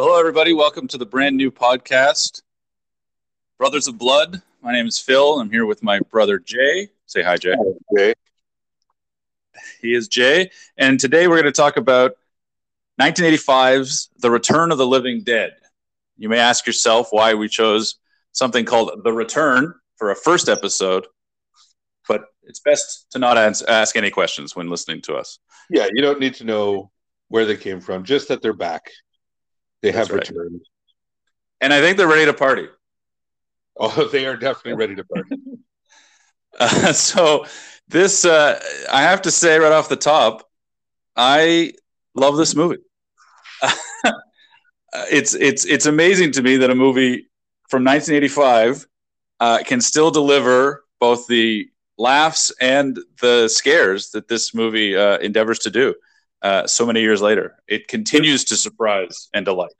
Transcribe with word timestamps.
hello, 0.00 0.16
everybody. 0.16 0.52
Welcome 0.52 0.86
to 0.88 0.96
the 0.96 1.04
brand 1.04 1.36
new 1.36 1.50
podcast, 1.50 2.42
Brothers 3.58 3.88
of 3.88 3.98
Blood. 3.98 4.40
My 4.62 4.70
name 4.70 4.86
is 4.86 4.96
Phil. 4.96 5.40
I'm 5.40 5.50
here 5.50 5.66
with 5.66 5.82
my 5.82 5.98
brother 6.08 6.38
Jay. 6.38 6.90
Say 7.06 7.20
hi, 7.20 7.36
Jay. 7.36 7.56
Jay. 7.96 8.14
He 9.82 9.94
is 9.94 10.06
Jay. 10.06 10.52
And 10.76 11.00
today 11.00 11.26
we're 11.26 11.42
going 11.42 11.52
to 11.52 11.52
talk 11.52 11.78
about 11.78 12.12
1985's 13.00 14.10
The 14.20 14.30
Return 14.30 14.70
of 14.70 14.78
the 14.78 14.86
Living 14.86 15.22
Dead. 15.22 15.56
You 16.16 16.28
may 16.28 16.38
ask 16.38 16.64
yourself 16.64 17.08
why 17.10 17.34
we 17.34 17.48
chose 17.48 17.96
something 18.30 18.64
called 18.64 19.00
The 19.02 19.12
Return 19.12 19.74
for 19.96 20.12
a 20.12 20.14
first 20.14 20.48
episode, 20.48 21.08
but 22.06 22.26
it's 22.44 22.60
best 22.60 23.06
to 23.10 23.18
not 23.18 23.36
ask 23.36 23.96
any 23.96 24.12
questions 24.12 24.54
when 24.54 24.70
listening 24.70 25.02
to 25.02 25.16
us. 25.16 25.40
Yeah, 25.68 25.88
you 25.92 26.02
don't 26.02 26.20
need 26.20 26.34
to 26.34 26.44
know 26.44 26.92
where 27.26 27.46
they 27.46 27.56
came 27.56 27.80
from, 27.80 28.04
just 28.04 28.28
that 28.28 28.42
they're 28.42 28.52
back. 28.52 28.92
They 29.82 29.92
have 29.92 30.10
right. 30.10 30.28
returned. 30.28 30.62
And 31.60 31.72
I 31.72 31.80
think 31.80 31.96
they're 31.96 32.08
ready 32.08 32.26
to 32.26 32.34
party. 32.34 32.68
Oh, 33.80 34.08
they 34.10 34.26
are 34.26 34.36
definitely 34.36 34.72
ready 34.72 34.96
to 34.96 35.04
party. 35.04 35.36
Uh, 36.58 36.92
so 36.92 37.46
this, 37.86 38.24
uh, 38.24 38.60
I 38.90 39.02
have 39.02 39.22
to 39.22 39.30
say 39.30 39.56
right 39.60 39.70
off 39.70 39.88
the 39.88 39.94
top, 39.94 40.48
I 41.14 41.74
love 42.16 42.36
this 42.36 42.56
movie. 42.56 42.78
it's 45.10 45.34
it's 45.34 45.64
it's 45.66 45.86
amazing 45.86 46.32
to 46.32 46.42
me 46.42 46.56
that 46.56 46.70
a 46.70 46.74
movie 46.74 47.28
from 47.68 47.84
1985 47.84 48.86
uh, 49.40 49.58
can 49.64 49.80
still 49.80 50.10
deliver 50.10 50.84
both 51.00 51.26
the 51.28 51.68
laughs 51.96 52.52
and 52.60 52.98
the 53.20 53.48
scares 53.48 54.10
that 54.10 54.28
this 54.28 54.54
movie 54.54 54.96
uh, 54.96 55.18
endeavors 55.18 55.58
to 55.60 55.70
do. 55.70 55.94
Uh, 56.42 56.66
so 56.66 56.86
many 56.86 57.00
years 57.00 57.20
later, 57.20 57.56
it 57.66 57.88
continues 57.88 58.44
to 58.44 58.56
surprise 58.56 59.28
and 59.34 59.44
delight. 59.44 59.72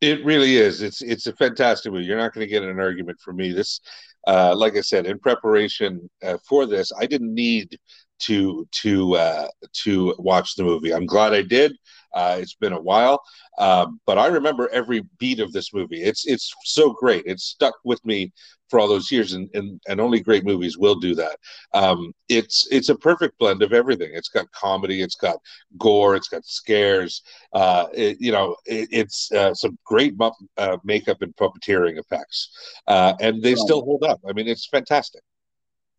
It 0.00 0.24
really 0.24 0.56
is. 0.56 0.82
It's 0.82 1.00
it's 1.00 1.26
a 1.26 1.32
fantastic 1.34 1.92
movie. 1.92 2.04
You're 2.04 2.18
not 2.18 2.34
going 2.34 2.46
to 2.46 2.50
get 2.50 2.62
an 2.64 2.80
argument 2.80 3.20
from 3.20 3.36
me. 3.36 3.52
This, 3.52 3.80
uh, 4.26 4.54
like 4.56 4.76
I 4.76 4.80
said, 4.80 5.06
in 5.06 5.18
preparation 5.18 6.10
uh, 6.22 6.38
for 6.46 6.66
this, 6.66 6.90
I 6.98 7.06
didn't 7.06 7.32
need 7.34 7.78
to 8.22 8.66
to 8.82 9.14
uh, 9.14 9.48
to 9.84 10.14
watch 10.18 10.56
the 10.56 10.64
movie. 10.64 10.92
I'm 10.92 11.06
glad 11.06 11.32
I 11.32 11.42
did. 11.42 11.72
Uh, 12.14 12.38
it's 12.40 12.54
been 12.54 12.72
a 12.72 12.80
while, 12.80 13.22
um, 13.58 14.00
but 14.06 14.18
I 14.18 14.26
remember 14.26 14.68
every 14.70 15.02
beat 15.18 15.40
of 15.40 15.52
this 15.52 15.72
movie. 15.72 16.02
It's 16.02 16.26
it's 16.26 16.52
so 16.64 16.92
great. 16.92 17.24
It's 17.26 17.44
stuck 17.44 17.74
with 17.84 18.04
me 18.04 18.32
for 18.72 18.80
all 18.80 18.88
those 18.88 19.12
years, 19.12 19.34
and 19.34 19.48
and, 19.54 19.80
and 19.86 20.00
only 20.00 20.20
great 20.20 20.44
movies 20.44 20.78
will 20.78 20.94
do 20.94 21.14
that. 21.14 21.36
Um, 21.74 22.12
it's 22.28 22.66
it's 22.70 22.88
a 22.88 22.94
perfect 22.94 23.38
blend 23.38 23.62
of 23.62 23.72
everything. 23.72 24.10
It's 24.14 24.30
got 24.30 24.50
comedy, 24.52 25.02
it's 25.02 25.14
got 25.14 25.36
gore, 25.78 26.16
it's 26.16 26.28
got 26.28 26.44
scares. 26.46 27.22
Uh, 27.52 27.86
it, 27.92 28.16
you 28.18 28.32
know, 28.32 28.56
it, 28.64 28.88
it's 28.90 29.30
uh, 29.32 29.52
some 29.54 29.78
great 29.84 30.18
mu- 30.18 30.30
uh, 30.56 30.78
makeup 30.84 31.20
and 31.20 31.36
puppeteering 31.36 31.98
effects, 31.98 32.50
uh, 32.88 33.12
and 33.20 33.42
they 33.42 33.54
still 33.54 33.84
hold 33.84 34.04
up. 34.04 34.20
I 34.28 34.32
mean, 34.32 34.48
it's 34.48 34.66
fantastic. 34.66 35.22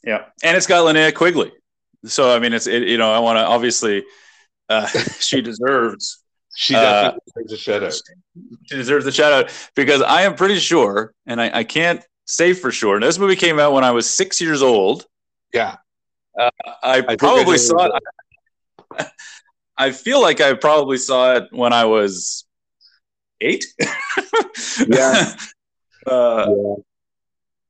Yeah, 0.04 0.26
and 0.44 0.58
it's 0.58 0.68
got 0.68 0.84
Linnea 0.84 1.14
Quigley. 1.14 1.52
So 2.06 2.36
I 2.36 2.40
mean, 2.40 2.54
it's 2.54 2.68
it, 2.68 2.84
you 2.88 2.98
know 2.98 3.12
I 3.14 3.20
want 3.20 3.38
to 3.38 3.46
obviously 3.46 4.04
uh, 4.74 4.88
she 5.20 5.42
deserves 5.42 6.24
She 6.56 6.76
Uh, 6.76 7.14
deserves 7.36 7.54
a 7.54 7.58
shout 7.58 7.84
out. 7.84 7.94
she 8.70 8.76
deserves 8.76 9.06
the 9.06 9.12
shout 9.12 9.34
out 9.34 9.70
because 9.76 10.02
I 10.02 10.22
am 10.24 10.36
pretty 10.36 10.60
sure, 10.60 11.14
and 11.26 11.42
I, 11.42 11.60
I 11.60 11.64
can't 11.64 12.02
say 12.26 12.54
for 12.54 12.72
sure. 12.72 13.00
This 13.00 13.18
movie 13.20 13.36
came 13.36 13.60
out 13.60 13.74
when 13.74 13.84
I 13.84 13.92
was 13.92 14.10
six 14.10 14.40
years 14.40 14.62
old. 14.62 15.06
Yeah, 15.54 15.76
I 16.38 16.50
I 16.84 17.16
probably 17.16 17.44
know 17.46 17.58
saw 17.58 17.90
it. 19.00 19.08
I 19.78 19.92
feel 19.92 20.22
like 20.22 20.40
I 20.42 20.54
probably 20.54 20.98
saw 20.98 21.34
it 21.38 21.44
when 21.52 21.74
I 21.74 21.86
was 21.86 22.46
eight. 23.42 23.66
Yeah. 24.88 25.36
uh, 26.08 26.46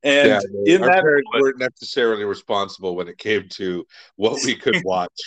and 0.02 0.28
yeah. 0.28 0.40
in 0.66 0.82
Our 0.82 0.88
that 0.90 1.02
parents 1.02 1.26
moment- 1.32 1.42
weren't 1.42 1.58
necessarily 1.58 2.24
responsible 2.24 2.94
when 2.96 3.08
it 3.08 3.16
came 3.16 3.48
to 3.60 3.86
what 4.16 4.38
we 4.44 4.54
could 4.54 4.82
watch. 4.84 5.18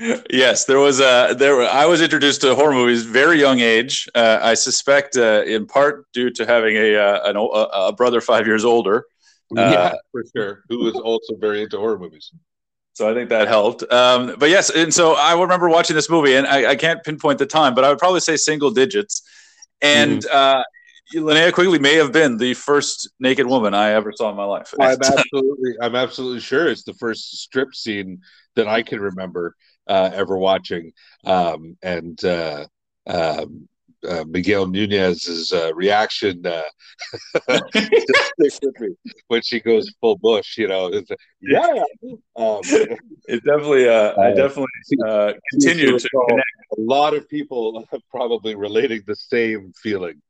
Yes, 0.00 0.64
there 0.64 0.78
was 0.78 1.00
a 1.00 1.34
there. 1.38 1.62
I 1.62 1.86
was 1.86 2.02
introduced 2.02 2.40
to 2.40 2.54
horror 2.54 2.72
movies 2.72 3.04
very 3.04 3.38
young 3.38 3.60
age. 3.60 4.08
Uh, 4.14 4.38
I 4.42 4.54
suspect, 4.54 5.16
uh, 5.16 5.42
in 5.46 5.66
part 5.66 6.06
due 6.12 6.30
to 6.30 6.46
having 6.46 6.76
a 6.76 6.96
uh, 6.96 7.30
an, 7.30 7.36
a, 7.36 7.40
a 7.40 7.92
brother 7.92 8.20
five 8.20 8.46
years 8.46 8.64
older. 8.64 9.06
yeah, 9.54 9.94
for 10.10 10.24
sure. 10.34 10.64
Who 10.68 10.84
was 10.84 10.94
also 10.94 11.36
very 11.36 11.62
into 11.62 11.78
horror 11.78 11.98
movies. 11.98 12.32
So 12.94 13.10
I 13.10 13.14
think 13.14 13.28
that 13.30 13.48
helped. 13.48 13.82
Um, 13.92 14.36
but 14.38 14.50
yes, 14.50 14.70
and 14.70 14.92
so 14.92 15.14
I 15.14 15.38
remember 15.38 15.68
watching 15.68 15.96
this 15.96 16.08
movie, 16.08 16.34
and 16.34 16.46
I, 16.46 16.70
I 16.70 16.76
can't 16.76 17.02
pinpoint 17.04 17.38
the 17.38 17.46
time, 17.46 17.74
but 17.74 17.84
I 17.84 17.88
would 17.88 17.98
probably 17.98 18.20
say 18.20 18.36
single 18.36 18.70
digits. 18.70 19.22
And 19.82 20.24
uh, 20.26 20.62
Linnea 21.14 21.52
Quigley 21.52 21.78
may 21.78 21.96
have 21.96 22.12
been 22.12 22.36
the 22.36 22.54
first 22.54 23.10
naked 23.18 23.46
woman 23.46 23.74
I 23.74 23.90
ever 23.90 24.12
saw 24.12 24.30
in 24.30 24.36
my 24.36 24.44
life. 24.44 24.72
I'm 24.80 24.92
absolutely, 25.02 25.72
I'm 25.80 25.96
absolutely 25.96 26.40
sure 26.40 26.68
it's 26.68 26.84
the 26.84 26.94
first 26.94 27.36
strip 27.38 27.74
scene 27.74 28.22
that 28.54 28.68
I 28.68 28.82
can 28.82 29.00
remember 29.00 29.56
uh, 29.86 30.10
ever 30.14 30.36
watching. 30.38 30.92
Um, 31.24 31.76
and 31.82 32.22
uh, 32.24 32.66
um, 33.06 33.68
uh, 34.08 34.24
Miguel 34.28 34.66
Nunez's 34.66 35.52
uh, 35.52 35.74
reaction 35.74 36.44
uh, 36.46 36.62
when 39.28 39.42
she 39.42 39.60
goes 39.60 39.92
full 40.00 40.16
bush. 40.16 40.58
You 40.58 40.68
know, 40.68 40.86
it's, 40.88 41.10
yeah. 41.40 41.82
Um, 42.36 42.60
it 43.26 43.42
definitely, 43.44 43.88
uh, 43.88 44.20
I 44.20 44.32
definitely 44.34 44.66
uh, 45.06 45.32
continued 45.50 45.86
to 45.86 45.92
recall 45.94 46.26
connect 46.28 46.48
a 46.76 46.80
lot 46.80 47.14
of 47.14 47.28
people 47.28 47.86
probably 48.10 48.54
relating 48.54 49.02
the 49.06 49.16
same 49.16 49.72
feeling. 49.82 50.20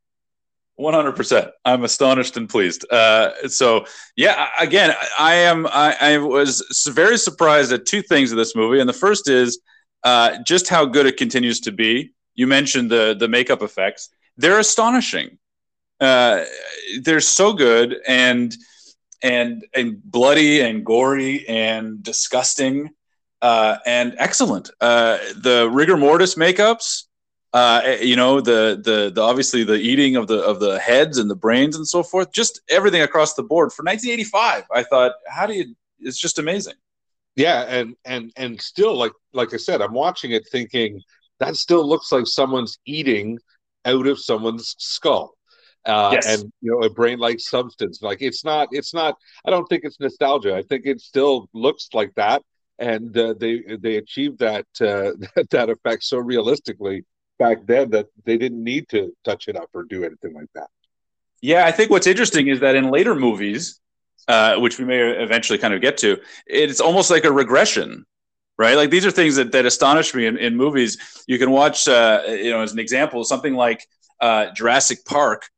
One 0.76 0.94
hundred 0.94 1.12
percent. 1.12 1.50
I'm 1.64 1.84
astonished 1.84 2.36
and 2.36 2.48
pleased. 2.48 2.84
Uh, 2.90 3.48
so, 3.48 3.86
yeah, 4.16 4.48
again, 4.58 4.92
I 5.16 5.34
am. 5.34 5.66
I, 5.68 5.96
I 6.00 6.18
was 6.18 6.64
very 6.92 7.16
surprised 7.16 7.72
at 7.72 7.86
two 7.86 8.02
things 8.02 8.32
of 8.32 8.38
this 8.38 8.56
movie, 8.56 8.80
and 8.80 8.88
the 8.88 8.92
first 8.92 9.28
is 9.28 9.60
uh, 10.02 10.38
just 10.44 10.68
how 10.68 10.84
good 10.84 11.06
it 11.06 11.16
continues 11.16 11.60
to 11.60 11.72
be. 11.72 12.10
You 12.34 12.48
mentioned 12.48 12.90
the 12.90 13.14
the 13.16 13.28
makeup 13.28 13.62
effects; 13.62 14.08
they're 14.36 14.58
astonishing. 14.58 15.38
Uh, 16.00 16.44
they're 17.02 17.20
so 17.20 17.52
good 17.52 17.96
and 18.08 18.52
and 19.22 19.64
and 19.74 20.02
bloody 20.02 20.60
and 20.60 20.84
gory 20.84 21.46
and 21.46 22.02
disgusting 22.02 22.90
uh, 23.42 23.76
and 23.86 24.16
excellent. 24.18 24.70
Uh, 24.80 25.18
the 25.36 25.70
rigor 25.72 25.96
mortis 25.96 26.34
makeups 26.34 27.04
uh, 27.54 27.96
you 28.02 28.16
know 28.16 28.40
the, 28.42 28.80
the 28.84 29.12
the 29.14 29.22
obviously 29.22 29.64
the 29.64 29.74
eating 29.76 30.16
of 30.16 30.26
the 30.26 30.40
of 30.42 30.60
the 30.60 30.78
heads 30.80 31.18
and 31.18 31.30
the 31.30 31.36
brains 31.36 31.76
and 31.76 31.88
so 31.88 32.02
forth 32.02 32.32
just 32.32 32.60
everything 32.70 33.02
across 33.02 33.34
the 33.34 33.42
board. 33.44 33.72
For 33.72 33.84
1985 33.84 34.64
i 34.74 34.82
thought 34.82 35.12
how 35.28 35.46
do 35.46 35.54
you 35.54 35.74
it's 36.00 36.18
just 36.18 36.38
amazing. 36.38 36.74
Yeah, 37.36 37.62
and 37.62 37.96
and 38.04 38.32
and 38.36 38.60
still, 38.60 38.96
like 38.96 39.12
like 39.32 39.54
I 39.54 39.56
said, 39.58 39.82
I'm 39.82 39.94
watching 39.94 40.32
it 40.32 40.44
thinking 40.52 41.00
that 41.40 41.56
still 41.56 41.86
looks 41.88 42.12
like 42.12 42.26
someone's 42.26 42.78
eating 42.86 43.38
out 43.84 44.06
of 44.06 44.20
someone's 44.20 44.74
skull. 44.78 45.34
Uh, 45.86 46.10
Yes. 46.12 46.26
and 46.26 46.52
you 46.62 46.70
know 46.72 46.86
a 46.86 46.90
brain-like 46.90 47.40
substance. 47.40 48.02
Like 48.02 48.22
it's 48.22 48.44
not 48.44 48.68
it's 48.72 48.94
not 48.94 49.16
i 49.46 49.50
don't 49.50 49.66
think 49.68 49.84
it's 49.84 50.00
nostalgia. 50.00 50.56
I 50.56 50.62
think 50.62 50.86
it 50.86 51.00
still 51.00 51.48
looks 51.54 51.88
like 51.94 52.14
that. 52.16 52.42
And 52.78 53.16
uh, 53.16 53.34
they 53.38 53.62
they 53.80 53.96
achieved 53.96 54.38
that 54.40 54.66
uh, 54.80 55.12
that 55.50 55.70
effect 55.70 56.04
so 56.04 56.18
realistically 56.18 57.04
back 57.38 57.66
then 57.66 57.90
that 57.90 58.06
they 58.24 58.36
didn't 58.38 58.62
need 58.62 58.88
to 58.90 59.14
touch 59.24 59.48
it 59.48 59.56
up 59.56 59.68
or 59.74 59.82
do 59.82 60.04
anything 60.04 60.34
like 60.34 60.50
that. 60.54 60.68
Yeah 61.42 61.66
i 61.66 61.72
think 61.72 61.90
what's 61.90 62.06
interesting 62.06 62.48
is 62.48 62.60
that 62.60 62.74
in 62.74 62.90
later 62.90 63.14
movies 63.14 63.80
uh, 64.28 64.56
which 64.56 64.78
we 64.78 64.84
may 64.86 65.00
eventually 65.26 65.58
kind 65.58 65.74
of 65.74 65.80
get 65.82 65.98
to 65.98 66.18
it's 66.46 66.80
almost 66.80 67.10
like 67.10 67.24
a 67.24 67.32
regression 67.32 68.06
right? 68.56 68.76
Like 68.76 68.90
these 68.90 69.04
are 69.04 69.10
things 69.10 69.34
that, 69.34 69.50
that 69.50 69.66
astonish 69.66 70.14
me 70.14 70.26
in, 70.26 70.36
in 70.38 70.56
movies. 70.56 71.24
You 71.26 71.38
can 71.38 71.50
watch 71.50 71.88
uh, 71.88 72.22
you 72.28 72.50
know 72.52 72.60
as 72.62 72.72
an 72.72 72.78
example 72.78 73.24
something 73.24 73.54
like 73.54 73.80
uh, 74.20 74.46
jurassic 74.54 75.04
park 75.04 75.48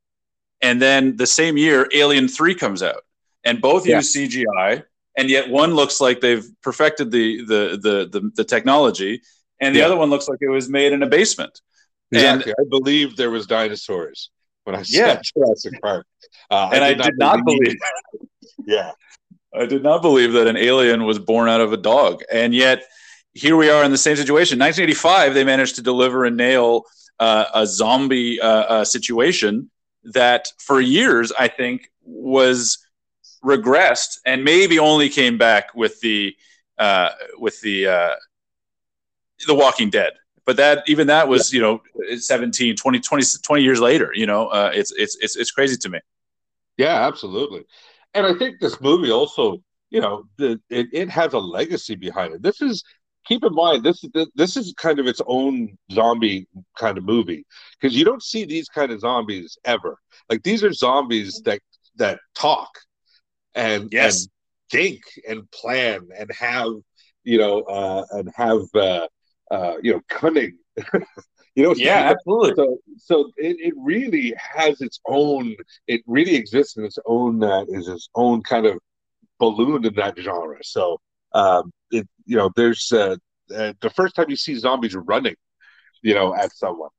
and 0.62 0.80
then 0.80 1.16
the 1.16 1.26
same 1.26 1.56
year 1.58 1.86
alien 1.94 2.26
3 2.26 2.54
comes 2.54 2.82
out 2.82 3.02
and 3.44 3.60
both 3.60 3.86
Yeah. 3.86 3.96
use 3.98 4.14
cgi 4.16 4.82
and 5.18 5.28
yet 5.30 5.48
one 5.50 5.74
looks 5.74 6.00
like 6.00 6.20
they've 6.20 6.46
perfected 6.62 7.10
the 7.10 7.44
the 7.44 7.60
the 7.86 7.96
the, 8.14 8.30
the 8.34 8.44
technology 8.44 9.20
and 9.60 9.74
the 9.74 9.80
Yeah. 9.80 9.86
other 9.86 9.96
one 9.96 10.10
looks 10.10 10.28
like 10.28 10.38
it 10.40 10.48
was 10.48 10.68
made 10.68 10.92
in 10.92 11.02
a 11.02 11.06
basement 11.06 11.60
And- 12.12 12.42
i 12.46 12.64
believe 12.68 13.16
there 13.16 13.30
was 13.30 13.46
dinosaurs 13.46 14.30
when 14.64 14.76
i 14.76 14.82
saw 14.82 14.98
Yeah. 14.98 15.20
jurassic 15.36 15.80
park 15.82 16.06
uh, 16.50 16.70
and 16.72 16.84
I 16.84 16.94
did, 16.94 17.14
not 17.18 17.44
believe 17.44 17.76
yeah 18.66 18.92
I 19.54 19.64
did 19.66 19.82
not 19.82 20.02
believe 20.02 20.32
that 20.34 20.46
an 20.46 20.56
alien 20.56 21.04
was 21.04 21.18
born 21.18 21.48
out 21.48 21.62
of 21.62 21.72
a 21.72 21.78
dog. 21.78 22.22
And 22.30 22.54
yet, 22.54 22.84
here 23.32 23.56
we 23.56 23.70
are 23.70 23.84
in 23.84 23.90
the 23.90 23.96
same 23.96 24.14
situation. 24.16 24.58
1985, 24.58 25.32
they 25.32 25.44
managed 25.44 25.76
to 25.76 25.82
deliver 25.82 26.26
and 26.26 26.36
nail 26.36 26.82
uh, 27.18 27.46
a 27.54 27.66
zombie 27.66 28.38
uh, 28.38 28.46
uh, 28.48 28.84
situation 28.84 29.70
that 30.04 30.52
for 30.58 30.78
years, 30.78 31.32
I 31.38 31.48
think, 31.48 31.90
was 32.02 32.78
regressed 33.42 34.18
and 34.26 34.44
maybe 34.44 34.78
only 34.78 35.08
came 35.08 35.38
back 35.38 35.74
with 35.74 36.00
the 36.00 36.36
uh, 36.78 37.10
with 37.38 37.58
the 37.62 37.86
uh, 37.86 38.14
the 39.46 39.54
Walking 39.54 39.90
Dead. 39.90 40.12
But 40.44 40.56
that 40.58 40.84
even 40.86 41.08
that 41.08 41.26
was 41.28 41.52
you 41.52 41.60
know 41.60 41.82
17 42.16 42.76
20 42.76 43.00
20, 43.00 43.24
20 43.42 43.62
years 43.62 43.80
later 43.80 44.12
you 44.14 44.26
know 44.26 44.46
uh, 44.48 44.70
it's 44.72 44.92
it's 44.92 45.16
it's 45.20 45.36
it's 45.36 45.50
crazy 45.50 45.76
to 45.78 45.88
me. 45.88 46.00
Yeah 46.76 47.06
absolutely. 47.06 47.64
And 48.14 48.26
i 48.26 48.34
think 48.34 48.60
this 48.60 48.80
movie 48.80 49.10
also 49.10 49.62
you 49.90 50.00
know 50.00 50.24
the, 50.36 50.60
it, 50.70 50.86
it 50.92 51.10
has 51.10 51.32
a 51.32 51.38
legacy 51.38 51.96
behind 51.96 52.34
it. 52.34 52.42
This 52.42 52.62
is 52.62 52.84
keep 53.26 53.44
in 53.44 53.54
mind 53.54 53.82
this 53.82 54.04
this 54.34 54.56
is 54.56 54.72
kind 54.76 54.98
of 55.00 55.06
its 55.06 55.20
own 55.26 55.76
zombie 55.92 56.46
kind 56.78 56.96
of 56.96 57.04
movie. 57.04 57.44
Because 57.80 57.96
you 57.96 58.04
don't 58.04 58.22
see 58.22 58.44
these 58.44 58.68
kind 58.68 58.92
of 58.92 59.00
zombies 59.00 59.58
ever. 59.64 59.98
Like 60.30 60.42
these 60.42 60.62
are 60.62 60.72
zombies 60.72 61.42
that 61.44 61.60
that 61.96 62.20
talk 62.34 62.70
and 63.54 63.88
yes. 63.90 64.22
and 64.22 64.30
think 64.70 65.02
and 65.28 65.50
plan 65.50 66.08
and 66.16 66.30
have 66.32 66.72
you 67.24 67.38
know 67.38 67.62
uh 67.62 68.04
and 68.12 68.30
have 68.36 68.62
uh 68.74 69.06
uh 69.50 69.74
you 69.82 69.92
know 69.92 70.00
cunning. 70.08 70.58
You 71.54 71.62
know 71.62 71.74
yeah 71.74 72.12
absolutely. 72.12 72.52
So 72.54 72.78
so 72.98 73.30
it, 73.38 73.56
it 73.58 73.72
really 73.78 74.34
has 74.38 74.82
its 74.82 75.00
own 75.08 75.56
it 75.88 76.02
really 76.06 76.36
exists 76.36 76.76
in 76.76 76.84
its 76.84 76.98
own 77.06 77.42
uh, 77.42 77.64
is 77.68 77.88
its 77.88 78.10
own 78.14 78.42
kind 78.42 78.66
of 78.66 78.78
balloon 79.38 79.86
in 79.86 79.94
that 79.94 80.18
genre. 80.18 80.58
So 80.62 81.00
um 81.32 81.72
it 81.90 82.06
you 82.26 82.36
know 82.36 82.50
there's 82.56 82.92
uh, 82.92 83.16
uh 83.54 83.72
the 83.80 83.88
first 83.88 84.14
time 84.14 84.26
you 84.28 84.36
see 84.36 84.54
zombies 84.54 84.94
running 84.94 85.36
you 86.02 86.12
know 86.12 86.34
at 86.34 86.54
someone. 86.54 86.90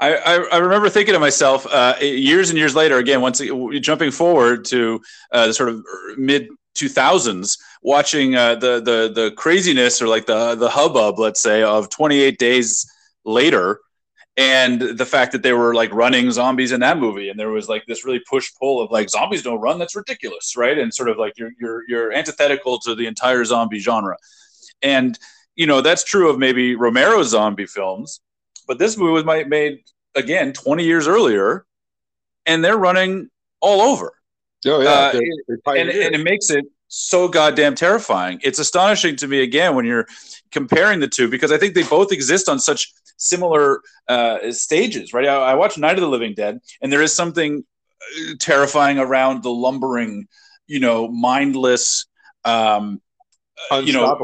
I, 0.00 0.46
I, 0.50 0.56
remember 0.58 0.88
thinking 0.88 1.14
to 1.14 1.20
myself 1.20 1.66
uh, 1.70 1.94
years 2.00 2.50
and 2.50 2.58
years 2.58 2.74
later, 2.74 2.98
again, 2.98 3.20
once 3.20 3.40
jumping 3.80 4.10
forward 4.10 4.64
to 4.66 5.00
uh, 5.32 5.46
the 5.46 5.54
sort 5.54 5.68
of 5.68 5.84
mid 6.16 6.48
2000s, 6.74 7.58
watching 7.82 8.34
uh, 8.34 8.54
the 8.56 8.80
the 8.80 9.12
the 9.14 9.30
craziness 9.36 10.00
or 10.02 10.08
like 10.08 10.26
the 10.26 10.54
the 10.54 10.68
hubbub, 10.68 11.18
let's 11.18 11.40
say, 11.40 11.62
of 11.62 11.90
28 11.90 12.38
days 12.38 12.90
later, 13.24 13.80
and 14.36 14.80
the 14.80 15.06
fact 15.06 15.32
that 15.32 15.42
they 15.42 15.52
were 15.52 15.74
like 15.74 15.92
running 15.92 16.30
zombies 16.30 16.72
in 16.72 16.80
that 16.80 16.98
movie, 16.98 17.28
and 17.28 17.38
there 17.38 17.50
was 17.50 17.68
like 17.68 17.84
this 17.86 18.04
really 18.04 18.22
push 18.28 18.50
pull 18.60 18.82
of 18.82 18.90
like 18.90 19.10
zombies 19.10 19.42
don't 19.42 19.60
run, 19.60 19.78
that's 19.78 19.96
ridiculous, 19.96 20.56
right? 20.56 20.78
And 20.78 20.92
sort 20.92 21.08
of 21.08 21.18
like 21.18 21.34
you're 21.36 21.52
you're 21.60 21.82
you're 21.88 22.12
antithetical 22.12 22.78
to 22.80 22.94
the 22.94 23.06
entire 23.06 23.44
zombie 23.44 23.78
genre, 23.78 24.16
and 24.82 25.18
you 25.56 25.66
know 25.66 25.80
that's 25.80 26.04
true 26.04 26.30
of 26.30 26.38
maybe 26.38 26.74
Romero's 26.74 27.28
zombie 27.28 27.66
films 27.66 28.20
but 28.66 28.78
this 28.78 28.96
movie 28.96 29.12
was 29.12 29.24
made 29.24 29.80
again 30.14 30.52
20 30.52 30.84
years 30.84 31.06
earlier, 31.06 31.66
and 32.46 32.64
they're 32.64 32.78
running 32.78 33.30
all 33.60 33.80
over. 33.80 34.12
Oh 34.66 34.80
yeah, 34.80 34.88
uh, 34.88 35.12
they're, 35.12 35.22
they're 35.48 35.76
and, 35.76 35.90
and 35.90 36.14
it 36.14 36.24
makes 36.24 36.50
it 36.50 36.64
so 36.88 37.28
goddamn 37.28 37.74
terrifying. 37.74 38.40
It's 38.42 38.58
astonishing 38.58 39.16
to 39.16 39.28
me 39.28 39.42
again 39.42 39.74
when 39.74 39.84
you're 39.84 40.06
comparing 40.52 41.00
the 41.00 41.08
two 41.08 41.28
because 41.28 41.52
I 41.52 41.58
think 41.58 41.74
they 41.74 41.82
both 41.82 42.12
exist 42.12 42.48
on 42.48 42.58
such 42.58 42.92
similar 43.16 43.80
uh, 44.08 44.52
stages, 44.52 45.12
right? 45.12 45.26
I, 45.26 45.36
I 45.36 45.54
watched 45.54 45.78
Night 45.78 45.94
of 45.94 46.00
the 46.00 46.08
Living 46.08 46.34
Dead, 46.34 46.60
and 46.80 46.92
there 46.92 47.02
is 47.02 47.12
something 47.12 47.64
uh, 48.00 48.34
terrifying 48.38 48.98
around 48.98 49.42
the 49.42 49.50
lumbering, 49.50 50.28
you 50.66 50.80
know, 50.80 51.08
mindless, 51.08 52.06
um, 52.44 53.00
you 53.82 53.92
know, 53.92 54.16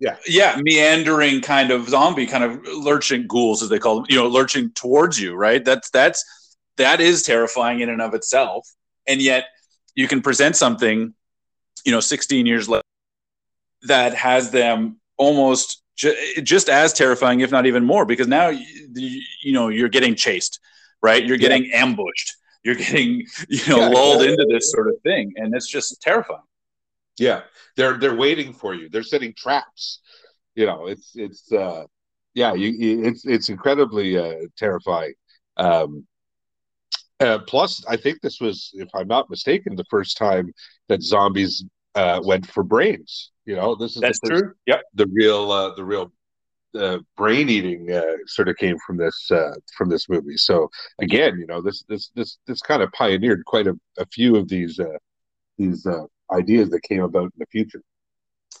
yeah. 0.00 0.16
yeah 0.26 0.58
meandering 0.62 1.42
kind 1.42 1.70
of 1.70 1.86
zombie 1.86 2.26
kind 2.26 2.42
of 2.42 2.58
lurching 2.66 3.26
ghouls 3.26 3.62
as 3.62 3.68
they 3.68 3.78
call 3.78 3.96
them 3.96 4.06
you 4.08 4.16
know 4.16 4.26
lurching 4.26 4.70
towards 4.72 5.20
you 5.20 5.34
right? 5.34 5.62
That's 5.62 5.90
that's 5.90 6.24
that 6.76 7.00
is 7.00 7.22
terrifying 7.22 7.80
in 7.80 7.90
and 7.90 8.00
of 8.00 8.14
itself. 8.14 8.66
And 9.06 9.20
yet 9.20 9.44
you 9.94 10.08
can 10.08 10.22
present 10.22 10.56
something 10.56 11.14
you 11.84 11.92
know 11.92 12.00
16 12.00 12.46
years 12.46 12.68
later 12.68 12.82
that 13.82 14.14
has 14.14 14.50
them 14.50 15.00
almost 15.16 15.82
ju- 15.96 16.14
just 16.42 16.68
as 16.68 16.92
terrifying 16.92 17.40
if 17.40 17.50
not 17.50 17.66
even 17.66 17.84
more 17.84 18.04
because 18.04 18.28
now 18.28 18.48
you, 18.48 19.22
you 19.42 19.52
know 19.52 19.68
you're 19.68 19.88
getting 19.88 20.14
chased 20.14 20.60
right 21.02 21.24
you're 21.24 21.38
getting 21.38 21.64
yeah. 21.66 21.82
ambushed 21.82 22.36
you're 22.64 22.74
getting 22.74 23.26
you 23.48 23.66
know 23.68 23.80
yeah, 23.80 23.88
lulled 23.88 24.22
yeah. 24.22 24.30
into 24.30 24.46
this 24.50 24.70
sort 24.70 24.88
of 24.88 24.94
thing 25.02 25.32
and 25.36 25.54
it's 25.54 25.68
just 25.68 26.00
terrifying 26.02 26.42
yeah, 27.20 27.42
they're 27.76 27.98
they're 27.98 28.16
waiting 28.16 28.54
for 28.54 28.74
you. 28.74 28.88
They're 28.88 29.02
setting 29.02 29.34
traps. 29.34 30.00
You 30.54 30.64
know, 30.64 30.86
it's 30.86 31.12
it's 31.14 31.52
uh, 31.52 31.84
yeah, 32.32 32.54
you, 32.54 33.04
it's 33.04 33.26
it's 33.26 33.50
incredibly 33.50 34.16
uh, 34.16 34.46
terrifying. 34.56 35.12
Um, 35.58 36.06
uh, 37.20 37.38
plus, 37.40 37.84
I 37.88 37.96
think 37.96 38.20
this 38.20 38.40
was, 38.40 38.70
if 38.74 38.88
I'm 38.94 39.08
not 39.08 39.30
mistaken, 39.30 39.76
the 39.76 39.84
first 39.90 40.16
time 40.16 40.52
that 40.88 41.02
zombies 41.02 41.64
uh, 41.94 42.20
went 42.24 42.46
for 42.46 42.62
brains. 42.62 43.30
You 43.44 43.56
know, 43.56 43.74
this 43.74 43.96
is 43.96 44.02
that's 44.02 44.20
the 44.20 44.28
first, 44.28 44.42
true. 44.44 44.52
Yep, 44.66 44.82
the 44.94 45.06
real 45.12 45.50
uh, 45.50 45.74
the 45.74 45.84
real 45.84 46.12
uh, 46.78 46.98
brain 47.16 47.48
eating 47.48 47.90
uh, 47.90 48.02
sort 48.26 48.48
of 48.48 48.56
came 48.56 48.76
from 48.86 48.96
this 48.96 49.30
uh, 49.30 49.54
from 49.76 49.88
this 49.88 50.08
movie. 50.08 50.36
So 50.36 50.70
again, 51.00 51.38
you 51.38 51.46
know, 51.46 51.60
this 51.60 51.82
this 51.88 52.10
this 52.14 52.38
this 52.46 52.60
kind 52.60 52.82
of 52.82 52.92
pioneered 52.92 53.44
quite 53.44 53.66
a, 53.66 53.78
a 53.98 54.06
few 54.06 54.36
of 54.36 54.48
these 54.48 54.78
uh, 54.78 54.98
these 55.58 55.84
uh, 55.86 56.04
ideas 56.32 56.70
that 56.70 56.82
came 56.82 57.02
about 57.02 57.24
in 57.24 57.38
the 57.38 57.46
future. 57.46 57.82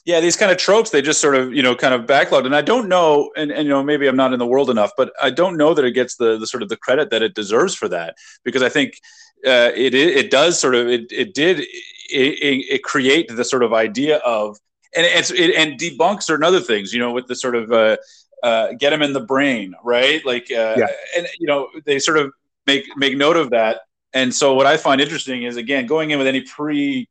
Yeah, 0.06 0.20
these 0.20 0.36
kind 0.36 0.50
of 0.50 0.56
tropes 0.56 0.90
they 0.90 1.02
just 1.02 1.20
sort 1.20 1.34
of 1.34 1.52
you 1.52 1.62
know 1.62 1.74
kind 1.74 1.94
of 1.94 2.06
backlogged, 2.06 2.46
and 2.46 2.56
I 2.56 2.62
don't 2.62 2.88
know, 2.88 3.30
and, 3.36 3.52
and 3.52 3.64
you 3.64 3.70
know 3.70 3.82
maybe 3.82 4.06
I'm 4.06 4.16
not 4.16 4.32
in 4.32 4.38
the 4.38 4.46
world 4.46 4.70
enough, 4.70 4.92
but 4.96 5.12
I 5.22 5.30
don't 5.30 5.56
know 5.56 5.74
that 5.74 5.84
it 5.84 5.92
gets 5.92 6.16
the, 6.16 6.38
the 6.38 6.46
sort 6.46 6.62
of 6.62 6.68
the 6.68 6.76
credit 6.76 7.10
that 7.10 7.22
it 7.22 7.34
deserves 7.34 7.74
for 7.74 7.88
that 7.88 8.16
because 8.44 8.62
I 8.62 8.68
think 8.68 8.94
uh, 9.46 9.70
it 9.74 9.94
it 9.94 10.30
does 10.30 10.58
sort 10.58 10.74
of 10.74 10.88
it 10.88 11.12
it 11.12 11.34
did 11.34 11.60
it, 11.60 11.66
it, 12.10 12.82
create 12.82 13.28
the 13.28 13.44
sort 13.44 13.62
of 13.62 13.72
idea 13.72 14.16
of 14.18 14.58
and 14.96 15.06
it's 15.06 15.30
it, 15.30 15.54
and 15.54 15.78
debunk 15.78 16.22
certain 16.22 16.44
other 16.44 16.60
things, 16.60 16.92
you 16.92 16.98
know, 16.98 17.12
with 17.12 17.26
the 17.26 17.36
sort 17.36 17.54
of 17.54 17.70
uh, 17.72 17.96
uh, 18.42 18.72
get 18.78 18.90
them 18.90 19.02
in 19.02 19.12
the 19.12 19.20
brain, 19.20 19.74
right? 19.84 20.24
Like, 20.24 20.50
uh, 20.50 20.74
yeah. 20.76 20.86
and 21.16 21.26
you 21.38 21.46
know, 21.46 21.68
they 21.84 21.98
sort 21.98 22.18
of 22.18 22.32
make 22.66 22.84
make 22.96 23.16
note 23.16 23.36
of 23.36 23.50
that. 23.50 23.80
And 24.12 24.34
so, 24.34 24.54
what 24.54 24.66
I 24.66 24.76
find 24.76 25.00
interesting 25.00 25.44
is 25.44 25.56
again 25.56 25.86
going 25.86 26.10
in 26.10 26.18
with 26.18 26.26
any 26.26 26.42
pre 26.42 27.08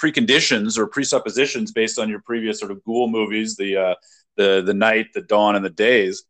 preconditions 0.00 0.78
or 0.78 0.86
presuppositions 0.86 1.72
based 1.72 1.98
on 1.98 2.08
your 2.08 2.20
previous 2.20 2.58
sort 2.58 2.70
of 2.70 2.82
ghoul 2.84 3.08
movies, 3.08 3.56
the 3.56 3.76
uh, 3.76 3.94
the 4.36 4.62
the 4.64 4.74
night, 4.74 5.08
the 5.14 5.22
dawn, 5.22 5.56
and 5.56 5.64
the 5.64 5.70
days. 5.70 6.24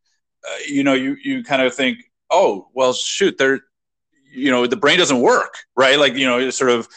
Uh, 0.44 0.56
you 0.66 0.82
know, 0.82 0.94
you 0.94 1.16
you 1.22 1.44
kind 1.44 1.62
of 1.62 1.74
think, 1.74 1.98
oh, 2.30 2.68
well, 2.74 2.92
shoot, 2.92 3.36
they're 3.38 3.60
you 4.32 4.50
know 4.50 4.66
the 4.66 4.76
brain 4.76 4.98
doesn't 4.98 5.20
work, 5.20 5.54
right? 5.76 5.98
Like 5.98 6.14
you 6.14 6.26
know, 6.26 6.50
sort 6.50 6.70
of 6.70 6.88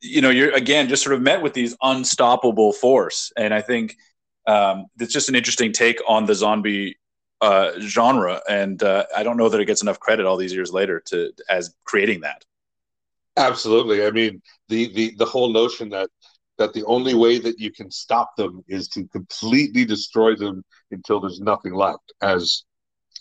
you 0.00 0.20
know, 0.20 0.30
you're 0.30 0.52
again 0.52 0.88
just 0.88 1.02
sort 1.02 1.14
of 1.14 1.22
met 1.22 1.42
with 1.42 1.54
these 1.54 1.76
unstoppable 1.82 2.72
force, 2.72 3.32
and 3.36 3.52
I 3.52 3.60
think 3.60 3.96
um, 4.46 4.86
it's 4.98 5.12
just 5.12 5.28
an 5.28 5.34
interesting 5.34 5.72
take 5.72 6.00
on 6.08 6.26
the 6.26 6.34
zombie 6.34 6.96
uh, 7.40 7.72
genre, 7.80 8.40
and 8.48 8.82
uh, 8.82 9.04
I 9.16 9.22
don't 9.22 9.36
know 9.36 9.48
that 9.48 9.60
it 9.60 9.66
gets 9.66 9.82
enough 9.82 10.00
credit 10.00 10.26
all 10.26 10.36
these 10.36 10.52
years 10.52 10.72
later 10.72 11.00
to 11.06 11.32
as 11.48 11.74
creating 11.84 12.20
that. 12.20 12.44
Absolutely. 13.36 14.04
I 14.04 14.10
mean, 14.10 14.42
the 14.68 14.92
the 14.92 15.14
the 15.16 15.24
whole 15.24 15.52
notion 15.52 15.90
that 15.90 16.10
that 16.60 16.74
the 16.74 16.84
only 16.84 17.14
way 17.14 17.38
that 17.38 17.58
you 17.58 17.72
can 17.72 17.90
stop 17.90 18.36
them 18.36 18.62
is 18.68 18.86
to 18.88 19.06
completely 19.06 19.84
destroy 19.84 20.36
them 20.36 20.62
until 20.90 21.18
there's 21.18 21.40
nothing 21.40 21.72
left, 21.74 22.12
as 22.20 22.64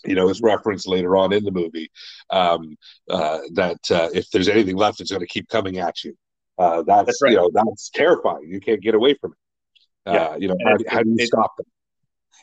you 0.06 0.14
know, 0.14 0.30
is 0.30 0.42
referenced 0.42 0.88
later 0.88 1.16
on 1.16 1.32
in 1.32 1.46
the 1.46 1.52
movie. 1.52 1.90
Um, 2.30 2.78
uh, 3.10 3.40
that 3.54 3.80
uh, 3.90 4.10
if 4.14 4.30
there's 4.30 4.50
anything 4.50 4.76
left, 4.76 5.00
it's 5.00 5.12
going 5.12 5.22
to 5.22 5.28
keep 5.28 5.48
coming 5.48 5.80
at 5.80 6.04
you. 6.04 6.16
Uh, 6.58 6.84
that's, 6.84 7.06
that's 7.06 7.22
right. 7.22 7.32
you 7.32 7.38
know 7.38 7.50
that's 7.54 7.90
terrifying. 7.90 8.44
You 8.46 8.60
can't 8.60 8.82
get 8.82 8.94
away 8.94 9.14
from 9.14 9.32
it. 9.32 10.12
Uh, 10.12 10.14
yeah. 10.14 10.36
you 10.36 10.48
know, 10.50 10.58
how, 10.66 10.76
how, 10.90 11.04
do 11.04 11.10
you 11.10 11.16
it, 11.18 11.28
stop 11.28 11.56
them? 11.58 11.66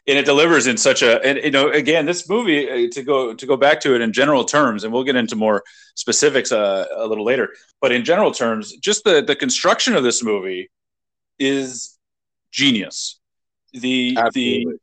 and 0.07 0.19
it 0.19 0.25
delivers 0.25 0.67
in 0.67 0.76
such 0.76 1.03
a 1.03 1.25
and 1.25 1.38
you 1.38 1.50
know 1.50 1.71
again 1.71 2.07
this 2.07 2.29
movie 2.29 2.71
uh, 2.71 2.91
to 2.91 3.03
go 3.03 3.35
to 3.35 3.47
go 3.47 3.57
back 3.57 3.81
to 3.81 3.95
it 3.95 4.00
in 4.00 4.12
general 4.12 4.45
terms 4.45 4.85
and 4.85 4.93
we'll 4.93 5.05
get 5.05 5.17
into 5.17 5.37
more 5.37 5.62
specifics 5.95 6.53
uh, 6.53 6.87
a 6.97 7.07
little 7.07 7.25
later 7.25 7.50
but 7.81 7.93
in 7.93 8.05
general 8.05 8.31
terms 8.31 8.75
just 8.76 9.05
the 9.05 9.23
the 9.23 9.37
construction 9.37 9.95
of 9.95 10.03
this 10.03 10.23
movie 10.23 10.71
is 11.38 11.99
genius 12.52 13.21
the 13.73 14.16
Absolutely. 14.19 14.75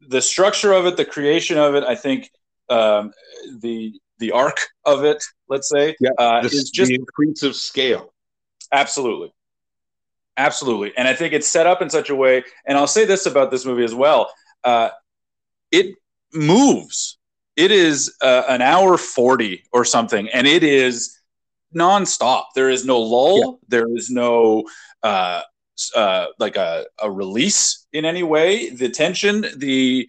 the 0.00 0.08
the 0.08 0.22
structure 0.22 0.72
of 0.72 0.86
it 0.86 0.96
the 0.96 1.04
creation 1.04 1.58
of 1.58 1.74
it 1.74 1.84
i 1.84 1.94
think 1.94 2.30
um, 2.68 3.12
the 3.60 3.92
the 4.18 4.30
arc 4.30 4.58
of 4.84 5.04
it 5.04 5.22
let's 5.48 5.68
say 5.68 5.94
yeah, 6.00 6.10
uh, 6.18 6.40
is 6.44 6.70
just 6.70 6.88
the 6.88 6.94
increase 6.94 7.42
of 7.42 7.54
scale 7.54 8.12
absolutely 8.72 9.32
absolutely 10.36 10.92
and 10.96 11.06
i 11.06 11.14
think 11.14 11.32
it's 11.32 11.46
set 11.46 11.66
up 11.66 11.82
in 11.82 11.90
such 11.90 12.08
a 12.10 12.14
way 12.14 12.42
and 12.66 12.78
i'll 12.78 12.86
say 12.86 13.04
this 13.04 13.26
about 13.26 13.50
this 13.50 13.64
movie 13.64 13.84
as 13.84 13.94
well 13.94 14.32
uh, 14.64 14.90
it 15.70 15.96
moves. 16.32 17.18
It 17.56 17.70
is 17.70 18.14
uh, 18.22 18.44
an 18.48 18.62
hour 18.62 18.96
40 18.96 19.64
or 19.72 19.84
something, 19.84 20.28
and 20.30 20.46
it 20.46 20.62
is 20.62 21.18
nonstop. 21.74 22.44
There 22.54 22.70
is 22.70 22.84
no 22.84 23.00
lull. 23.00 23.38
Yeah. 23.38 23.68
There 23.68 23.96
is 23.96 24.10
no 24.10 24.64
uh, 25.02 25.42
uh, 25.94 26.26
like 26.38 26.56
a, 26.56 26.86
a 27.00 27.10
release 27.10 27.86
in 27.92 28.04
any 28.04 28.22
way. 28.22 28.70
The 28.70 28.88
tension, 28.88 29.44
the 29.56 30.08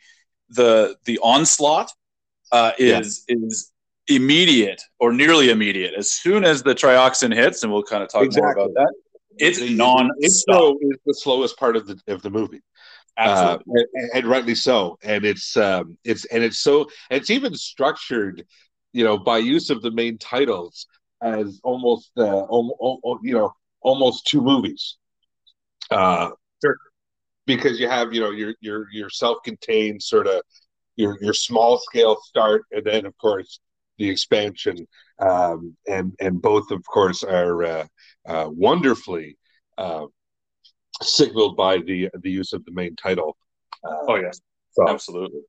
the 0.49 0.95
the 1.05 1.19
onslaught 1.19 1.91
uh, 2.51 2.71
is 2.77 3.25
yeah. 3.27 3.35
is 3.37 3.71
immediate 4.07 4.81
or 4.99 5.13
nearly 5.13 5.49
immediate. 5.49 5.93
As 5.97 6.11
soon 6.11 6.43
as 6.43 6.63
the 6.63 6.75
trioxin 6.75 7.33
hits, 7.33 7.63
and 7.63 7.71
we'll 7.71 7.83
kind 7.83 8.03
of 8.03 8.09
talk 8.09 8.23
exactly. 8.23 8.55
more 8.55 8.65
about 8.65 8.73
that. 8.75 8.93
It's 9.37 9.61
non. 9.61 10.09
Intro 10.21 10.77
is 10.81 10.99
the 11.05 11.13
slowest 11.13 11.57
part 11.57 11.75
of 11.75 11.87
the 11.87 11.99
of 12.07 12.21
the 12.21 12.29
movie 12.29 12.61
uh, 13.17 13.57
and, 13.67 14.11
and, 14.13 14.25
rightly 14.25 14.55
so. 14.55 14.97
And 15.03 15.25
it's 15.25 15.55
um, 15.57 15.97
it's 16.03 16.25
and 16.25 16.43
it's 16.43 16.57
so 16.57 16.89
it's 17.09 17.29
even 17.29 17.55
structured, 17.55 18.45
you 18.91 19.03
know, 19.03 19.17
by 19.17 19.37
use 19.37 19.69
of 19.69 19.81
the 19.81 19.91
main 19.91 20.17
titles 20.17 20.87
as 21.21 21.59
almost 21.63 22.11
uh, 22.17 22.45
you 23.21 23.33
know 23.33 23.53
almost 23.81 24.27
two 24.27 24.41
movies. 24.41 24.97
Uh, 25.91 26.29
sure. 26.63 26.77
Because 27.45 27.79
you 27.79 27.89
have 27.89 28.13
you 28.13 28.21
know 28.21 28.31
your 28.31 28.53
your 28.61 28.87
your 28.91 29.09
self-contained 29.09 30.01
sort 30.01 30.27
of 30.27 30.41
your 30.95 31.17
your 31.21 31.33
small 31.33 31.77
scale 31.77 32.17
start, 32.23 32.63
and 32.71 32.85
then 32.85 33.05
of 33.05 33.17
course 33.17 33.59
the 33.97 34.09
expansion, 34.09 34.87
um, 35.19 35.75
and 35.87 36.13
and 36.19 36.41
both 36.41 36.71
of 36.71 36.83
course 36.85 37.23
are 37.23 37.63
uh, 37.63 37.85
uh, 38.25 38.47
wonderfully 38.49 39.37
uh, 39.77 40.05
signaled 41.01 41.57
by 41.57 41.77
the 41.79 42.09
the 42.21 42.31
use 42.31 42.53
of 42.53 42.63
the 42.65 42.71
main 42.71 42.95
title. 42.95 43.35
Uh, 43.83 43.97
oh 44.07 44.15
yes, 44.15 44.39
so. 44.71 44.87
absolutely. 44.87 45.41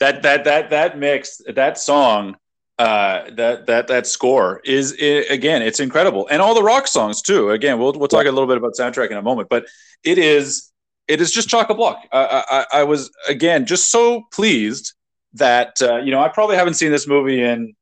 That 0.00 0.22
that 0.22 0.44
that 0.44 0.70
that 0.70 0.98
mix 0.98 1.40
that 1.46 1.78
song 1.78 2.36
uh, 2.80 3.28
that 3.32 3.66
that 3.66 3.88
that 3.88 4.06
score 4.06 4.62
is 4.64 4.92
it, 4.98 5.30
again 5.30 5.60
it's 5.60 5.80
incredible. 5.80 6.26
And 6.30 6.40
all 6.40 6.54
the 6.54 6.62
rock 6.62 6.86
songs 6.86 7.20
too. 7.20 7.50
Again 7.50 7.78
we'll 7.78 7.92
we'll 7.92 8.08
talk 8.08 8.24
a 8.24 8.32
little 8.32 8.46
bit 8.46 8.56
about 8.56 8.72
soundtrack 8.72 9.10
in 9.10 9.18
a 9.18 9.22
moment 9.22 9.50
but 9.50 9.66
it 10.02 10.16
is 10.16 10.72
it 11.06 11.20
is 11.20 11.30
just 11.30 11.50
chock 11.50 11.68
a 11.68 11.74
block. 11.74 11.98
I, 12.10 12.44
I, 12.50 12.80
I 12.80 12.84
was 12.84 13.10
again 13.28 13.66
just 13.66 13.90
so 13.90 14.22
pleased 14.32 14.94
that 15.34 15.82
uh, 15.82 15.98
you 15.98 16.10
know 16.10 16.22
I 16.22 16.28
probably 16.28 16.56
haven't 16.56 16.74
seen 16.74 16.90
this 16.90 17.06
movie 17.06 17.42
in 17.42 17.74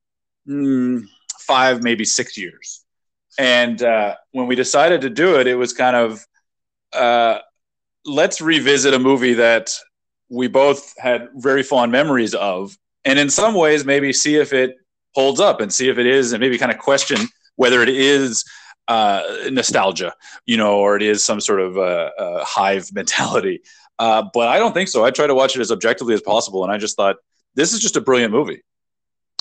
mm, 0.49 1.05
five 1.43 1.81
maybe 1.81 2.05
six 2.05 2.37
years. 2.37 2.85
And 3.39 3.81
uh, 3.81 4.17
when 4.33 4.49
we 4.49 4.57
decided 4.57 5.03
to 5.03 5.11
do 5.11 5.39
it, 5.39 5.47
it 5.47 5.55
was 5.55 5.73
kind 5.73 5.95
of 5.95 6.27
uh, 6.93 7.39
let's 8.05 8.41
revisit 8.41 8.95
a 8.95 8.99
movie 8.99 9.35
that 9.35 9.71
we 10.29 10.49
both 10.49 10.93
had 10.99 11.29
very 11.37 11.63
fond 11.63 11.93
memories 11.93 12.35
of, 12.35 12.77
and 13.05 13.17
in 13.17 13.31
some 13.31 13.55
ways, 13.55 13.85
maybe 13.85 14.13
see 14.13 14.35
if 14.35 14.53
it 14.53 14.75
holds 15.15 15.41
up 15.41 15.61
and 15.61 15.73
see 15.73 15.89
if 15.89 15.99
it 15.99 16.07
is, 16.07 16.33
and 16.33 16.41
maybe 16.41 16.59
kind 16.59 16.73
of 16.73 16.79
question 16.79 17.19
whether 17.57 17.83
it 17.83 17.89
is 17.89 18.45
uh, 18.87 19.23
nostalgia, 19.51 20.15
you 20.47 20.57
know, 20.57 20.79
or 20.79 20.97
it 20.97 21.03
is 21.03 21.25
some 21.25 21.41
sort 21.41 21.61
of 21.61 21.77
uh, 21.77 22.11
uh, 22.19 22.45
hive 22.45 22.89
mentality. 22.93 23.61
Uh, 23.99 24.23
but 24.33 24.49
I 24.49 24.59
don't 24.59 24.73
think 24.73 24.89
so. 24.89 25.05
I 25.05 25.11
try 25.11 25.27
to 25.27 25.35
watch 25.35 25.57
it 25.57 25.61
as 25.61 25.73
objectively 25.73 26.15
as 26.15 26.23
possible, 26.23 26.63
and 26.63 26.73
I 26.73 26.79
just 26.79 26.97
thought 26.97 27.17
this 27.55 27.73
is 27.73 27.81
just 27.81 27.97
a 27.97 28.01
brilliant 28.01 28.33
movie 28.33 28.63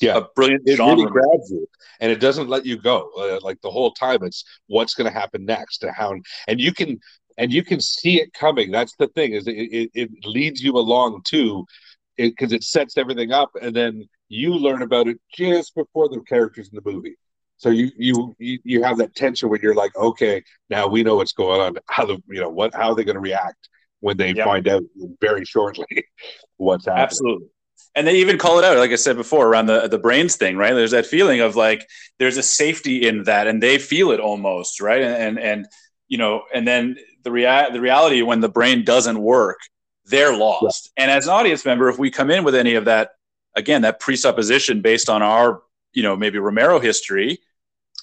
yeah, 0.01 0.17
a 0.17 0.21
brilliant. 0.35 0.63
It 0.65 0.77
genre. 0.77 0.95
really 0.95 1.09
grabs 1.09 1.49
you, 1.49 1.67
and 1.99 2.11
it 2.11 2.19
doesn't 2.19 2.49
let 2.49 2.65
you 2.65 2.77
go. 2.77 3.09
Uh, 3.17 3.39
like 3.41 3.59
the 3.61 3.71
whole 3.71 3.91
time, 3.91 4.23
it's 4.23 4.43
what's 4.67 4.93
going 4.93 5.11
to 5.11 5.17
happen 5.17 5.45
next, 5.45 5.83
and 5.83 5.93
how, 5.95 6.15
and 6.47 6.59
you 6.59 6.71
can, 6.71 6.99
and 7.37 7.51
you 7.51 7.63
can 7.63 7.79
see 7.79 8.21
it 8.21 8.33
coming. 8.33 8.71
That's 8.71 8.95
the 8.97 9.07
thing 9.07 9.33
is 9.33 9.47
it, 9.47 9.53
it, 9.53 9.91
it 9.93 10.09
leads 10.25 10.61
you 10.61 10.73
along 10.73 11.21
too, 11.25 11.65
because 12.15 12.51
it, 12.51 12.57
it 12.57 12.63
sets 12.63 12.97
everything 12.97 13.31
up, 13.31 13.49
and 13.59 13.75
then 13.75 14.07
you 14.29 14.55
learn 14.55 14.81
about 14.81 15.07
it 15.07 15.19
just 15.33 15.75
before 15.75 16.09
the 16.09 16.21
characters 16.21 16.69
in 16.69 16.75
the 16.75 16.91
movie. 16.91 17.15
So 17.57 17.69
you 17.69 17.91
you 17.97 18.35
you 18.37 18.83
have 18.83 18.97
that 18.97 19.15
tension 19.15 19.49
when 19.49 19.61
you're 19.61 19.73
like, 19.73 19.95
okay, 19.95 20.43
now 20.69 20.87
we 20.87 21.03
know 21.03 21.15
what's 21.15 21.33
going 21.33 21.59
on. 21.59 21.75
How 21.87 22.05
the 22.05 22.21
you 22.27 22.39
know 22.39 22.49
what 22.49 22.73
how 22.73 22.89
are 22.89 22.95
they 22.95 23.03
going 23.03 23.15
to 23.15 23.21
react 23.21 23.69
when 23.99 24.17
they 24.17 24.33
yep. 24.33 24.45
find 24.45 24.67
out 24.67 24.83
very 25.19 25.43
shortly 25.43 25.85
what's 26.57 26.85
happening? 26.85 27.03
Absolutely 27.03 27.47
and 27.97 28.05
they 28.05 28.15
even 28.15 28.37
call 28.37 28.59
it 28.59 28.65
out 28.65 28.77
like 28.77 28.91
i 28.91 28.95
said 28.95 29.17
before 29.17 29.47
around 29.47 29.65
the 29.65 29.87
the 29.87 29.97
brains 29.97 30.35
thing 30.35 30.55
right 30.55 30.73
there's 30.73 30.91
that 30.91 31.05
feeling 31.05 31.41
of 31.41 31.55
like 31.55 31.85
there's 32.19 32.37
a 32.37 32.43
safety 32.43 33.07
in 33.07 33.23
that 33.23 33.47
and 33.47 33.61
they 33.61 33.77
feel 33.77 34.11
it 34.11 34.19
almost 34.19 34.79
right 34.79 35.01
and 35.01 35.15
and, 35.15 35.39
and 35.39 35.67
you 36.07 36.17
know 36.17 36.43
and 36.53 36.67
then 36.67 36.95
the 37.23 37.31
rea- 37.31 37.69
the 37.71 37.81
reality 37.81 38.21
when 38.21 38.39
the 38.39 38.49
brain 38.49 38.85
doesn't 38.85 39.19
work 39.19 39.59
they're 40.05 40.35
lost 40.35 40.91
yeah. 40.95 41.03
and 41.03 41.11
as 41.11 41.25
an 41.25 41.33
audience 41.33 41.65
member 41.65 41.89
if 41.89 41.99
we 41.99 42.09
come 42.09 42.31
in 42.31 42.43
with 42.43 42.55
any 42.55 42.75
of 42.75 42.85
that 42.85 43.09
again 43.57 43.81
that 43.81 43.99
presupposition 43.99 44.81
based 44.81 45.09
on 45.09 45.21
our 45.21 45.61
you 45.93 46.03
know 46.03 46.15
maybe 46.15 46.39
romero 46.39 46.79
history 46.79 47.39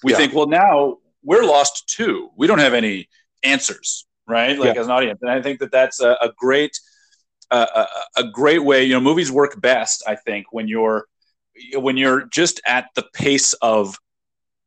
we 0.02 0.12
yeah. 0.12 0.18
think 0.18 0.34
well 0.34 0.46
now 0.46 0.98
we're 1.22 1.44
lost 1.44 1.88
too 1.88 2.30
we 2.36 2.46
don't 2.46 2.58
have 2.58 2.74
any 2.74 3.08
answers 3.42 4.06
right 4.26 4.58
like 4.58 4.74
yeah. 4.74 4.80
as 4.80 4.86
an 4.86 4.92
audience 4.92 5.18
and 5.22 5.30
i 5.30 5.40
think 5.40 5.58
that 5.60 5.72
that's 5.72 6.00
a, 6.00 6.16
a 6.20 6.30
great 6.36 6.78
a, 7.50 7.86
a, 8.16 8.24
great 8.24 8.64
way. 8.64 8.84
You 8.84 8.94
know, 8.94 9.00
movies 9.00 9.30
work 9.30 9.60
best, 9.60 10.02
I 10.06 10.16
think, 10.16 10.46
when 10.52 10.68
you're 10.68 11.06
when 11.74 11.96
you're 11.96 12.26
just 12.26 12.60
at 12.66 12.88
the 12.94 13.04
pace 13.12 13.52
of 13.54 13.96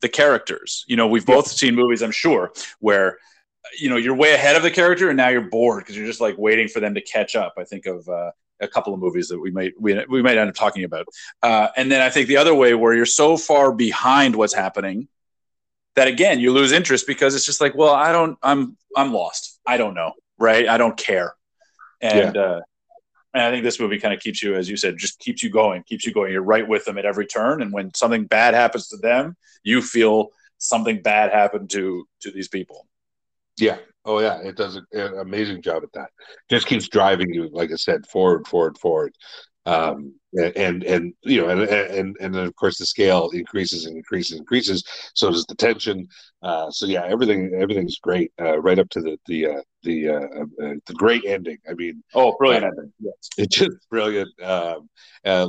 the 0.01 0.09
characters. 0.09 0.85
You 0.87 0.95
know, 0.95 1.07
we've 1.07 1.25
both 1.25 1.47
seen 1.47 1.75
movies, 1.75 2.01
I'm 2.01 2.11
sure, 2.11 2.51
where 2.79 3.17
you 3.77 3.89
know 3.89 3.97
you're 3.97 4.15
way 4.15 4.33
ahead 4.33 4.55
of 4.55 4.63
the 4.63 4.71
character 4.71 5.09
and 5.09 5.17
now 5.17 5.27
you're 5.29 5.41
bored 5.41 5.83
because 5.83 5.97
you're 5.97 6.05
just 6.05 6.21
like 6.21 6.37
waiting 6.37 6.67
for 6.67 6.79
them 6.79 6.93
to 6.95 7.01
catch 7.01 7.35
up. 7.35 7.55
I 7.57 7.63
think 7.63 7.85
of 7.85 8.07
uh, 8.07 8.31
a 8.59 8.67
couple 8.67 8.93
of 8.93 8.99
movies 8.99 9.27
that 9.29 9.39
we 9.39 9.51
might 9.51 9.73
we, 9.79 10.03
we 10.09 10.21
might 10.21 10.37
end 10.37 10.49
up 10.49 10.55
talking 10.55 10.83
about, 10.83 11.07
uh, 11.43 11.67
and 11.75 11.91
then 11.91 12.01
I 12.01 12.09
think 12.09 12.27
the 12.27 12.37
other 12.37 12.55
way 12.55 12.73
where 12.73 12.93
you're 12.93 13.05
so 13.05 13.37
far 13.37 13.71
behind 13.71 14.35
what's 14.35 14.53
happening 14.53 15.07
that 15.95 16.07
again 16.07 16.39
you 16.39 16.51
lose 16.51 16.71
interest 16.71 17.07
because 17.07 17.35
it's 17.35 17.45
just 17.45 17.61
like, 17.61 17.75
well, 17.75 17.93
I 17.93 18.11
don't, 18.11 18.37
I'm 18.43 18.77
I'm 18.95 19.13
lost. 19.13 19.59
I 19.65 19.77
don't 19.77 19.93
know, 19.93 20.13
right? 20.37 20.67
I 20.67 20.77
don't 20.77 20.97
care 20.97 21.33
and 22.01 22.35
yeah. 22.35 22.41
uh, 22.41 22.61
and 23.33 23.43
I 23.43 23.51
think 23.51 23.63
this 23.63 23.79
movie 23.79 23.99
kind 23.99 24.13
of 24.13 24.19
keeps 24.19 24.41
you, 24.41 24.55
as 24.55 24.69
you 24.69 24.77
said, 24.77 24.97
just 24.97 25.19
keeps 25.19 25.43
you 25.43 25.49
going, 25.49 25.83
keeps 25.83 26.05
you 26.05 26.13
going. 26.13 26.31
You're 26.31 26.41
right 26.41 26.67
with 26.67 26.85
them 26.85 26.97
at 26.97 27.05
every 27.05 27.25
turn, 27.25 27.61
and 27.61 27.71
when 27.71 27.93
something 27.93 28.25
bad 28.25 28.53
happens 28.53 28.87
to 28.89 28.97
them, 28.97 29.35
you 29.63 29.81
feel 29.81 30.29
something 30.57 31.01
bad 31.01 31.31
happened 31.31 31.69
to 31.71 32.07
to 32.21 32.31
these 32.31 32.47
people. 32.47 32.87
Yeah. 33.57 33.77
Oh 34.07 34.19
yeah, 34.19 34.39
it 34.39 34.55
does 34.55 34.79
an 34.93 35.17
amazing 35.19 35.61
job 35.61 35.83
at 35.83 35.91
that. 35.93 36.09
Just 36.49 36.65
keeps 36.65 36.87
driving 36.87 37.29
you, 37.29 37.49
like 37.51 37.71
I 37.71 37.75
said, 37.75 38.07
forward, 38.07 38.47
forward, 38.47 38.77
forward. 38.77 39.13
Um, 39.65 40.13
and 40.55 40.83
and 40.83 41.13
you 41.23 41.41
know 41.41 41.49
and 41.49 41.61
and 41.61 42.15
and 42.19 42.35
then 42.35 42.45
of 42.45 42.55
course 42.55 42.77
the 42.77 42.85
scale 42.85 43.29
increases 43.33 43.85
and 43.85 43.97
increases 43.97 44.33
and 44.33 44.39
increases 44.39 44.83
so 45.13 45.29
does 45.29 45.45
the 45.45 45.55
tension 45.55 46.07
uh, 46.43 46.69
so 46.69 46.85
yeah 46.85 47.05
everything 47.05 47.51
everything's 47.59 47.97
great 47.99 48.31
uh, 48.39 48.59
right 48.59 48.79
up 48.79 48.89
to 48.89 49.01
the 49.01 49.17
the 49.25 49.47
uh, 49.47 49.61
the 49.83 50.09
uh, 50.09 50.19
uh, 50.63 50.73
the 50.85 50.93
great 50.93 51.23
ending 51.25 51.57
i 51.69 51.73
mean 51.73 52.01
oh 52.13 52.35
brilliant 52.37 52.65
uh, 52.65 52.67
ending 52.67 52.93
yes. 52.99 53.13
it's 53.37 53.57
just 53.57 53.77
brilliant 53.89 54.29
um, 54.43 54.87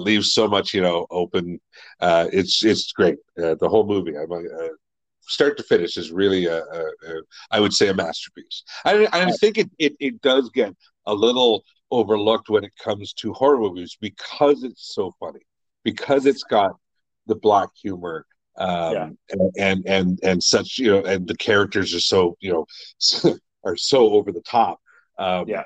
leaves 0.03 0.33
so 0.33 0.49
much 0.49 0.73
you 0.75 0.81
know 0.81 1.07
open 1.11 1.61
it's 2.01 2.65
it's 2.65 2.93
great 2.93 3.19
the 3.37 3.69
whole 3.69 3.87
movie 3.87 4.17
i'm 4.17 4.33
start 5.29 5.57
to 5.57 5.63
finish 5.63 5.97
is 5.97 6.11
really 6.11 6.47
a, 6.47 6.59
a, 6.59 6.81
a 6.81 7.23
I 7.51 7.61
would 7.61 7.73
say 7.73 7.89
a 7.89 7.95
masterpiece 7.95 8.63
i, 8.85 9.07
I 9.13 9.31
think 9.33 9.59
it, 9.59 9.71
it 9.79 9.95
it 10.01 10.21
does 10.23 10.51
get 10.51 10.75
a 11.07 11.15
little 11.15 11.65
overlooked 11.91 12.49
when 12.49 12.65
it 12.65 12.73
comes 12.83 13.13
to 13.15 13.33
horror 13.33 13.59
movies 13.59 13.97
because 14.01 14.63
it's 14.63 14.95
so 14.95 15.13
funny, 15.19 15.41
because 15.85 16.27
it's 16.27 16.45
got 16.45 16.73
the 17.27 17.35
black 17.35 17.69
humor, 17.81 18.27
um, 18.57 18.93
yeah. 18.93 19.09
and, 19.31 19.53
and 19.59 19.87
and 19.87 20.21
and 20.23 20.43
such 20.43 20.79
you 20.79 20.91
know, 20.91 21.05
and 21.05 21.27
the 21.27 21.37
characters 21.37 21.95
are 21.95 22.01
so 22.01 22.37
you 22.41 22.53
know 22.53 23.35
are 23.65 23.77
so 23.77 24.11
over 24.13 24.33
the 24.33 24.43
top. 24.43 24.81
Um, 25.19 25.49
yeah, 25.49 25.65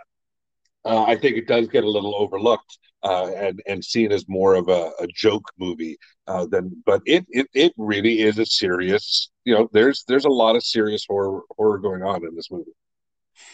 uh, 0.85 1.05
I 1.05 1.17
think 1.17 1.37
it 1.37 1.47
does 1.47 1.69
get 1.69 1.85
a 1.85 1.91
little 1.91 2.15
overlooked 2.15 2.79
uh, 3.03 3.31
and 3.37 3.61
and 3.67 3.85
seen 3.85 4.13
as 4.13 4.29
more 4.29 4.55
of 4.55 4.69
a, 4.69 4.93
a 5.01 5.07
joke 5.15 5.51
movie 5.59 5.97
uh, 6.27 6.47
than, 6.47 6.83
but 6.87 7.03
it, 7.07 7.27
it 7.31 7.49
it 7.55 7.73
really 7.77 8.21
is 8.21 8.39
a 8.39 8.47
serious. 8.47 9.31
You 9.45 9.55
know, 9.55 9.71
there's 9.73 10.05
there's 10.07 10.25
a 10.25 10.31
lot 10.31 10.57
of 10.57 10.63
serious 10.63 11.05
horror 11.09 11.43
horror 11.57 11.79
going 11.79 12.03
on 12.03 12.25
in 12.25 12.35
this 12.35 12.51
movie. 12.51 12.73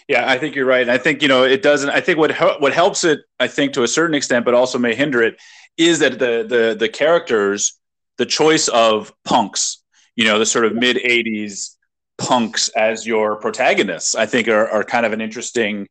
Yeah, 0.07 0.29
I 0.29 0.39
think 0.39 0.55
you're 0.55 0.67
right. 0.67 0.83
And 0.83 0.91
I 0.91 0.99
think 0.99 1.23
you 1.23 1.29
know 1.29 1.45
it 1.45 1.63
doesn't. 1.63 1.91
I 1.91 2.01
think 2.01 2.19
what 2.19 2.33
what 2.61 2.73
helps 2.73 3.05
it, 3.05 3.21
I 3.39 3.49
think 3.49 3.73
to 3.75 3.83
a 3.83 3.89
certain 3.89 4.15
extent, 4.15 4.45
but 4.45 4.55
also 4.55 4.79
may 4.79 4.95
hinder 4.95 5.23
it, 5.23 5.37
is 5.77 6.01
that 6.01 6.19
the 6.19 6.45
the 6.49 6.77
the 6.79 6.89
characters, 6.89 7.79
the 8.17 8.27
choice 8.27 8.69
of 8.69 9.13
punks, 9.25 9.83
you 10.17 10.25
know, 10.25 10.39
the 10.39 10.47
sort 10.47 10.65
of 10.65 10.75
mid 10.75 10.97
'80s 10.97 11.77
punks 12.19 12.69
as 12.71 13.07
your 13.07 13.37
protagonists, 13.37 14.15
I 14.15 14.27
think 14.27 14.49
are, 14.49 14.69
are 14.69 14.85
kind 14.85 15.07
of 15.07 15.13
an 15.13 15.21
interesting. 15.21 15.89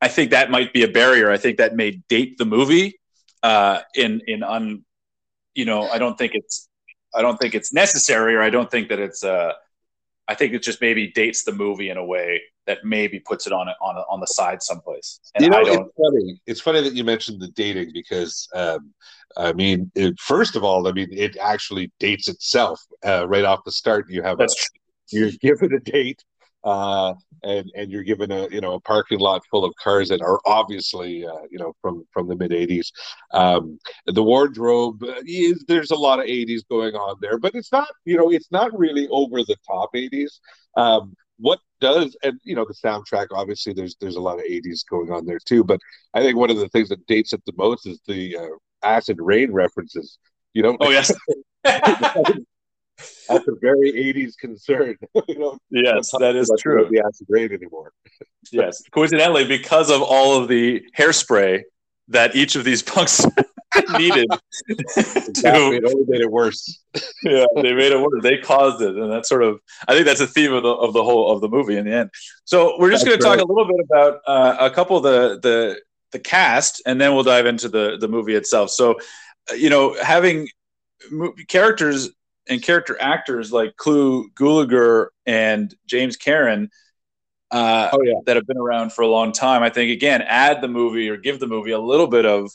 I 0.00 0.08
think 0.08 0.32
that 0.32 0.50
might 0.50 0.72
be 0.72 0.82
a 0.82 0.88
barrier. 0.88 1.30
I 1.30 1.38
think 1.38 1.58
that 1.58 1.76
may 1.76 2.02
date 2.08 2.36
the 2.36 2.44
movie 2.44 3.00
uh, 3.42 3.80
in 3.94 4.20
in 4.26 4.42
un. 4.42 4.84
You 5.54 5.64
know, 5.66 5.88
I 5.88 5.98
don't 5.98 6.18
think 6.18 6.32
it's 6.34 6.68
I 7.14 7.22
don't 7.22 7.38
think 7.38 7.54
it's 7.54 7.72
necessary, 7.72 8.34
or 8.34 8.42
I 8.42 8.50
don't 8.50 8.70
think 8.70 8.88
that 8.88 8.98
it's. 8.98 9.24
Uh, 9.24 9.52
I 10.26 10.34
think 10.34 10.54
it 10.54 10.62
just 10.62 10.80
maybe 10.80 11.08
dates 11.08 11.44
the 11.44 11.52
movie 11.52 11.90
in 11.90 11.98
a 11.98 12.04
way 12.04 12.40
that 12.66 12.78
maybe 12.82 13.20
puts 13.20 13.46
it 13.46 13.52
on 13.52 13.68
on 13.68 13.96
on 14.08 14.20
the 14.20 14.26
side 14.26 14.62
someplace. 14.62 15.20
And 15.34 15.44
you 15.44 15.50
know, 15.50 15.60
it's 15.60 15.92
funny. 15.96 16.40
It's 16.46 16.60
funny 16.60 16.80
that 16.80 16.94
you 16.94 17.04
mentioned 17.04 17.40
the 17.40 17.48
dating 17.48 17.90
because, 17.92 18.48
um, 18.54 18.94
I 19.36 19.52
mean, 19.52 19.90
it, 19.94 20.18
first 20.18 20.56
of 20.56 20.64
all, 20.64 20.88
I 20.88 20.92
mean, 20.92 21.08
it 21.12 21.36
actually 21.36 21.92
dates 22.00 22.28
itself 22.28 22.80
uh, 23.04 23.28
right 23.28 23.44
off 23.44 23.64
the 23.64 23.72
start. 23.72 24.06
You 24.08 24.22
have 24.22 24.38
That's 24.38 24.54
a, 24.54 24.56
true. 24.56 25.20
you're 25.20 25.30
given 25.40 25.74
a 25.74 25.80
date, 25.80 26.24
uh, 26.64 27.14
and 27.42 27.70
and 27.76 27.92
you're 27.92 28.02
given 28.02 28.32
a 28.32 28.48
you 28.48 28.60
know 28.60 28.74
a 28.74 28.80
parking 28.80 29.18
lot 29.18 29.42
full 29.50 29.64
of 29.64 29.74
cars 29.82 30.08
that 30.08 30.22
are 30.22 30.40
obviously 30.46 31.26
uh, 31.26 31.42
you 31.50 31.58
know 31.58 31.72
from 31.80 32.04
from 32.12 32.26
the 32.26 32.36
mid 32.36 32.50
'80s. 32.50 32.90
Um, 33.32 33.78
the 34.06 34.22
wardrobe 34.22 35.02
uh, 35.02 35.20
is 35.26 35.64
there's 35.68 35.90
a 35.90 35.96
lot 35.96 36.18
of 36.18 36.26
'80s 36.26 36.62
going 36.68 36.94
on 36.94 37.16
there, 37.20 37.38
but 37.38 37.54
it's 37.54 37.70
not 37.70 37.88
you 38.04 38.16
know 38.16 38.30
it's 38.30 38.50
not 38.50 38.76
really 38.76 39.06
over 39.08 39.42
the 39.42 39.56
top 39.66 39.90
'80s. 39.94 40.40
Um, 40.76 41.14
what 41.38 41.60
does 41.80 42.16
and 42.22 42.38
you 42.44 42.54
know 42.54 42.64
the 42.64 42.74
soundtrack 42.74 43.26
obviously 43.32 43.72
there's 43.72 43.96
there's 44.00 44.16
a 44.16 44.20
lot 44.20 44.38
of 44.38 44.44
80s 44.44 44.84
going 44.88 45.10
on 45.10 45.26
there 45.26 45.40
too 45.44 45.64
but 45.64 45.80
i 46.14 46.22
think 46.22 46.36
one 46.36 46.50
of 46.50 46.58
the 46.58 46.68
things 46.68 46.88
that 46.90 47.04
dates 47.06 47.32
it 47.32 47.42
the 47.44 47.52
most 47.56 47.86
is 47.86 48.00
the 48.06 48.36
uh, 48.36 48.46
acid 48.84 49.18
rain 49.20 49.52
references 49.52 50.18
you 50.52 50.62
know 50.62 50.76
oh 50.80 50.90
yes 50.90 51.12
that's 53.28 53.48
a 53.48 53.54
very 53.60 53.92
80s 53.92 54.36
concern 54.38 54.96
you 55.28 55.38
know 55.38 55.58
yes 55.70 56.10
that 56.18 56.36
is 56.36 56.50
true 56.58 56.88
the 56.90 57.00
acid 57.00 57.26
rain 57.28 57.52
anymore 57.52 57.92
yes 58.52 58.82
coincidentally 58.90 59.44
because 59.46 59.90
of 59.90 60.02
all 60.02 60.40
of 60.40 60.48
the 60.48 60.84
hairspray 60.96 61.62
that 62.08 62.36
each 62.36 62.54
of 62.56 62.64
these 62.64 62.82
punks 62.82 63.24
needed 63.98 64.26
exactly. 64.68 65.32
to 65.32 65.72
it 65.72 65.84
only 65.84 66.04
made 66.06 66.20
it 66.20 66.30
worse. 66.30 66.80
yeah, 67.22 67.44
they 67.56 67.72
made 67.72 67.92
it 67.92 68.00
worse. 68.00 68.22
They 68.22 68.38
caused 68.38 68.82
it, 68.82 68.94
and 68.94 69.10
that's 69.10 69.28
sort 69.28 69.42
of 69.42 69.60
I 69.88 69.94
think 69.94 70.06
that's 70.06 70.20
a 70.20 70.26
theme 70.26 70.52
of 70.52 70.62
the 70.62 70.68
of 70.68 70.92
the 70.92 71.02
whole 71.02 71.32
of 71.32 71.40
the 71.40 71.48
movie 71.48 71.76
in 71.76 71.86
the 71.86 71.92
end. 71.92 72.10
So 72.44 72.76
we're 72.78 72.90
just 72.90 73.04
going 73.04 73.18
to 73.18 73.24
talk 73.24 73.40
a 73.40 73.44
little 73.44 73.66
bit 73.66 73.86
about 73.90 74.20
uh, 74.26 74.56
a 74.60 74.70
couple 74.70 74.96
of 74.96 75.02
the 75.02 75.40
the 75.40 75.80
the 76.12 76.18
cast, 76.18 76.82
and 76.86 77.00
then 77.00 77.14
we'll 77.14 77.24
dive 77.24 77.46
into 77.46 77.68
the 77.68 77.96
the 77.98 78.08
movie 78.08 78.34
itself. 78.34 78.70
So, 78.70 78.98
uh, 79.50 79.54
you 79.54 79.70
know, 79.70 79.96
having 80.00 80.48
characters 81.48 82.10
and 82.48 82.62
character 82.62 82.96
actors 83.00 83.52
like 83.52 83.76
Clu 83.76 84.30
Gulager 84.30 85.08
and 85.26 85.74
James 85.86 86.16
Karen. 86.16 86.70
Uh, 87.50 87.88
oh, 87.92 88.02
yeah. 88.02 88.14
that 88.26 88.34
have 88.34 88.46
been 88.46 88.58
around 88.58 88.92
for 88.92 89.02
a 89.02 89.06
long 89.06 89.30
time. 89.30 89.62
I 89.62 89.70
think 89.70 89.92
again, 89.92 90.22
add 90.22 90.60
the 90.60 90.66
movie 90.66 91.08
or 91.08 91.16
give 91.16 91.38
the 91.38 91.46
movie 91.46 91.70
a 91.70 91.78
little 91.78 92.08
bit 92.08 92.26
of 92.26 92.50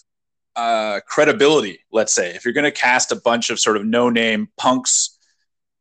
uh, 0.60 1.00
credibility, 1.06 1.80
let's 1.92 2.12
say, 2.12 2.36
if 2.36 2.44
you're 2.44 2.54
going 2.54 2.66
to 2.66 2.72
cast 2.72 3.12
a 3.12 3.16
bunch 3.16 3.50
of 3.50 3.60
sort 3.60 3.78
of 3.78 3.86
no 3.86 4.10
name 4.10 4.50
punks 4.58 5.18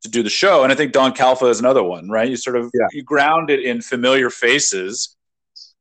to 0.02 0.08
do 0.08 0.22
the 0.22 0.30
show, 0.30 0.62
and 0.62 0.72
I 0.72 0.76
think 0.76 0.92
Don 0.92 1.12
Calfa 1.12 1.50
is 1.50 1.58
another 1.58 1.82
one, 1.82 2.08
right? 2.08 2.28
You 2.28 2.36
sort 2.36 2.56
of 2.56 2.70
yeah. 2.72 2.86
you 2.92 3.02
ground 3.02 3.50
it 3.50 3.60
in 3.64 3.80
familiar 3.82 4.30
faces 4.30 5.16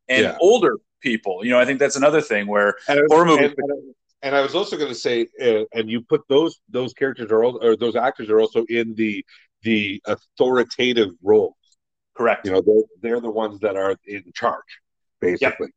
and 0.08 0.24
yeah. 0.24 0.38
older 0.42 0.78
people. 1.02 1.46
You 1.46 1.52
know, 1.52 1.60
I 1.60 1.66
think 1.66 1.80
that's 1.80 1.96
another 1.96 2.22
thing 2.22 2.48
where 2.48 2.76
and, 2.88 3.02
horror 3.10 3.26
movies. 3.26 3.54
And, 3.56 3.72
and, 3.72 3.96
I 4.24 4.42
was 4.42 4.56
also 4.56 4.78
going 4.78 4.90
to 4.90 4.96
say, 4.96 5.28
uh, 5.42 5.64
and 5.74 5.90
you 5.90 6.02
put 6.02 6.22
those 6.28 6.60
those 6.70 6.94
characters 6.94 7.32
are 7.32 7.44
all, 7.44 7.64
or 7.64 7.76
those 7.76 7.96
actors 7.96 8.30
are 8.30 8.40
also 8.40 8.66
in 8.70 8.96
the 8.96 9.24
the 9.64 10.02
authoritative 10.06 11.12
roles. 11.22 11.56
Correct. 12.16 12.46
You 12.46 12.54
know, 12.54 12.62
they're 12.62 12.84
they're 13.02 13.22
the 13.22 13.30
ones 13.30 13.60
that 13.62 13.76
are 13.76 13.96
in 14.06 14.24
charge, 14.34 14.80
basically. 15.22 15.68
Yep. 15.68 15.72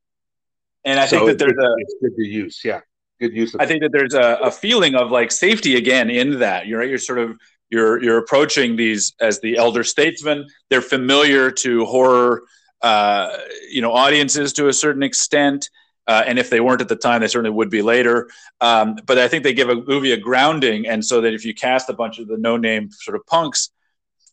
And 0.85 0.99
I 0.99 1.07
so 1.07 1.19
think 1.19 1.39
that 1.39 1.39
there's 1.39 1.59
a 1.59 1.75
it's 1.79 1.95
good 2.01 2.17
to 2.17 2.27
use, 2.27 2.63
yeah 2.65 2.81
good 3.21 3.37
use. 3.37 3.55
I 3.59 3.67
think 3.67 3.83
that 3.83 3.93
there's 3.93 4.15
a, 4.15 4.39
a 4.43 4.51
feeling 4.51 4.95
of 4.95 5.11
like 5.11 5.31
safety 5.31 5.77
again 5.77 6.11
in 6.11 6.41
that. 6.41 6.67
You're 6.67 6.81
right. 6.81 6.89
You're 6.89 6.99
sort 6.99 7.19
of 7.19 7.39
you're 7.69 8.03
you're 8.03 8.19
approaching 8.19 8.75
these 8.75 9.15
as 9.21 9.39
the 9.41 9.57
elder 9.57 9.85
statesmen. 9.85 10.47
They're 10.71 10.81
familiar 10.81 11.51
to 11.51 11.85
horror, 11.85 12.43
uh, 12.83 13.37
you 13.71 13.83
know, 13.83 13.93
audiences 13.93 14.53
to 14.55 14.69
a 14.69 14.73
certain 14.73 15.03
extent. 15.03 15.69
Uh, 16.11 16.25
and 16.27 16.41
if 16.41 16.51
they 16.51 16.59
weren't 16.59 16.81
at 16.81 16.89
the 16.89 16.97
time, 16.97 17.21
they 17.21 17.29
certainly 17.29 17.57
would 17.57 17.71
be 17.71 17.83
later. 17.83 18.29
Um, 18.61 18.97
but 19.07 19.17
I 19.17 19.29
think 19.29 19.45
they 19.45 19.55
give 19.55 19.69
a 19.69 19.77
movie 19.77 20.11
a 20.11 20.17
grounding, 20.17 20.89
and 20.89 21.05
so 21.05 21.21
that 21.21 21.35
if 21.35 21.45
you 21.45 21.55
cast 21.55 21.89
a 21.89 21.93
bunch 21.93 22.19
of 22.19 22.27
the 22.27 22.37
no-name 22.37 22.91
sort 22.91 23.15
of 23.17 23.25
punks, 23.27 23.71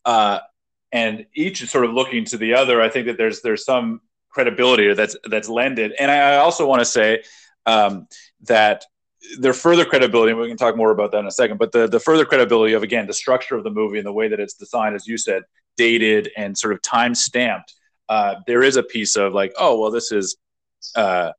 uh, 0.04 0.40
and 0.90 1.26
each 1.34 1.62
is 1.62 1.70
sort 1.70 1.84
of 1.84 1.92
looking 1.92 2.24
to 2.24 2.36
the 2.36 2.54
other, 2.54 2.82
I 2.82 2.88
think 2.88 3.06
that 3.06 3.16
there's 3.16 3.42
there's 3.42 3.64
some 3.64 4.00
credibility 4.28 4.92
that's 4.92 5.16
that's 5.30 5.48
lended. 5.48 5.92
And 6.00 6.10
I, 6.10 6.38
also 6.38 6.66
want 6.66 6.80
to 6.80 6.84
say 6.84 7.22
um, 7.64 8.08
that 8.48 8.84
their 9.38 9.52
further 9.52 9.84
credibility, 9.84 10.32
and 10.32 10.40
we 10.40 10.48
can 10.48 10.56
talk 10.56 10.76
more 10.76 10.90
about 10.90 11.12
that 11.12 11.20
in 11.20 11.26
a 11.26 11.30
second, 11.30 11.58
but 11.58 11.70
the, 11.70 11.86
the 11.86 12.00
further 12.00 12.24
credibility 12.24 12.74
of, 12.74 12.82
again, 12.82 13.06
the 13.06 13.12
structure 13.12 13.56
of 13.56 13.62
the 13.62 13.70
movie 13.70 13.98
and 13.98 14.06
the 14.06 14.12
way 14.12 14.26
that 14.26 14.40
it's 14.40 14.54
designed, 14.54 14.96
as 14.96 15.06
you 15.06 15.16
said, 15.16 15.42
dated 15.76 16.28
and 16.36 16.58
sort 16.58 16.72
of 16.72 16.82
time 16.82 17.14
stamped, 17.14 17.74
uh, 18.08 18.34
there 18.48 18.64
is 18.64 18.76
a 18.76 18.82
piece 18.82 19.14
of 19.14 19.32
like, 19.32 19.52
oh, 19.60 19.78
well, 19.78 19.92
this 19.92 20.10
is, 20.10 20.36
uh, 20.96 21.30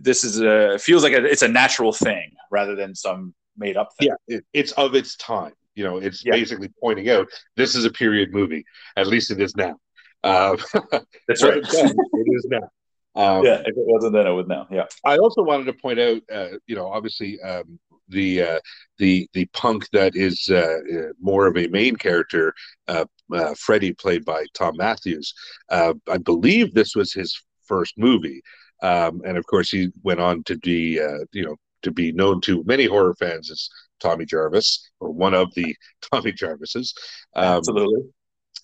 this 0.00 0.24
is 0.24 0.40
a, 0.40 0.78
feels 0.78 1.02
like 1.02 1.12
a, 1.12 1.24
it's 1.24 1.42
a 1.42 1.48
natural 1.48 1.92
thing 1.92 2.32
rather 2.50 2.74
than 2.74 2.94
some 2.94 3.34
made 3.56 3.76
up 3.76 3.90
thing. 3.98 4.08
Yeah, 4.08 4.36
it, 4.36 4.44
it's 4.52 4.72
of 4.72 4.94
its 4.94 5.16
time. 5.16 5.52
You 5.74 5.84
know, 5.84 5.98
it's 5.98 6.24
yeah. 6.24 6.32
basically 6.32 6.70
pointing 6.80 7.08
out 7.08 7.28
this 7.56 7.74
is 7.74 7.84
a 7.84 7.90
period 7.90 8.32
movie. 8.32 8.64
At 8.96 9.06
least 9.06 9.30
it 9.30 9.40
is 9.40 9.56
now. 9.56 9.76
Uh, 10.24 10.56
That's 11.28 11.42
right. 11.42 11.58
it 11.58 12.26
is 12.26 12.46
now. 12.50 12.68
Um, 13.14 13.44
yeah, 13.44 13.60
if 13.60 13.68
it 13.68 13.74
wasn't 13.76 14.12
then, 14.12 14.26
it 14.26 14.32
would 14.32 14.48
now. 14.48 14.66
Yeah. 14.70 14.86
I 15.04 15.18
also 15.18 15.42
wanted 15.42 15.64
to 15.64 15.72
point 15.72 15.98
out, 15.98 16.22
uh, 16.32 16.58
you 16.66 16.76
know, 16.76 16.88
obviously 16.88 17.40
um, 17.40 17.78
the 18.08 18.42
uh, 18.42 18.60
the 18.98 19.28
the 19.32 19.46
punk 19.46 19.88
that 19.92 20.16
is 20.16 20.48
uh, 20.50 20.78
uh 20.92 21.12
more 21.20 21.46
of 21.46 21.56
a 21.56 21.68
main 21.68 21.96
character, 21.96 22.54
uh, 22.88 23.04
uh, 23.32 23.54
Freddie, 23.58 23.92
played 23.92 24.24
by 24.24 24.46
Thom 24.54 24.76
Mathews. 24.76 25.34
I 25.70 25.94
believe 26.24 26.74
this 26.74 26.94
was 26.94 27.12
his 27.12 27.40
first 27.64 27.98
movie, 27.98 28.42
um, 28.82 29.22
and 29.24 29.36
of 29.36 29.46
course 29.46 29.70
he 29.70 29.90
went 30.02 30.20
on 30.20 30.42
to 30.44 30.56
be, 30.58 31.00
you 31.32 31.44
know, 31.44 31.56
to 31.82 31.90
be 31.90 32.12
known 32.12 32.40
to 32.42 32.64
many 32.64 32.86
horror 32.86 33.14
fans 33.14 33.50
as 33.50 33.68
Tommy 34.00 34.24
Jarvis 34.24 34.90
or 35.00 35.10
one 35.10 35.34
of 35.34 35.52
the 35.54 35.76
Tommy 36.12 36.32
Jarvises. 36.32 36.92
Um, 37.34 37.58
Absolutely. 37.58 38.02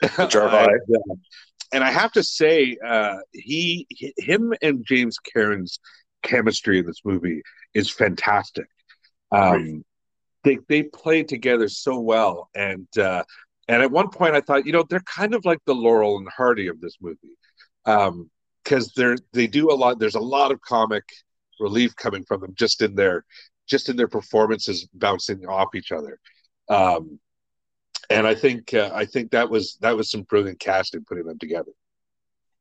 Jarvis 0.28 0.68
and 1.74 1.82
I 1.82 1.90
have 1.90 2.12
to 2.12 2.22
say, 2.22 2.76
uh, 2.86 3.16
he, 3.32 3.86
him, 4.16 4.54
and 4.62 4.86
James 4.86 5.18
Karen's 5.18 5.80
chemistry 6.22 6.78
in 6.78 6.86
this 6.86 7.00
movie 7.04 7.42
is 7.74 7.90
fantastic. 7.90 8.66
Um, 9.32 9.84
they 10.44 10.58
they 10.68 10.84
play 10.84 11.24
together 11.24 11.68
so 11.68 11.98
well, 11.98 12.48
and 12.54 12.86
uh, 12.96 13.24
and 13.66 13.82
at 13.82 13.90
one 13.90 14.08
point 14.10 14.36
I 14.36 14.40
thought, 14.40 14.66
you 14.66 14.72
know, 14.72 14.84
they're 14.88 15.00
kind 15.00 15.34
of 15.34 15.44
like 15.44 15.58
the 15.66 15.74
Laurel 15.74 16.18
and 16.18 16.28
Hardy 16.28 16.68
of 16.68 16.80
this 16.80 16.96
movie, 17.00 17.36
because 18.64 18.92
they're 18.96 19.16
they 19.32 19.46
do 19.46 19.70
a 19.70 19.74
lot. 19.74 19.98
There's 19.98 20.14
a 20.14 20.20
lot 20.20 20.50
of 20.50 20.60
comic 20.60 21.04
relief 21.60 21.94
coming 21.96 22.24
from 22.24 22.40
them 22.40 22.54
just 22.56 22.82
in 22.82 22.94
their 22.94 23.24
just 23.66 23.88
in 23.88 23.96
their 23.96 24.08
performances 24.08 24.88
bouncing 24.94 25.46
off 25.46 25.74
each 25.74 25.92
other. 25.92 26.18
Um, 26.68 27.18
and 28.10 28.26
I 28.26 28.34
think 28.34 28.74
uh, 28.74 28.90
I 28.92 29.04
think 29.04 29.30
that 29.30 29.48
was 29.48 29.78
that 29.80 29.96
was 29.96 30.10
some 30.10 30.22
brilliant 30.22 30.60
casting 30.60 31.04
putting 31.04 31.26
them 31.26 31.38
together. 31.38 31.72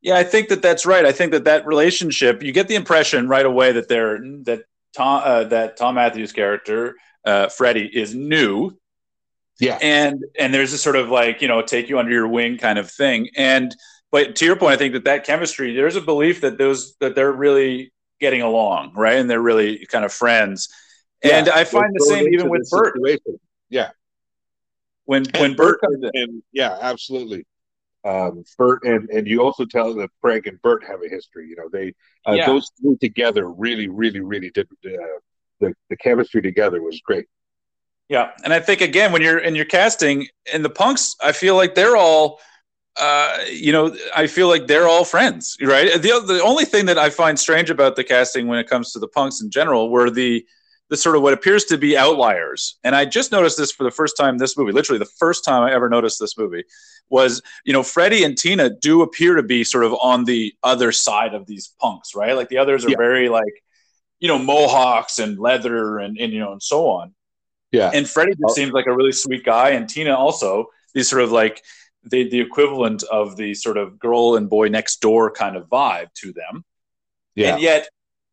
Yeah, 0.00 0.16
I 0.16 0.24
think 0.24 0.48
that 0.48 0.62
that's 0.62 0.84
right. 0.84 1.04
I 1.04 1.12
think 1.12 1.32
that 1.32 1.44
that 1.44 1.66
relationship, 1.66 2.42
you 2.42 2.52
get 2.52 2.68
the 2.68 2.74
impression 2.74 3.28
right 3.28 3.46
away 3.46 3.72
that 3.72 3.88
they're 3.88 4.18
that 4.42 4.64
Tom 4.94 5.22
uh, 5.24 5.44
that 5.44 5.76
Thom 5.76 5.96
Mathews 5.96 6.32
character 6.32 6.96
uh, 7.24 7.48
Freddie 7.48 7.90
is 7.92 8.14
new. 8.14 8.72
Yeah, 9.60 9.78
and 9.80 10.24
and 10.38 10.52
there's 10.52 10.72
a 10.72 10.78
sort 10.78 10.96
of 10.96 11.08
like 11.08 11.40
you 11.40 11.48
know 11.48 11.62
take 11.62 11.88
you 11.88 11.98
under 11.98 12.12
your 12.12 12.28
wing 12.28 12.58
kind 12.58 12.78
of 12.78 12.90
thing. 12.90 13.28
And 13.36 13.74
but 14.14 14.36
to 14.36 14.44
your 14.44 14.54
point, 14.54 14.74
I 14.74 14.76
think 14.76 14.92
that 14.92 15.06
that 15.06 15.24
chemistry, 15.24 15.74
there's 15.74 15.96
a 15.96 16.00
belief 16.00 16.42
that 16.42 16.56
those 16.56 16.94
that 17.00 17.16
they're 17.16 17.32
really 17.32 17.92
getting 18.20 18.42
along, 18.42 18.92
right, 18.94 19.16
and 19.16 19.28
they're 19.28 19.42
really 19.42 19.84
kind 19.86 20.04
of 20.04 20.12
friends. 20.12 20.68
Yeah, 21.24 21.38
and 21.38 21.48
I 21.48 21.64
find 21.64 21.92
the 21.92 22.04
same 22.04 22.32
even 22.32 22.48
with 22.48 22.70
Burt. 22.70 22.94
Situation. 22.94 23.40
Yeah, 23.70 23.90
when 25.06 25.26
and 25.34 25.38
when 25.38 25.54
Burt 25.54 25.80
comes 25.80 25.96
in. 26.00 26.10
And, 26.14 26.42
yeah, 26.52 26.78
absolutely. 26.80 27.44
Um, 28.04 28.44
Burt 28.56 28.84
and 28.84 29.10
and 29.10 29.26
you 29.26 29.42
also 29.42 29.64
tell 29.64 29.92
that 29.94 30.10
Frank 30.20 30.46
and 30.46 30.62
Burt 30.62 30.84
have 30.84 31.02
a 31.04 31.08
history. 31.08 31.48
You 31.48 31.56
know, 31.56 31.68
they 31.68 31.92
uh, 32.24 32.34
yeah. 32.34 32.46
those 32.46 32.70
two 32.80 32.96
together 33.00 33.50
really, 33.50 33.88
really, 33.88 34.20
really 34.20 34.50
did 34.50 34.68
uh, 34.86 35.18
the 35.58 35.74
the 35.90 35.96
chemistry 35.96 36.40
together 36.40 36.80
was 36.80 37.00
great. 37.04 37.26
Yeah, 38.08 38.30
and 38.44 38.52
I 38.52 38.60
think 38.60 38.80
again 38.80 39.10
when 39.10 39.22
you're 39.22 39.38
in 39.38 39.56
your 39.56 39.64
casting 39.64 40.28
in 40.52 40.62
the 40.62 40.70
punks, 40.70 41.16
I 41.20 41.32
feel 41.32 41.56
like 41.56 41.74
they're 41.74 41.96
all. 41.96 42.38
Uh, 42.96 43.38
you 43.50 43.72
know, 43.72 43.96
I 44.14 44.28
feel 44.28 44.46
like 44.46 44.68
they're 44.68 44.86
all 44.86 45.04
friends, 45.04 45.56
right? 45.60 46.00
The 46.00 46.22
the 46.24 46.40
only 46.42 46.64
thing 46.64 46.86
that 46.86 46.98
I 46.98 47.10
find 47.10 47.38
strange 47.38 47.68
about 47.70 47.96
the 47.96 48.04
casting 48.04 48.46
when 48.46 48.58
it 48.58 48.68
comes 48.68 48.92
to 48.92 49.00
the 49.00 49.08
punks 49.08 49.40
in 49.40 49.50
general 49.50 49.90
were 49.90 50.10
the 50.10 50.46
the 50.90 50.96
sort 50.96 51.16
of 51.16 51.22
what 51.22 51.32
appears 51.32 51.64
to 51.64 51.78
be 51.78 51.96
outliers. 51.96 52.78
And 52.84 52.94
I 52.94 53.04
just 53.04 53.32
noticed 53.32 53.56
this 53.56 53.72
for 53.72 53.84
the 53.84 53.90
first 53.90 54.16
time 54.16 54.38
this 54.38 54.56
movie, 54.56 54.70
literally 54.70 54.98
the 54.98 55.06
first 55.06 55.44
time 55.44 55.62
I 55.62 55.72
ever 55.72 55.88
noticed 55.88 56.20
this 56.20 56.36
movie 56.36 56.64
was, 57.08 57.42
you 57.64 57.72
know, 57.72 57.82
Freddie 57.82 58.22
and 58.22 58.36
Tina 58.36 58.70
do 58.70 59.02
appear 59.02 59.34
to 59.34 59.42
be 59.42 59.64
sort 59.64 59.84
of 59.84 59.94
on 59.94 60.24
the 60.24 60.54
other 60.62 60.92
side 60.92 61.34
of 61.34 61.46
these 61.46 61.74
punks, 61.80 62.14
right? 62.14 62.36
Like 62.36 62.48
the 62.48 62.58
others 62.58 62.84
are 62.84 62.90
yeah. 62.90 62.96
very 62.98 63.28
like, 63.28 63.62
you 64.20 64.28
know, 64.28 64.38
mohawks 64.38 65.18
and 65.18 65.38
leather 65.38 65.98
and, 65.98 66.18
and 66.18 66.32
you 66.32 66.38
know, 66.38 66.52
and 66.52 66.62
so 66.62 66.88
on. 66.88 67.14
Yeah. 67.72 67.90
And 67.92 68.08
Freddie 68.08 68.34
just 68.34 68.54
seems 68.54 68.72
like 68.72 68.86
a 68.86 68.94
really 68.94 69.12
sweet 69.12 69.44
guy. 69.44 69.70
And 69.70 69.88
Tina 69.88 70.14
also, 70.14 70.66
these 70.92 71.08
sort 71.08 71.22
of 71.22 71.32
like 71.32 71.62
the, 72.04 72.28
the 72.28 72.40
equivalent 72.40 73.02
of 73.04 73.36
the 73.36 73.54
sort 73.54 73.76
of 73.76 73.98
girl 73.98 74.36
and 74.36 74.48
boy 74.48 74.68
next 74.68 75.00
door 75.00 75.30
kind 75.30 75.56
of 75.56 75.68
vibe 75.68 76.12
to 76.14 76.32
them. 76.32 76.64
Yeah. 77.34 77.54
And 77.54 77.62
yet 77.62 77.88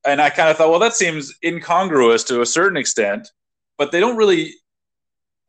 and 0.06 0.22
I 0.22 0.30
kind 0.30 0.50
of 0.50 0.58
thought, 0.58 0.70
well, 0.70 0.80
that 0.80 0.94
seems 0.94 1.34
incongruous 1.44 2.24
to 2.26 2.42
a 2.42 2.46
certain 2.46 2.78
extent, 2.78 3.30
but 3.78 3.92
they 3.92 4.00
don't 4.00 4.18
really, 4.18 4.54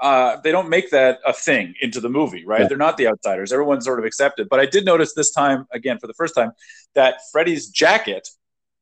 uh, 0.01 0.39
they 0.43 0.53
don't 0.53 0.69
make 0.69 0.91
that 0.91 1.21
a 1.27 1.33
thing 1.33 1.75
into 1.81 2.01
the 2.01 2.09
movie, 2.09 2.45
right? 2.45 2.63
Yeah. 2.63 2.69
They're 2.69 2.77
not 2.77 2.97
the 2.97 3.09
outsiders. 3.09 3.53
Everyone's 3.53 3.85
sort 3.85 3.99
of 3.99 4.05
accepted. 4.05 4.49
But 4.49 4.61
I 4.61 4.67
did 4.67 4.85
notice 4.85 5.15
this 5.15 5.31
time, 5.31 5.67
again 5.73 5.99
for 5.99 6.07
the 6.07 6.15
first 6.15 6.35
time, 6.35 6.53
that 6.95 7.21
Freddie's 7.33 7.69
jacket. 7.69 8.29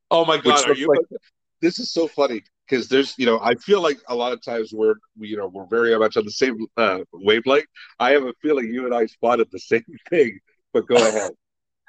Oh 0.09 0.25
my 0.25 0.37
god, 0.37 0.67
are 0.67 0.73
you? 0.73 0.87
Like, 0.87 1.21
this 1.61 1.79
is 1.79 1.89
so 1.93 2.07
funny 2.07 2.43
because 2.71 2.87
there's, 2.87 3.13
you 3.17 3.25
know, 3.25 3.39
I 3.41 3.55
feel 3.55 3.81
like 3.81 3.99
a 4.07 4.15
lot 4.15 4.31
of 4.31 4.41
times 4.41 4.71
we're, 4.73 4.95
we, 5.19 5.27
you 5.27 5.37
know, 5.37 5.47
we're 5.47 5.65
very 5.65 5.97
much 5.99 6.15
on 6.15 6.23
the 6.23 6.31
same 6.31 6.57
uh, 6.77 6.99
wavelength. 7.11 7.67
I 7.99 8.11
have 8.11 8.23
a 8.23 8.33
feeling 8.41 8.73
you 8.73 8.85
and 8.85 8.95
I 8.95 9.07
spotted 9.07 9.49
the 9.51 9.59
same 9.59 9.83
thing 10.09 10.39
but 10.73 10.87
go 10.87 10.95
ahead. 10.95 11.31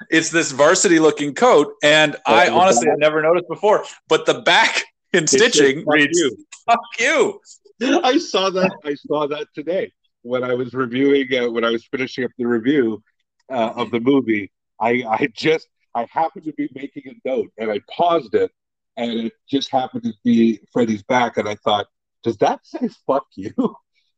it's 0.09 0.29
this 0.29 0.51
varsity 0.51 0.99
looking 0.99 1.33
coat, 1.33 1.73
and 1.83 2.15
I 2.25 2.49
honestly 2.49 2.89
had 2.89 2.99
never 2.99 3.21
noticed 3.21 3.47
before. 3.47 3.85
But 4.07 4.25
the 4.25 4.41
back 4.41 4.83
in 5.13 5.27
stitching 5.27 5.83
reads 5.87 6.17
you. 6.17 6.35
"fuck 6.65 6.79
you." 6.99 7.39
I 8.03 8.17
saw 8.17 8.49
that. 8.49 8.71
I 8.83 8.95
saw 8.95 9.27
that 9.27 9.47
today 9.55 9.91
when 10.21 10.43
I 10.43 10.53
was 10.53 10.73
reviewing. 10.73 11.27
Uh, 11.33 11.51
when 11.51 11.63
I 11.63 11.69
was 11.69 11.85
finishing 11.85 12.23
up 12.23 12.31
the 12.37 12.45
review 12.45 13.01
uh, 13.49 13.73
of 13.75 13.91
the 13.91 13.99
movie, 13.99 14.51
I, 14.79 15.03
I 15.07 15.27
just 15.33 15.67
I 15.95 16.07
happened 16.11 16.45
to 16.45 16.53
be 16.53 16.69
making 16.73 17.03
a 17.07 17.27
note, 17.27 17.51
and 17.57 17.71
I 17.71 17.79
paused 17.89 18.35
it, 18.35 18.51
and 18.97 19.11
it 19.11 19.33
just 19.49 19.71
happened 19.71 20.03
to 20.03 20.13
be 20.23 20.59
Freddie's 20.71 21.03
back, 21.03 21.37
and 21.37 21.47
I 21.47 21.55
thought, 21.55 21.87
does 22.23 22.37
that 22.37 22.59
say 22.63 22.89
"fuck 23.07 23.25
you"? 23.35 23.53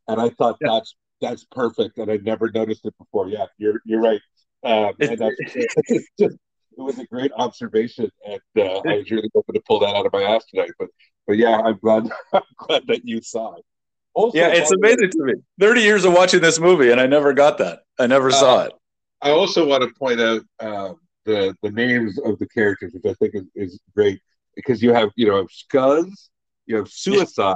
And 0.08 0.22
I 0.22 0.30
thought 0.30 0.58
yeah. 0.62 0.68
that's 0.72 0.96
that's 1.20 1.46
perfect, 1.46 1.98
and 1.98 2.12
I'd 2.12 2.24
never 2.24 2.52
noticed 2.52 2.86
it 2.86 2.94
before. 3.00 3.28
Yeah, 3.28 3.48
you're 3.58 3.82
you're 3.86 4.02
right. 4.02 4.22
Um, 4.64 4.94
and 5.00 5.18
that's, 5.18 5.36
just, 6.20 6.38
it 6.78 6.82
was 6.82 7.00
a 7.00 7.06
great 7.06 7.32
observation, 7.36 8.12
and 8.28 8.40
uh, 8.58 8.82
I 8.88 8.98
was 8.98 9.10
really 9.10 9.30
hoping 9.34 9.56
to 9.56 9.62
pull 9.68 9.80
that 9.80 9.96
out 9.96 10.06
of 10.06 10.14
my 10.14 10.22
ass 10.22 10.46
tonight. 10.46 10.70
But 10.78 10.90
but 11.26 11.38
yeah, 11.38 11.58
I'm 11.58 11.78
glad 11.78 12.12
I'm 12.34 12.44
glad 12.58 12.84
that 12.88 13.02
you 13.04 13.22
saw 13.22 13.56
it. 13.56 13.66
Also, 14.14 14.38
yeah, 14.38 14.50
it's 14.50 14.72
amazing 14.72 15.10
to 15.12 15.24
me. 15.24 15.34
Thirty 15.60 15.82
years 15.82 16.06
of 16.06 16.14
watching 16.14 16.42
this 16.42 16.60
movie, 16.60 16.92
and 16.92 17.02
I 17.02 17.08
never 17.08 17.34
got 17.34 17.58
that. 17.58 17.80
I 18.00 18.08
never 18.08 18.30
uh, 18.30 18.34
saw 18.34 18.64
it. 18.66 18.74
I 19.22 19.32
also 19.32 19.66
want 19.66 19.84
to 19.84 19.90
point 19.98 20.22
out 20.22 20.42
uh, 20.60 20.94
the 21.26 21.56
the 21.64 21.72
names 21.72 22.20
of 22.20 22.38
the 22.40 22.48
characters, 22.48 22.94
which 22.94 23.06
I 23.06 23.14
think 23.16 23.34
is, 23.34 23.46
is 23.56 23.80
great 23.96 24.20
because 24.56 24.82
you 24.82 24.94
have 24.94 25.10
you 25.15 25.28
know 25.28 25.46
Scuzz, 25.46 26.30
you 26.65 26.78
have 26.78 26.89
Suicide, 26.89 27.56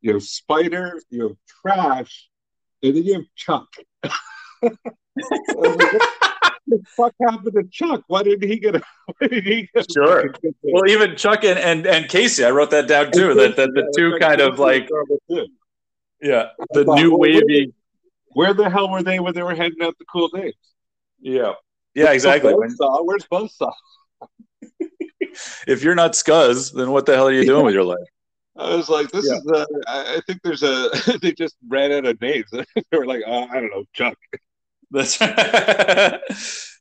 you 0.00 0.14
have 0.14 0.22
Spider, 0.22 1.00
you 1.10 1.28
have 1.28 1.36
Trash, 1.62 2.28
and 2.82 2.96
then 2.96 3.04
you 3.04 3.14
have 3.14 3.24
Chuck. 3.36 3.68
the 6.70 6.82
fuck 6.96 7.14
happened 7.20 7.54
to 7.54 7.64
Chuck? 7.70 8.02
Why 8.06 8.22
didn't 8.22 8.48
he 8.48 8.58
get? 8.58 8.76
A, 8.76 8.82
why 9.18 9.28
did 9.28 9.44
he 9.44 9.68
get 9.74 9.90
sure. 9.92 10.32
Well, 10.62 10.88
even 10.88 11.16
Chuck 11.16 11.44
and, 11.44 11.58
and 11.58 11.86
and 11.86 12.08
Casey, 12.08 12.44
I 12.44 12.50
wrote 12.50 12.70
that 12.70 12.88
down 12.88 13.10
too. 13.12 13.34
That 13.34 13.56
that 13.56 13.70
the 13.74 13.92
two 13.96 14.18
kind 14.18 14.40
of 14.40 14.58
like, 14.58 14.88
yeah, 16.20 16.48
the 16.72 16.84
new 16.84 17.16
wavy. 17.16 17.74
Where 18.32 18.54
the 18.54 18.70
hell 18.70 18.88
were 18.88 19.02
they 19.02 19.18
when 19.18 19.34
they 19.34 19.42
were 19.42 19.56
heading 19.56 19.82
out 19.82 19.98
the 19.98 20.04
cool 20.04 20.28
days? 20.28 20.54
Yeah, 21.20 21.54
yeah, 21.94 22.12
exactly. 22.12 22.54
Where's 22.54 22.76
Buzzsaw? 22.78 23.04
Where's 23.04 23.26
If 25.66 25.82
you're 25.82 25.94
not 25.94 26.12
Scuzz, 26.12 26.72
then 26.72 26.90
what 26.90 27.06
the 27.06 27.14
hell 27.14 27.28
are 27.28 27.32
you 27.32 27.44
doing 27.44 27.64
with 27.64 27.74
your 27.74 27.84
life? 27.84 27.98
I 28.56 28.74
was 28.74 28.88
like, 28.88 29.10
this 29.10 29.26
yeah. 29.28 29.38
is. 29.38 29.46
A, 29.46 29.66
I 29.88 30.20
think 30.26 30.40
there's 30.42 30.62
a. 30.62 30.90
they 31.22 31.32
just 31.32 31.56
ran 31.68 31.92
out 31.92 32.04
of 32.04 32.20
names. 32.20 32.46
they 32.50 32.64
were 32.92 33.06
like, 33.06 33.22
uh, 33.26 33.46
I 33.50 33.60
don't 33.60 33.70
know, 33.70 33.84
Chuck. 33.92 34.18
That's 34.90 35.18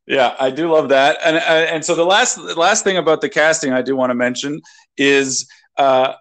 yeah, 0.09 0.35
I 0.39 0.49
do 0.49 0.71
love 0.71 0.89
that. 0.89 1.19
And 1.23 1.37
uh, 1.37 1.39
and 1.39 1.85
so 1.85 1.93
the 1.93 2.03
last 2.03 2.35
the 2.35 2.55
last 2.55 2.83
thing 2.83 2.97
about 2.97 3.21
the 3.21 3.29
casting 3.29 3.71
I 3.73 3.83
do 3.83 3.95
want 3.95 4.09
to 4.09 4.15
mention 4.15 4.59
is 4.97 5.47
uh, 5.77 6.13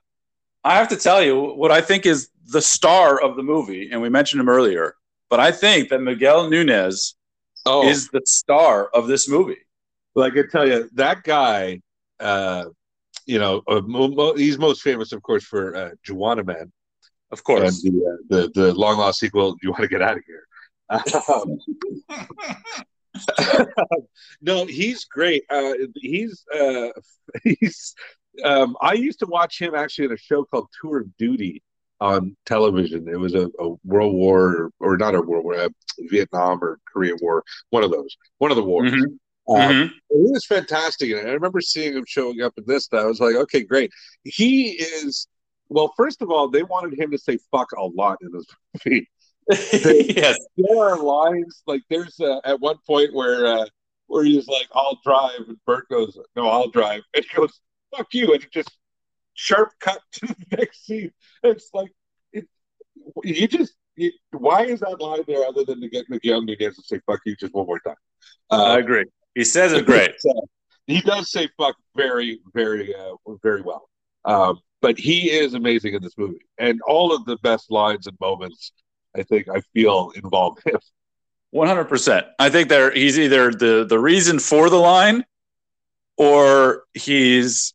I 0.62 0.76
have 0.76 0.88
to 0.88 0.96
tell 0.96 1.22
you 1.22 1.54
what 1.54 1.72
I 1.72 1.80
think 1.80 2.04
is 2.04 2.28
the 2.52 2.60
star 2.60 3.18
of 3.18 3.36
the 3.36 3.42
movie, 3.42 3.88
and 3.90 4.02
we 4.02 4.10
mentioned 4.10 4.40
him 4.40 4.48
earlier. 4.50 4.94
But 5.30 5.40
I 5.40 5.52
think 5.52 5.88
that 5.88 6.00
Miguel 6.00 6.50
Nunez 6.50 7.14
oh. 7.64 7.88
is 7.88 8.08
the 8.10 8.20
star 8.26 8.88
of 8.88 9.06
this 9.06 9.26
movie. 9.26 9.66
Like 10.14 10.36
I 10.36 10.42
tell 10.50 10.68
you 10.68 10.90
that 10.94 11.22
guy. 11.22 11.80
Uh, 12.20 12.66
you 13.26 13.38
know, 13.38 13.62
uh, 13.68 13.82
mo- 13.84 14.08
mo- 14.08 14.34
he's 14.34 14.58
most 14.58 14.82
famous, 14.82 15.12
of 15.12 15.22
course, 15.22 15.44
for 15.44 15.76
uh, 15.76 15.90
Juwanna 16.06 16.46
Mann, 16.46 16.72
of 17.30 17.44
course, 17.44 17.84
and 17.84 17.94
the, 17.94 18.06
uh, 18.06 18.16
the 18.30 18.50
the 18.54 18.74
long 18.74 18.98
lost 18.98 19.20
sequel. 19.20 19.54
You 19.62 19.70
want 19.70 19.82
to 19.82 19.88
get 19.88 20.02
out 20.02 20.16
of 20.16 20.22
here? 20.26 20.46
Um, 20.90 21.58
no, 24.40 24.64
he's 24.64 25.04
great. 25.04 25.44
Uh, 25.50 25.72
he's 25.96 26.44
uh, 26.54 26.88
he's. 27.44 27.94
Um, 28.44 28.76
I 28.80 28.92
used 28.92 29.18
to 29.18 29.26
watch 29.26 29.60
him 29.60 29.74
actually 29.74 30.06
in 30.06 30.12
a 30.12 30.16
show 30.16 30.44
called 30.44 30.68
Tour 30.80 31.00
of 31.00 31.16
Duty 31.16 31.62
on 32.00 32.36
television. 32.46 33.08
It 33.08 33.18
was 33.18 33.34
a, 33.34 33.50
a 33.58 33.74
World 33.84 34.14
War, 34.14 34.70
or, 34.80 34.92
or, 34.92 34.96
not 34.96 35.16
a 35.16 35.20
World 35.20 35.44
War, 35.44 35.54
a 35.54 35.70
Vietnam 35.98 36.62
or 36.62 36.78
Korean 36.90 37.18
War, 37.20 37.42
one 37.70 37.82
of 37.82 37.90
those, 37.90 38.16
one 38.38 38.52
of 38.52 38.56
the 38.56 38.62
wars. 38.62 38.92
Mm-hmm. 38.92 39.14
Um, 39.48 39.56
mm-hmm. 39.56 39.94
He 40.10 40.30
was 40.30 40.44
fantastic, 40.44 41.10
and 41.10 41.26
I 41.26 41.32
remember 41.32 41.60
seeing 41.60 41.94
him 41.94 42.04
showing 42.06 42.42
up 42.42 42.54
in 42.58 42.64
this. 42.66 42.88
And 42.92 43.00
I 43.00 43.04
was 43.04 43.20
like, 43.20 43.34
okay, 43.34 43.62
great. 43.62 43.90
He 44.24 44.70
is. 44.72 45.26
Well, 45.70 45.92
first 45.96 46.22
of 46.22 46.30
all, 46.30 46.48
they 46.48 46.62
wanted 46.62 46.98
him 46.98 47.10
to 47.10 47.18
say 47.18 47.38
"fuck" 47.50 47.72
a 47.72 47.84
lot 47.84 48.18
in 48.22 48.30
this 48.32 48.46
movie. 48.84 49.08
yes, 49.50 50.38
there 50.56 50.78
are 50.78 50.98
lines 50.98 51.62
like 51.66 51.82
there's 51.88 52.18
uh, 52.20 52.40
at 52.44 52.60
one 52.60 52.76
point 52.86 53.14
where 53.14 53.46
uh, 53.46 53.66
where 54.06 54.24
he's 54.24 54.46
like, 54.48 54.66
"I'll 54.74 54.98
drive," 55.04 55.40
and 55.48 55.56
Burt 55.64 55.88
goes, 55.88 56.18
"No, 56.36 56.48
I'll 56.48 56.70
drive," 56.70 57.02
and 57.14 57.24
he 57.24 57.36
goes, 57.36 57.58
"Fuck 57.94 58.08
you," 58.12 58.32
and 58.32 58.42
it 58.42 58.52
just 58.52 58.70
sharp 59.34 59.72
cut 59.80 60.00
to 60.12 60.26
the 60.26 60.36
next 60.56 60.84
scene. 60.84 61.12
It's 61.42 61.70
like 61.72 61.92
it, 62.32 62.46
you 63.24 63.48
just 63.48 63.74
you, 63.96 64.12
why 64.32 64.64
is 64.64 64.80
that 64.80 65.00
line 65.00 65.24
there 65.26 65.44
other 65.46 65.64
than 65.64 65.80
to 65.80 65.88
get 65.88 66.10
Miguel 66.10 66.42
Nunez 66.42 66.76
to 66.76 66.82
say 66.82 67.00
"fuck 67.06 67.20
you" 67.24 67.36
just 67.36 67.54
one 67.54 67.66
more 67.66 67.80
time? 67.80 67.96
Uh, 68.50 68.64
I 68.64 68.78
agree. 68.78 69.04
He 69.38 69.44
says 69.44 69.72
it 69.72 69.86
great. 69.86 70.16
he 70.88 71.00
does 71.00 71.30
say 71.30 71.48
"fuck" 71.56 71.76
very, 71.94 72.40
very, 72.52 72.92
uh, 72.92 73.14
very 73.40 73.62
well. 73.62 73.88
Um, 74.24 74.58
but 74.80 74.98
he 74.98 75.30
is 75.30 75.54
amazing 75.54 75.94
in 75.94 76.02
this 76.02 76.18
movie, 76.18 76.44
and 76.58 76.80
all 76.88 77.14
of 77.14 77.24
the 77.24 77.36
best 77.36 77.70
lines 77.70 78.08
and 78.08 78.18
moments 78.20 78.72
I 79.16 79.22
think 79.22 79.48
I 79.48 79.60
feel 79.72 80.10
involved 80.16 80.62
him. 80.66 80.80
One 81.50 81.68
hundred 81.68 81.84
percent. 81.84 82.26
I 82.40 82.50
think 82.50 82.68
that 82.70 82.96
he's 82.96 83.16
either 83.16 83.52
the 83.52 83.86
the 83.88 83.98
reason 84.00 84.40
for 84.40 84.68
the 84.70 84.76
line, 84.76 85.24
or 86.16 86.82
he's 86.94 87.74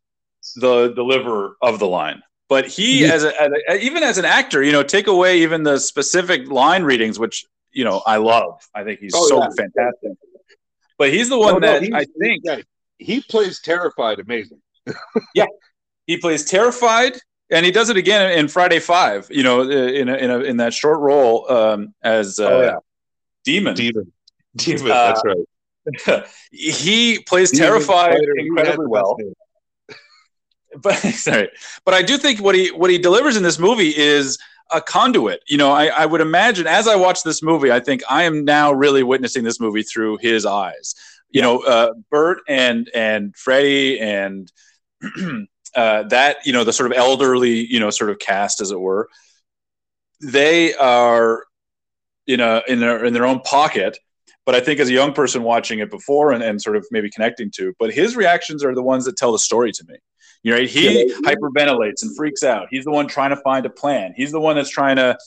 the 0.58 0.94
deliverer 0.94 1.56
of 1.62 1.80
the 1.80 1.88
line. 1.88 2.22
But 2.50 2.68
he, 2.68 3.06
yeah. 3.06 3.14
as, 3.14 3.24
a, 3.24 3.42
as 3.42 3.52
a, 3.70 3.80
even 3.80 4.04
as 4.04 4.18
an 4.18 4.26
actor, 4.26 4.62
you 4.62 4.74
know, 4.74 4.84
take 4.84 5.08
away 5.08 5.40
even 5.44 5.64
the 5.64 5.80
specific 5.80 6.52
line 6.52 6.84
readings, 6.84 7.18
which 7.18 7.46
you 7.72 7.86
know 7.86 8.04
I 8.06 8.18
love. 8.18 8.62
I 8.76 8.84
think 8.84 9.00
he's 9.00 9.14
oh, 9.16 9.30
so 9.30 9.40
yeah. 9.40 9.48
fantastic. 9.58 10.12
But 10.98 11.14
he's 11.14 11.30
the 11.30 11.40
one 11.40 11.56
no, 11.56 11.60
that 11.60 11.84
no, 11.84 11.98
I 11.98 12.06
think 12.20 12.44
yeah, 12.46 12.58
he 12.98 13.22
plays 13.22 13.60
terrified 13.60 14.20
amazing. 14.20 14.62
yeah, 15.36 15.46
he 16.08 16.18
plays 16.18 16.46
terrified 16.46 17.14
and 17.54 17.66
he 17.66 17.72
does 17.72 17.90
it 17.90 17.98
again 17.98 18.38
in 18.38 18.48
Friday 18.48 18.80
Five. 18.80 19.28
You 19.30 19.44
know, 19.44 19.62
in 19.62 20.10
a, 20.10 20.14
in, 20.14 20.32
a, 20.32 20.40
in 20.40 20.58
that 20.58 20.74
short 20.74 21.00
role 21.00 21.50
um, 21.52 21.94
as 22.02 22.40
uh, 22.40 22.46
oh, 22.46 22.62
yeah. 22.62 22.76
Demon. 23.46 23.76
Demon. 23.76 24.12
Demon. 24.56 24.92
Uh, 24.92 25.14
that's 25.14 25.24
right. 25.26 26.28
he 26.52 27.20
plays 27.20 27.52
Demon 27.52 27.68
terrified 27.68 28.18
incredibly 28.38 28.88
well. 28.88 29.18
But 30.82 30.96
sorry, 30.96 31.50
but 31.86 31.94
I 31.94 32.02
do 32.02 32.18
think 32.18 32.42
what 32.42 32.56
he 32.56 32.72
what 32.72 32.90
he 32.90 32.98
delivers 32.98 33.38
in 33.38 33.44
this 33.44 33.60
movie 33.60 33.96
is 33.96 34.40
a 34.72 34.82
conduit. 34.82 35.42
You 35.48 35.58
know, 35.58 35.72
I, 35.72 35.88
I 35.88 36.06
would 36.06 36.22
imagine 36.22 36.68
as 36.68 36.88
I 36.88 36.96
watch 36.96 37.24
this 37.24 37.44
movie, 37.44 37.72
I 37.72 37.80
think 37.80 38.02
I 38.10 38.24
am 38.24 38.46
now 38.46 38.72
really 38.72 39.04
witnessing 39.04 39.44
this 39.44 39.60
movie 39.60 39.84
through 39.84 40.18
his 40.22 40.46
eyes. 40.46 40.96
You 41.30 41.42
yeah. 41.42 41.48
know, 41.48 41.60
uh, 41.60 41.94
Burt 42.10 42.40
and 42.48 42.90
and 42.94 43.36
Freddie 43.36 44.00
and 44.00 44.52
uh, 45.76 46.04
that 46.04 46.38
you 46.46 46.54
know 46.54 46.64
the 46.64 46.74
sort 46.74 46.92
of 46.92 46.98
elderly 46.98 47.66
you 47.66 47.80
know 47.80 47.90
sort 47.90 48.10
of 48.10 48.20
cast 48.20 48.62
as 48.62 48.72
it 48.72 48.80
were 48.80 49.10
they 50.22 50.74
are 50.76 51.44
in 52.28 52.40
a 52.40 52.62
in 52.68 52.80
their 52.80 53.04
in 53.04 53.14
their 53.14 53.26
own 53.26 53.40
pocket 53.42 53.98
but 54.46 54.56
i 54.56 54.60
think 54.60 54.80
as 54.80 54.90
a 54.90 54.94
young 54.94 55.14
person 55.14 55.44
watching 55.44 55.80
it 55.80 55.90
before 55.90 56.32
and, 56.32 56.44
and 56.44 56.62
sort 56.62 56.76
of 56.76 56.86
maybe 56.92 57.10
connecting 57.10 57.52
to 57.52 57.74
but 57.80 57.94
his 57.94 58.16
reactions 58.16 58.64
are 58.64 58.74
the 58.74 58.84
ones 58.84 59.06
that 59.06 59.18
tell 59.18 59.32
the 59.32 59.40
story 59.40 59.72
to 59.72 59.84
me 59.88 59.96
you 60.44 60.54
know 60.54 60.62
he 60.62 61.08
yeah. 61.08 61.16
hyperventilates 61.26 62.04
and 62.04 62.16
freaks 62.16 62.44
out 62.44 62.68
he's 62.70 62.86
the 62.86 62.92
one 62.92 63.08
trying 63.08 63.30
to 63.32 63.38
find 63.38 63.66
a 63.66 63.70
plan 63.70 64.14
he's 64.16 64.32
the 64.32 64.40
one 64.40 64.56
that's 64.56 64.70
trying 64.70 64.98
to 64.98 65.18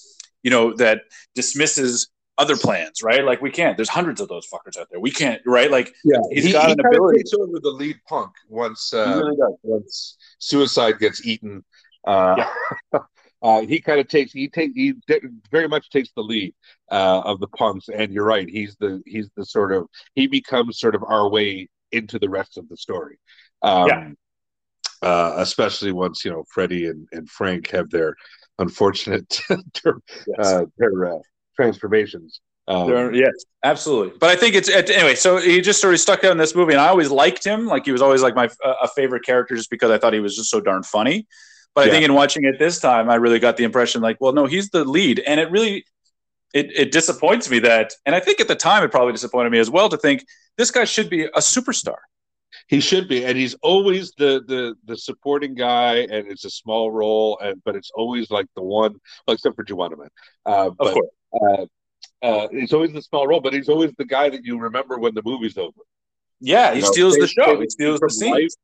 you 0.43 0.51
know 0.51 0.73
that 0.75 1.01
dismisses 1.35 2.09
other 2.39 2.57
plans, 2.57 3.03
right? 3.03 3.25
Like 3.25 3.41
we 3.41 3.51
can't. 3.51 3.77
There's 3.77 3.89
hundreds 3.89 4.21
of 4.21 4.29
those 4.29 4.47
fuckers 4.47 4.79
out 4.79 4.89
there. 4.91 5.01
We 5.01 5.11
can't, 5.11 5.41
right? 5.47 5.71
Like 5.71 5.95
yeah, 6.05 6.19
he's 6.31 6.45
he, 6.45 6.53
got 6.53 6.67
he 6.67 6.73
an 6.73 6.81
ability. 6.81 7.19
Takes 7.19 7.35
over 7.35 7.59
the 7.61 7.71
lead 7.71 7.99
punk 8.07 8.33
once 8.49 8.93
uh, 8.93 9.23
really 9.25 9.55
once 9.63 10.17
Suicide 10.39 10.99
gets 10.99 11.27
eaten. 11.27 11.65
Uh, 12.07 12.45
yeah. 12.93 13.01
uh, 13.43 13.61
he 13.63 13.81
kind 13.81 14.01
of 14.01 14.09
takes 14.09 14.33
he 14.33 14.49
take 14.49 14.73
he 14.75 14.95
very 15.51 15.69
much 15.69 15.91
takes 15.91 16.11
the 16.15 16.23
lead 16.23 16.55
uh, 16.91 17.21
of 17.21 17.41
the 17.41 17.49
punks, 17.49 17.89
and 17.89 18.13
you're 18.13 18.25
right. 18.25 18.49
He's 18.49 18.77
the 18.77 19.03
he's 19.07 19.31
the 19.37 19.45
sort 19.45 19.73
of 19.73 19.87
he 20.15 20.27
becomes 20.27 20.79
sort 20.79 20.95
of 20.95 21.03
our 21.05 21.29
way 21.29 21.69
into 21.93 22.19
the 22.19 22.29
rest 22.29 22.59
of 22.59 22.69
the 22.69 22.77
story. 22.77 23.19
Um, 23.63 23.89
yeah. 23.89 24.11
Uh, 25.03 25.35
especially 25.37 25.93
once 25.93 26.25
you 26.25 26.31
know 26.31 26.45
Freddie 26.51 26.87
and, 26.87 27.07
and 27.13 27.29
Frank 27.29 27.69
have 27.69 27.91
their 27.91 28.15
unfortunate 28.59 29.41
their, 29.49 29.99
yes. 30.27 30.47
uh, 30.47 30.65
their 30.79 31.17
uh, 31.17 31.19
transformations. 31.55 32.41
Um, 32.69 33.15
yes, 33.15 33.33
absolutely. 33.63 34.19
But 34.19 34.31
I 34.31 34.37
think 34.37 34.57
it's 34.57 34.69
anyway. 34.69 35.15
So 35.15 35.37
he 35.37 35.61
just 35.61 35.81
sort 35.81 35.95
of 35.95 36.01
stuck 36.01 36.25
out 36.25 36.33
in 36.33 36.39
this 36.39 36.55
movie, 36.55 36.73
and 36.73 36.81
I 36.81 36.89
always 36.89 37.11
liked 37.11 37.45
him. 37.45 37.67
Like 37.67 37.85
he 37.85 37.93
was 37.93 38.03
always 38.03 38.23
like 38.23 38.35
my 38.35 38.49
a 38.65 38.89
favorite 38.89 39.25
character, 39.25 39.55
just 39.55 39.71
because 39.71 39.91
I 39.91 39.99
thought 39.99 40.13
he 40.13 40.21
was 40.21 40.35
just 40.35 40.51
so 40.51 40.61
darn 40.61 40.83
funny. 40.83 41.27
But 41.75 41.83
yeah. 41.83 41.93
I 41.93 41.95
think 41.95 42.05
in 42.07 42.15
watching 42.15 42.45
it 42.45 42.59
this 42.59 42.81
time, 42.81 43.09
I 43.09 43.17
really 43.17 43.39
got 43.39 43.57
the 43.57 43.65
impression 43.65 44.01
like, 44.01 44.17
well, 44.19 44.33
no, 44.33 44.47
he's 44.47 44.71
the 44.71 44.85
lead, 44.85 45.21
and 45.21 45.39
it 45.39 45.51
really 45.51 45.85
it, 46.55 46.73
it 46.75 46.91
disappoints 46.91 47.51
me 47.51 47.61
that, 47.61 47.93
and 48.05 48.17
I 48.17 48.21
think 48.21 48.41
at 48.41 48.49
the 48.49 48.57
time 48.57 48.83
it 48.83 48.91
probably 48.91 49.13
disappointed 49.13 49.51
me 49.51 49.59
as 49.59 49.71
well 49.71 49.89
to 49.89 49.97
think 49.97 50.25
this 50.57 50.71
guy 50.71 50.85
should 50.85 51.11
be 51.11 51.25
a 51.25 51.39
superstar. 51.39 51.97
He 52.69 52.81
should 52.81 53.09
be, 53.09 53.25
and 53.25 53.37
he's 53.37 53.55
always 53.63 54.13
the 54.19 54.43
the 54.47 54.75
the 54.85 54.97
supporting 54.97 55.55
guy, 55.55 55.99
and 55.99 56.31
it's 56.31 56.45
a 56.45 56.51
small 56.51 56.91
role, 56.91 57.39
and 57.43 57.63
but 57.65 57.77
it's 57.77 57.91
always 57.95 58.31
like 58.31 58.47
the 58.57 58.63
one, 58.63 58.95
well, 59.27 59.35
except 59.35 59.57
for 59.57 59.65
Juwanna 59.65 59.99
Mann. 59.99 60.09
Uh, 60.45 60.71
but, 60.71 60.89
of 60.89 60.95
course. 60.95 61.11
Uh, 61.33 61.67
uh, 62.23 62.49
it's 62.51 62.73
always 62.73 62.93
the 62.93 63.03
small 63.03 63.27
role, 63.27 63.41
but 63.41 63.53
he's 63.53 63.69
always 63.69 63.93
the 63.99 64.05
guy 64.05 64.31
that 64.31 64.45
you 64.45 64.59
remember 64.59 64.99
when 64.99 65.15
the 65.15 65.23
movie's 65.25 65.59
over. 65.59 65.81
Yeah, 66.41 66.73
he 66.73 66.81
you 66.81 66.87
steals 66.87 67.15
the 67.15 67.27
show. 67.27 67.61
He 67.61 67.69
steals 67.69 68.01
the 68.01 68.11
scenes. 68.11 68.57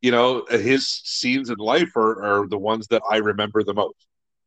you 0.00 0.10
know, 0.10 0.44
his 0.50 0.86
scenes 0.86 1.48
in 1.48 1.56
life 1.56 1.96
are, 1.96 2.42
are 2.42 2.46
the 2.46 2.58
ones 2.58 2.86
that 2.88 3.02
I 3.10 3.16
remember 3.16 3.62
the 3.62 3.74
most. 3.74 3.94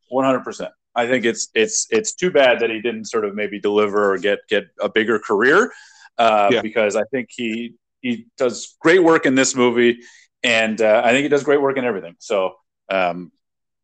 One 0.10 0.24
hundred 0.24 0.44
percent. 0.44 0.72
I 0.96 1.08
think 1.08 1.26
it's 1.26 1.50
it's 1.54 1.88
it's 1.90 2.14
too 2.14 2.32
bad 2.32 2.60
that 2.60 2.70
he 2.70 2.82
didn't 2.82 3.06
sort 3.06 3.26
of 3.26 3.36
maybe 3.36 3.60
deliver 3.60 4.14
or 4.14 4.18
get 4.18 4.40
get 4.50 4.66
a 4.82 4.90
bigger 4.90 5.20
career 5.20 5.72
uh, 6.18 6.50
yeah. 6.52 6.62
because 6.62 6.96
I 6.96 7.04
think 7.12 7.30
he 7.32 7.74
he 8.08 8.28
does 8.38 8.76
great 8.80 9.04
work 9.04 9.26
in 9.26 9.36
this 9.36 9.56
movie, 9.56 10.00
and 10.44 10.82
uh, 10.82 11.02
I 11.04 11.12
think 11.12 11.24
he 11.24 11.30
does 11.30 11.44
great 11.44 11.62
work 11.62 11.78
in 11.78 11.86
everything. 11.86 12.16
So 12.20 12.56
um, 12.90 13.32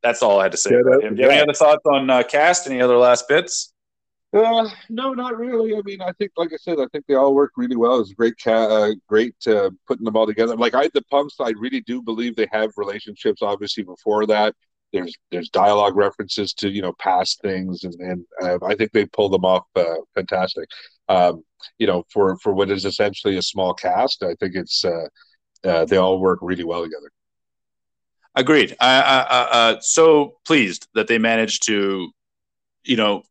that's 0.01 0.21
all 0.21 0.39
I 0.39 0.43
had 0.43 0.51
to 0.53 0.57
say 0.57 0.71
yeah, 0.71 0.81
about 0.81 1.03
him. 1.03 1.15
Do 1.15 1.21
you 1.21 1.29
have 1.29 1.33
any 1.33 1.41
other 1.41 1.53
thoughts 1.53 1.83
on 1.85 2.09
uh, 2.09 2.23
cast? 2.23 2.67
Any 2.67 2.81
other 2.81 2.97
last 2.97 3.27
bits? 3.27 3.73
Uh, 4.33 4.67
no, 4.89 5.13
not 5.13 5.37
really. 5.37 5.75
I 5.75 5.81
mean, 5.85 6.01
I 6.01 6.11
think, 6.13 6.31
like 6.37 6.51
I 6.51 6.57
said, 6.57 6.79
I 6.79 6.87
think 6.91 7.05
they 7.07 7.13
all 7.13 7.35
work 7.35 7.51
really 7.55 7.75
well. 7.75 7.99
It's 7.99 8.13
great, 8.13 8.33
ca- 8.43 8.67
uh, 8.67 8.91
great 9.07 9.35
uh, 9.45 9.69
putting 9.87 10.05
them 10.05 10.15
all 10.15 10.25
together. 10.25 10.55
Like 10.55 10.73
I, 10.73 10.89
the 10.93 11.03
punks, 11.11 11.35
I 11.39 11.51
really 11.51 11.81
do 11.81 12.01
believe 12.01 12.35
they 12.35 12.47
have 12.51 12.71
relationships. 12.75 13.43
Obviously, 13.43 13.83
before 13.83 14.25
that, 14.25 14.55
there's 14.93 15.15
there's 15.31 15.49
dialogue 15.49 15.97
references 15.97 16.53
to 16.53 16.69
you 16.69 16.81
know 16.81 16.93
past 16.99 17.41
things, 17.41 17.83
and 17.83 17.95
and 17.95 18.25
uh, 18.41 18.59
I 18.63 18.75
think 18.75 18.91
they 18.91 19.05
pull 19.05 19.29
them 19.29 19.43
off 19.43 19.65
uh, 19.75 19.95
fantastic. 20.15 20.69
Um, 21.09 21.43
you 21.79 21.87
know, 21.87 22.03
for 22.09 22.37
for 22.37 22.53
what 22.53 22.71
is 22.71 22.85
essentially 22.85 23.37
a 23.37 23.41
small 23.41 23.73
cast, 23.73 24.23
I 24.23 24.35
think 24.35 24.55
it's 24.55 24.85
uh, 24.85 25.07
uh, 25.63 25.85
they 25.85 25.97
all 25.97 26.19
work 26.19 26.39
really 26.41 26.63
well 26.63 26.83
together. 26.83 27.11
Agreed. 28.35 28.75
I, 28.79 28.99
I, 29.01 29.23
uh, 29.29 29.79
so 29.81 30.37
pleased 30.45 30.87
that 30.95 31.07
they 31.07 31.19
managed 31.19 31.67
to, 31.67 32.09
you 32.83 32.97
know, 32.97 33.21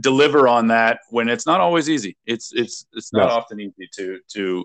deliver 0.00 0.48
on 0.48 0.68
that 0.68 1.00
when 1.10 1.28
it's 1.28 1.46
not 1.46 1.60
always 1.60 1.88
easy. 1.88 2.16
It's 2.26 2.52
it's 2.52 2.86
it's 2.92 3.12
not 3.12 3.30
often 3.30 3.60
easy 3.60 3.88
to 3.96 4.18
to 4.34 4.64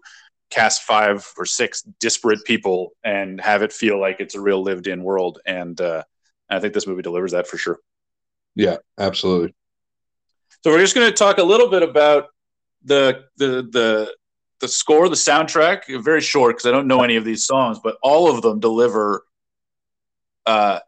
cast 0.49 0.83
five 0.83 1.27
or 1.37 1.45
six 1.45 1.81
disparate 1.99 2.43
people 2.45 2.91
and 3.03 3.41
have 3.41 3.63
it 3.63 3.73
feel 3.73 3.99
like 3.99 4.19
it's 4.19 4.35
a 4.35 4.41
real 4.41 4.61
lived 4.61 4.87
in 4.87 5.03
world. 5.03 5.39
And 5.45 5.79
uh, 5.81 6.03
I 6.49 6.59
think 6.59 6.73
this 6.73 6.87
movie 6.87 7.01
delivers 7.01 7.31
that 7.31 7.47
for 7.47 7.57
sure. 7.57 7.79
Yeah, 8.55 8.77
absolutely. 8.99 9.53
So 10.63 10.71
we're 10.71 10.79
just 10.79 10.95
going 10.95 11.07
to 11.07 11.13
talk 11.13 11.39
a 11.39 11.43
little 11.43 11.69
bit 11.69 11.83
about 11.83 12.27
the 12.83 13.25
the 13.37 13.67
the 13.71 14.13
the 14.59 14.67
score, 14.67 15.09
the 15.09 15.15
soundtrack. 15.15 16.03
Very 16.03 16.21
short 16.21 16.55
because 16.55 16.67
I 16.67 16.71
don't 16.71 16.87
know 16.87 17.01
any 17.01 17.15
of 17.15 17.25
these 17.25 17.45
songs, 17.45 17.79
but 17.83 17.97
all 18.01 18.33
of 18.33 18.41
them 18.41 18.59
deliver 18.59 19.25
uh, 20.45 20.79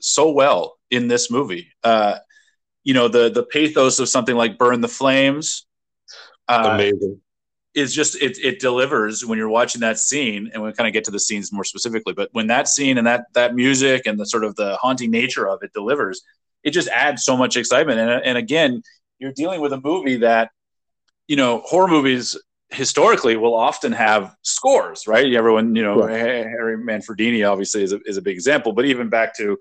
so 0.00 0.30
well 0.32 0.78
in 0.90 1.08
this 1.08 1.30
movie. 1.30 1.68
Uh, 1.84 2.18
you 2.82 2.94
know 2.94 3.08
the 3.08 3.30
the 3.30 3.42
pathos 3.44 3.98
of 3.98 4.08
something 4.08 4.36
like 4.36 4.58
"Burn 4.58 4.80
the 4.80 4.88
Flames." 4.88 5.66
Uh, 6.48 6.70
Amazing. 6.74 7.20
Is 7.74 7.94
just 7.94 8.20
it 8.20 8.36
it 8.38 8.58
delivers 8.58 9.24
when 9.24 9.38
you're 9.38 9.48
watching 9.48 9.80
that 9.82 9.98
scene, 9.98 10.50
and 10.52 10.62
we 10.62 10.72
kind 10.72 10.88
of 10.88 10.92
get 10.92 11.04
to 11.04 11.12
the 11.12 11.20
scenes 11.20 11.52
more 11.52 11.64
specifically. 11.64 12.12
But 12.12 12.28
when 12.32 12.48
that 12.48 12.66
scene 12.66 12.98
and 12.98 13.06
that 13.06 13.26
that 13.34 13.54
music 13.54 14.06
and 14.06 14.18
the 14.18 14.26
sort 14.26 14.44
of 14.44 14.56
the 14.56 14.76
haunting 14.76 15.10
nature 15.10 15.48
of 15.48 15.60
it 15.62 15.72
delivers, 15.72 16.20
it 16.64 16.72
just 16.72 16.88
adds 16.88 17.24
so 17.24 17.36
much 17.36 17.56
excitement. 17.56 18.00
And 18.00 18.10
and 18.24 18.36
again, 18.36 18.82
you're 19.18 19.32
dealing 19.32 19.60
with 19.60 19.72
a 19.72 19.80
movie 19.80 20.16
that 20.16 20.50
you 21.30 21.36
know, 21.36 21.62
horror 21.64 21.86
movies 21.86 22.36
historically 22.70 23.36
will 23.36 23.54
often 23.54 23.92
have 23.92 24.34
scores, 24.42 25.06
right? 25.06 25.32
Everyone, 25.32 25.76
you 25.76 25.82
know, 25.84 26.00
right. 26.00 26.18
Harry 26.18 26.76
Manfredini 26.76 27.48
obviously 27.48 27.84
is 27.84 27.92
a, 27.92 28.00
is 28.04 28.16
a 28.16 28.22
big 28.22 28.34
example, 28.34 28.72
but 28.72 28.84
even 28.84 29.08
back 29.08 29.36
to, 29.36 29.56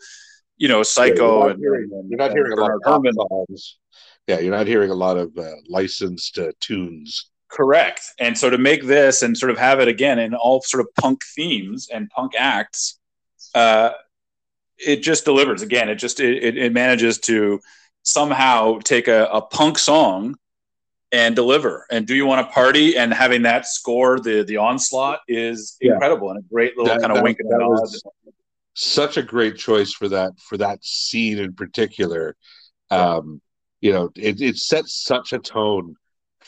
you 0.57 0.67
know, 0.67 0.81
Psycho 0.81 1.13
yeah, 1.13 1.41
you're 1.43 1.49
and, 1.51 1.59
hearing, 1.59 2.07
you're 2.09 2.17
not 2.17 2.31
hearing 2.31 2.53
a 2.53 2.55
lot 2.55 2.71
of 2.71 2.81
songs. 2.83 3.77
Yeah, 4.25 4.39
you're 4.39 4.55
not 4.55 4.65
hearing 4.65 4.89
a 4.89 4.95
lot 4.95 5.17
of 5.17 5.37
uh, 5.37 5.51
licensed 5.69 6.39
uh, 6.39 6.53
tunes. 6.59 7.28
Correct. 7.49 8.01
And 8.19 8.37
so 8.37 8.49
to 8.49 8.57
make 8.57 8.83
this 8.83 9.23
and 9.23 9.37
sort 9.37 9.51
of 9.51 9.57
have 9.57 9.79
it 9.79 9.87
again 9.87 10.19
in 10.19 10.35
all 10.35 10.61
sort 10.61 10.81
of 10.81 10.93
punk 10.95 11.21
themes 11.35 11.89
and 11.91 12.09
punk 12.09 12.33
acts, 12.37 12.99
uh, 13.55 13.91
it 14.77 14.97
just 14.97 15.25
delivers. 15.25 15.61
Again, 15.61 15.89
it 15.89 15.95
just 15.95 16.19
it, 16.19 16.57
it 16.57 16.73
manages 16.73 17.17
to 17.21 17.59
somehow 18.03 18.79
take 18.79 19.07
a, 19.07 19.25
a 19.25 19.41
punk 19.41 19.77
song 19.77 20.35
and 21.11 21.35
deliver. 21.35 21.85
And 21.91 22.05
do 22.05 22.15
you 22.15 22.25
want 22.25 22.47
to 22.47 22.53
party? 22.53 22.97
And 22.97 23.13
having 23.13 23.41
that 23.43 23.65
score, 23.65 24.19
the 24.19 24.43
the 24.43 24.57
onslaught, 24.57 25.21
is 25.27 25.75
yeah. 25.81 25.93
incredible 25.93 26.29
and 26.29 26.39
a 26.39 26.47
great 26.53 26.77
little 26.77 26.93
that, 26.93 27.01
kind 27.01 27.11
of 27.11 27.17
that, 27.17 27.23
wink 27.23 27.39
and 27.39 27.49
nod. 27.49 27.87
Such 28.75 29.17
a 29.17 29.23
great 29.23 29.57
choice 29.57 29.91
for 29.91 30.07
that 30.09 30.33
for 30.39 30.57
that 30.57 30.85
scene 30.85 31.39
in 31.39 31.53
particular. 31.53 32.35
Um, 32.91 33.41
you 33.81 33.91
know, 33.91 34.11
it, 34.15 34.39
it 34.39 34.57
sets 34.57 34.93
such 35.03 35.33
a 35.33 35.39
tone 35.39 35.95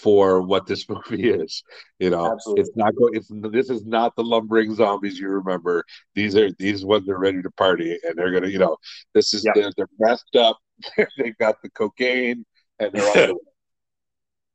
for 0.02 0.42
what 0.42 0.66
this 0.66 0.88
movie 0.90 1.30
is. 1.30 1.64
You 2.00 2.10
know, 2.10 2.34
Absolutely. 2.34 2.62
it's 2.62 2.76
not 2.76 2.96
going. 2.96 3.16
It's 3.16 3.28
this 3.30 3.70
is 3.70 3.86
not 3.86 4.16
the 4.16 4.24
lumbering 4.24 4.74
zombies 4.76 5.20
you 5.20 5.30
remember. 5.30 5.86
These 6.16 6.36
are 6.36 6.52
these 6.54 6.84
ones 6.84 7.08
are 7.10 7.20
ready 7.20 7.42
to 7.42 7.52
party, 7.52 7.98
and 8.04 8.16
they're 8.16 8.32
gonna. 8.32 8.48
You 8.48 8.60
know, 8.60 8.78
this 9.14 9.34
is 9.34 9.46
they're, 9.56 9.72
they're 9.78 9.88
messed 10.00 10.36
up. 10.36 10.58
They've 11.18 11.38
got 11.38 11.62
the 11.62 11.70
cocaine, 11.70 12.46
and 12.80 12.92
they're 12.92 13.30
all. 13.30 13.40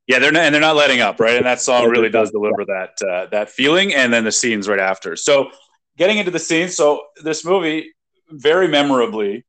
Yeah, 0.09 0.21
they're 0.21 0.31
not, 0.31 0.45
and 0.45 0.55
they're 0.55 0.63
not 0.63 0.77
letting 0.77 1.01
up, 1.01 1.19
right? 1.19 1.35
And 1.37 1.45
that 1.47 1.61
song 1.61 1.91
really 1.91 2.09
does 2.09 2.31
deliver 2.31 2.65
that 2.67 2.91
uh, 3.05 3.27
that 3.33 3.51
feeling, 3.51 3.93
and 3.93 4.13
then 4.13 4.23
the 4.23 4.31
scenes 4.31 4.69
right 4.69 4.79
after. 4.79 5.17
So, 5.17 5.51
getting 5.99 6.19
into 6.19 6.31
the 6.31 6.39
scenes, 6.39 6.77
so 6.77 7.01
this 7.25 7.45
movie 7.45 7.93
very 8.31 8.69
memorably 8.69 9.45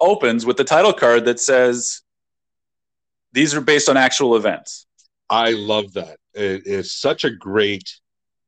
opens 0.00 0.44
with 0.44 0.56
the 0.56 0.64
title 0.64 0.92
card 0.92 1.26
that 1.26 1.38
says, 1.38 2.02
"These 3.34 3.54
are 3.54 3.60
based 3.60 3.88
on 3.88 3.96
actual 3.96 4.34
events." 4.34 4.84
I 5.30 5.52
love 5.52 5.92
that. 5.94 6.18
It 6.34 6.66
is 6.66 6.92
such 6.92 7.24
a 7.24 7.30
great 7.30 7.98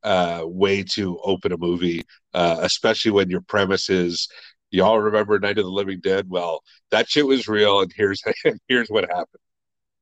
uh, 0.02 0.42
way 0.44 0.82
to 0.82 1.18
open 1.22 1.52
a 1.52 1.56
movie, 1.56 2.02
uh, 2.34 2.58
especially 2.60 3.12
when 3.12 3.30
your 3.30 3.40
premise 3.42 3.88
is 3.88 4.28
y'all 4.72 4.98
remember 4.98 5.38
Night 5.38 5.58
of 5.58 5.64
the 5.64 5.70
Living 5.70 6.00
Dead? 6.00 6.28
Well, 6.28 6.62
that 6.90 7.08
shit 7.08 7.26
was 7.26 7.46
real, 7.46 7.80
and 7.80 7.92
here's 7.94 8.20
here's 8.68 8.88
what 8.88 9.04
happened. 9.04 9.40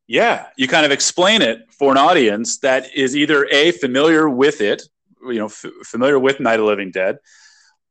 Yeah, 0.06 0.46
you 0.56 0.66
kind 0.66 0.86
of 0.86 0.90
explain 0.90 1.42
it 1.42 1.60
for 1.70 1.92
an 1.92 1.98
audience 1.98 2.58
that 2.60 2.92
is 2.94 3.14
either 3.14 3.46
a 3.52 3.72
familiar 3.72 4.28
with 4.28 4.60
it, 4.60 4.82
you 5.22 5.38
know, 5.38 5.46
f- 5.46 5.66
familiar 5.84 6.18
with 6.18 6.40
Night 6.40 6.54
of 6.54 6.60
the 6.60 6.66
Living 6.66 6.90
Dead, 6.90 7.18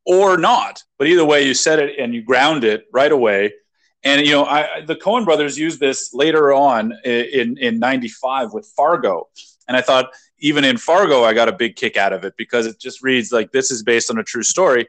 or 0.06 0.38
not. 0.38 0.84
But 0.98 1.08
either 1.08 1.24
way, 1.24 1.46
you 1.46 1.54
set 1.54 1.80
it 1.80 1.98
and 2.00 2.14
you 2.14 2.22
ground 2.24 2.64
it 2.64 2.86
right 2.92 3.12
away. 3.12 3.54
And 4.04 4.26
you 4.26 4.32
know, 4.32 4.46
I, 4.46 4.82
the 4.86 4.96
Coen 4.96 5.26
brothers 5.26 5.58
used 5.58 5.80
this 5.80 6.14
later 6.14 6.54
on 6.54 6.94
in 7.04 7.58
in 7.58 7.80
'95 7.80 8.54
with 8.54 8.66
Fargo, 8.76 9.28
and 9.68 9.76
I 9.76 9.82
thought 9.82 10.12
even 10.40 10.64
in 10.64 10.78
Fargo, 10.78 11.24
I 11.24 11.34
got 11.34 11.50
a 11.50 11.54
big 11.54 11.76
kick 11.76 11.98
out 11.98 12.14
of 12.14 12.24
it 12.24 12.34
because 12.38 12.66
it 12.66 12.80
just 12.80 13.04
reads 13.04 13.32
like 13.32 13.52
this 13.52 13.72
is 13.72 13.84
based 13.84 14.10
on 14.10 14.18
a 14.18 14.24
true 14.24 14.44
story. 14.44 14.88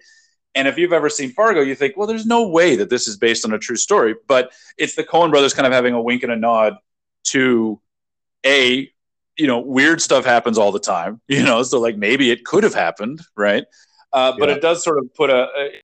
And 0.55 0.69
if 0.69 0.79
you've 0.79 0.93
ever 0.93 1.09
seen 1.09 1.31
Fargo, 1.31 1.61
you 1.61 1.75
think, 1.75 1.97
well, 1.97 2.07
there's 2.07 2.27
no 2.27 2.49
way 2.49 2.77
that 2.77 2.91
this 2.91 3.07
is 3.07 3.17
based 3.17 3.45
on 3.45 3.53
a 3.53 3.59
true 3.59 3.77
story. 3.77 4.17
But 4.27 4.53
it's 4.79 4.95
the 4.95 5.05
Coen 5.05 5.31
brothers 5.31 5.55
kind 5.55 5.67
of 5.67 5.73
having 5.73 5.95
a 5.95 6.03
wink 6.03 6.23
and 6.23 6.33
a 6.33 6.37
nod 6.37 6.75
to 7.25 7.81
a 8.45 8.91
you 9.37 9.47
know 9.47 9.61
weird 9.61 10.01
stuff 10.01 10.25
happens 10.25 10.59
all 10.59 10.73
the 10.73 10.81
time 10.81 11.21
you 11.29 11.43
know 11.43 11.63
so 11.63 11.81
like 11.81 11.97
maybe 11.97 12.31
it 12.31 12.45
could 12.45 12.65
have 12.65 12.75
happened 12.75 13.21
right 13.37 13.65
uh, 14.13 14.33
but 14.39 14.49
yeah. 14.49 14.57
it 14.57 14.63
does 14.63 14.83
sort 14.83 14.99
of 14.99 15.15
put 15.15 15.31
a, 15.31 15.47
a 15.57 15.81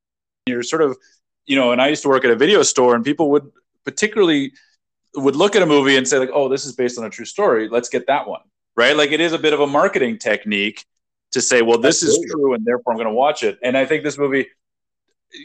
you're 0.46 0.62
sort 0.62 0.82
of 0.82 0.96
you 1.46 1.56
know 1.56 1.72
and 1.72 1.80
i 1.80 1.88
used 1.88 2.02
to 2.02 2.08
work 2.08 2.24
at 2.24 2.30
a 2.30 2.36
video 2.36 2.62
store 2.62 2.94
and 2.94 3.04
people 3.04 3.30
would 3.30 3.50
particularly 3.84 4.52
would 5.14 5.36
look 5.36 5.56
at 5.56 5.62
a 5.62 5.66
movie 5.66 5.96
and 5.96 6.06
say 6.06 6.18
like 6.18 6.30
oh 6.32 6.48
this 6.48 6.64
is 6.64 6.72
based 6.74 6.98
on 6.98 7.04
a 7.04 7.10
true 7.10 7.24
story 7.24 7.68
let's 7.68 7.88
get 7.88 8.06
that 8.06 8.28
one 8.28 8.40
right 8.76 8.96
like 8.96 9.12
it 9.12 9.20
is 9.20 9.32
a 9.32 9.38
bit 9.38 9.52
of 9.52 9.60
a 9.60 9.66
marketing 9.66 10.18
technique 10.18 10.84
to 11.32 11.40
say 11.40 11.62
well 11.62 11.78
this 11.78 12.02
Absolutely. 12.02 12.26
is 12.26 12.32
true 12.32 12.54
and 12.54 12.64
therefore 12.64 12.92
i'm 12.92 12.98
going 12.98 13.08
to 13.08 13.14
watch 13.14 13.42
it 13.42 13.58
and 13.62 13.76
i 13.76 13.84
think 13.86 14.02
this 14.02 14.18
movie 14.18 14.46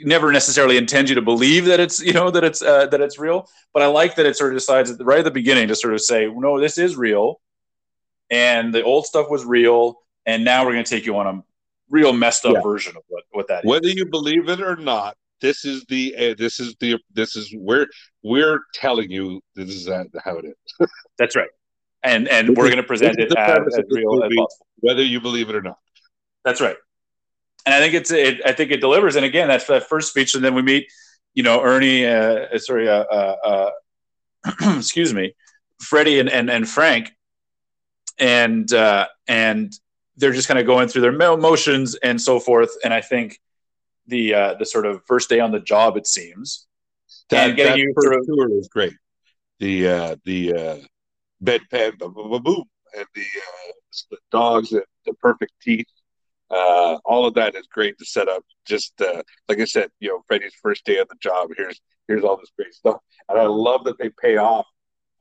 never 0.04 0.32
necessarily 0.32 0.78
intends 0.78 1.10
you 1.10 1.16
to 1.16 1.22
believe 1.22 1.66
that 1.66 1.80
it's 1.80 2.02
you 2.02 2.14
know 2.14 2.30
that 2.30 2.44
it's 2.44 2.62
uh, 2.62 2.86
that 2.88 3.02
it's 3.02 3.18
real 3.18 3.48
but 3.74 3.82
i 3.82 3.88
like 3.88 4.16
that 4.16 4.26
it 4.26 4.36
sort 4.36 4.52
of 4.52 4.58
decides 4.58 4.92
right 5.02 5.20
at 5.20 5.26
the 5.26 5.32
beginning 5.32 5.68
to 5.68 5.76
sort 5.76 5.94
of 5.94 6.02
say 6.02 6.28
no 6.28 6.60
this 6.60 6.78
is 6.78 6.96
real 6.96 7.40
and 8.30 8.74
the 8.74 8.84
old 8.84 9.06
stuff 9.06 9.30
was 9.30 9.44
real 9.44 10.00
and 10.26 10.44
now 10.46 10.64
we're 10.66 10.74
going 10.74 10.84
to 10.84 10.90
take 10.90 11.06
you 11.06 11.18
on 11.18 11.28
a 11.28 11.44
real 11.90 12.14
messed 12.14 12.46
up 12.46 12.54
yeah. 12.54 12.62
version 12.62 12.96
of 12.96 13.04
what, 13.08 13.24
what 13.32 13.48
that 13.48 13.66
whether 13.66 13.88
is. 13.88 13.96
you 13.96 14.06
believe 14.06 14.50
it 14.50 14.62
or 14.62 14.76
not 14.76 15.18
this 15.42 15.66
is 15.66 15.86
the 15.90 16.16
uh, 16.18 16.36
this 16.38 16.60
is 16.60 16.76
the 16.80 16.98
this 17.14 17.36
is 17.36 17.54
where 17.58 17.88
we're 18.24 18.60
telling 18.74 19.10
you 19.12 19.42
this 19.56 19.70
is 19.70 19.88
uh, 19.88 20.04
how 20.24 20.38
it 20.38 20.46
is 20.46 20.90
that's 21.18 21.36
right 21.36 21.50
and 22.04 22.28
and 22.28 22.50
this 22.50 22.56
we're 22.58 22.66
going 22.66 22.78
to 22.78 22.84
present 22.84 23.20
it 23.20 23.32
as, 23.38 23.60
as 23.78 23.84
real 23.90 24.16
movie, 24.16 24.26
as 24.26 24.38
possible 24.38 24.68
whether 24.80 25.04
you 25.04 25.20
believe 25.20 25.50
it 25.50 25.56
or 25.56 25.62
not 25.62 25.78
that's 26.46 26.62
right 26.62 26.78
and 27.66 27.76
I 27.76 27.80
think 27.80 27.94
it's 27.94 28.12
it, 28.12 28.42
I 28.46 28.52
think 28.54 28.72
it 28.72 28.82
delivers. 28.82 29.16
And 29.16 29.26
again, 29.26 29.48
that's 29.48 29.66
that 29.68 29.88
first 29.88 30.10
speech, 30.10 30.36
and 30.36 30.44
then 30.44 30.56
we 30.56 30.62
meet, 30.62 30.92
you 31.34 31.44
know, 31.44 31.62
Ernie. 31.62 32.06
Uh, 32.06 32.58
sorry, 32.58 32.90
uh, 32.90 33.04
uh, 33.04 33.36
uh 34.44 34.76
excuse 34.78 35.14
me, 35.14 35.36
Freddie 35.80 36.20
and, 36.20 36.30
and, 36.30 36.50
and 36.50 36.68
Frank, 36.68 37.12
and 38.18 38.72
uh, 38.74 39.08
and 39.28 39.74
they're 40.18 40.34
just 40.34 40.48
kind 40.48 40.60
of 40.60 40.66
going 40.66 40.88
through 40.88 41.02
their 41.02 41.12
motions 41.12 41.96
and 41.96 42.20
so 42.20 42.40
forth. 42.40 42.72
And 42.84 42.94
I 42.94 43.02
think 43.02 43.40
the 44.12 44.36
uh, 44.36 44.54
the 44.60 44.66
sort 44.66 44.86
of 44.86 45.02
first 45.08 45.30
day 45.30 45.40
on 45.40 45.52
the 45.52 45.60
job, 45.60 45.98
it 45.98 46.06
seems, 46.06 46.68
that, 47.30 47.48
and 47.50 47.58
getting 47.58 47.80
you 47.80 47.94
through 47.94 48.24
tour 48.26 48.50
was 48.50 48.68
great. 48.68 48.94
The 49.60 49.88
uh, 49.88 50.16
the 50.26 50.54
uh, 50.54 50.78
bedpan 51.44 51.98
boom 51.98 52.64
and 52.96 53.06
the 53.16 53.22
uh, 53.22 53.72
the 54.12 54.18
dogs 54.32 54.72
and 54.72 54.84
the 55.06 55.14
perfect 55.16 55.54
teeth. 55.62 55.88
Uh, 56.52 56.98
all 57.06 57.26
of 57.26 57.34
that 57.36 57.56
is 57.56 57.66
great 57.68 57.98
to 57.98 58.06
set 58.06 58.28
up. 58.28 58.44
Just 58.66 59.02
uh, 59.02 59.24
like 59.48 59.60
I 59.60 59.66
said, 59.66 59.90
you 60.00 60.10
know, 60.10 60.22
Freddie's 60.28 60.54
first 60.62 60.86
day 60.86 61.00
on 61.00 61.06
the 61.10 61.16
job. 61.22 61.50
Here's 61.58 61.80
here's 62.08 62.24
all 62.24 62.38
this 62.38 62.52
great 62.58 62.74
stuff, 62.74 62.98
and 63.30 63.40
I 63.40 63.46
love 63.46 63.86
that 63.86 63.98
they 63.98 64.10
pay 64.22 64.38
off 64.38 64.68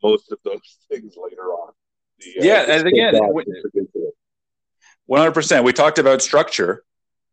most 0.02 0.32
of 0.32 0.38
those 0.44 0.60
things 0.90 1.14
later 1.16 1.44
on. 1.44 1.72
The, 2.18 2.40
uh, 2.40 2.44
yeah, 2.44 2.76
and 2.76 2.88
again, 2.88 3.14
one 5.06 5.20
hundred 5.20 5.32
percent. 5.32 5.64
We 5.64 5.72
talked 5.72 5.98
about 5.98 6.20
structure, 6.22 6.84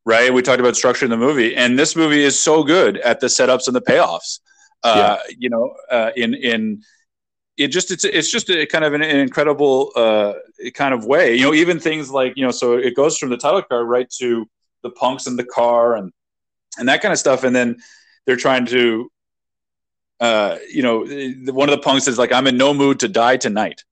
right? 0.08 0.34
We 0.34 0.42
talked 0.42 0.62
about 0.62 0.78
structure 0.78 1.06
in 1.06 1.12
the 1.12 1.18
movie, 1.18 1.54
and 1.54 1.78
this 1.78 1.96
movie 1.96 2.24
is 2.24 2.40
so 2.40 2.64
good 2.64 2.98
at 3.00 3.20
the 3.20 3.28
setups 3.28 3.68
and 3.68 3.76
the 3.76 3.82
payoffs. 3.82 4.40
Uh, 4.82 5.18
yeah. 5.28 5.36
You 5.38 5.50
know, 5.50 5.76
uh, 5.92 6.12
in 6.16 6.34
in 6.34 6.82
it 7.58 7.68
just 7.68 7.92
it's 7.92 8.06
it's 8.06 8.32
just 8.32 8.50
a 8.50 8.66
kind 8.66 8.86
of 8.86 8.94
an, 8.94 9.02
an 9.02 9.20
incredible 9.20 9.92
uh, 9.96 10.34
kind 10.74 10.94
of 10.94 11.06
way. 11.06 11.36
You 11.36 11.44
know, 11.44 11.54
even 11.54 11.78
things 11.78 12.10
like 12.10 12.34
you 12.38 12.46
know, 12.46 12.52
so 12.52 12.78
it 12.78 12.96
goes 12.96 13.18
from 13.18 13.30
the 13.30 13.38
title 13.38 13.62
card 13.62 13.86
right 13.86 14.10
to 14.20 14.48
the 14.82 14.92
punks 14.92 15.28
in 15.28 15.36
the 15.36 15.44
car 15.44 15.96
and 15.96 16.14
and 16.80 16.88
that 16.88 17.02
kind 17.02 17.12
of 17.12 17.20
stuff, 17.20 17.44
and 17.44 17.54
then 17.54 17.76
they're 18.26 18.38
trying 18.38 18.66
to 18.68 19.12
uh, 20.20 20.58
you 20.72 20.82
know, 20.82 21.00
one 21.52 21.70
of 21.70 21.76
the 21.76 21.82
punks 21.84 22.08
is 22.08 22.18
like, 22.18 22.32
"I'm 22.32 22.48
in 22.48 22.58
no 22.58 22.74
mood 22.74 23.02
to 23.02 23.10
die 23.10 23.38
tonight." 23.38 23.84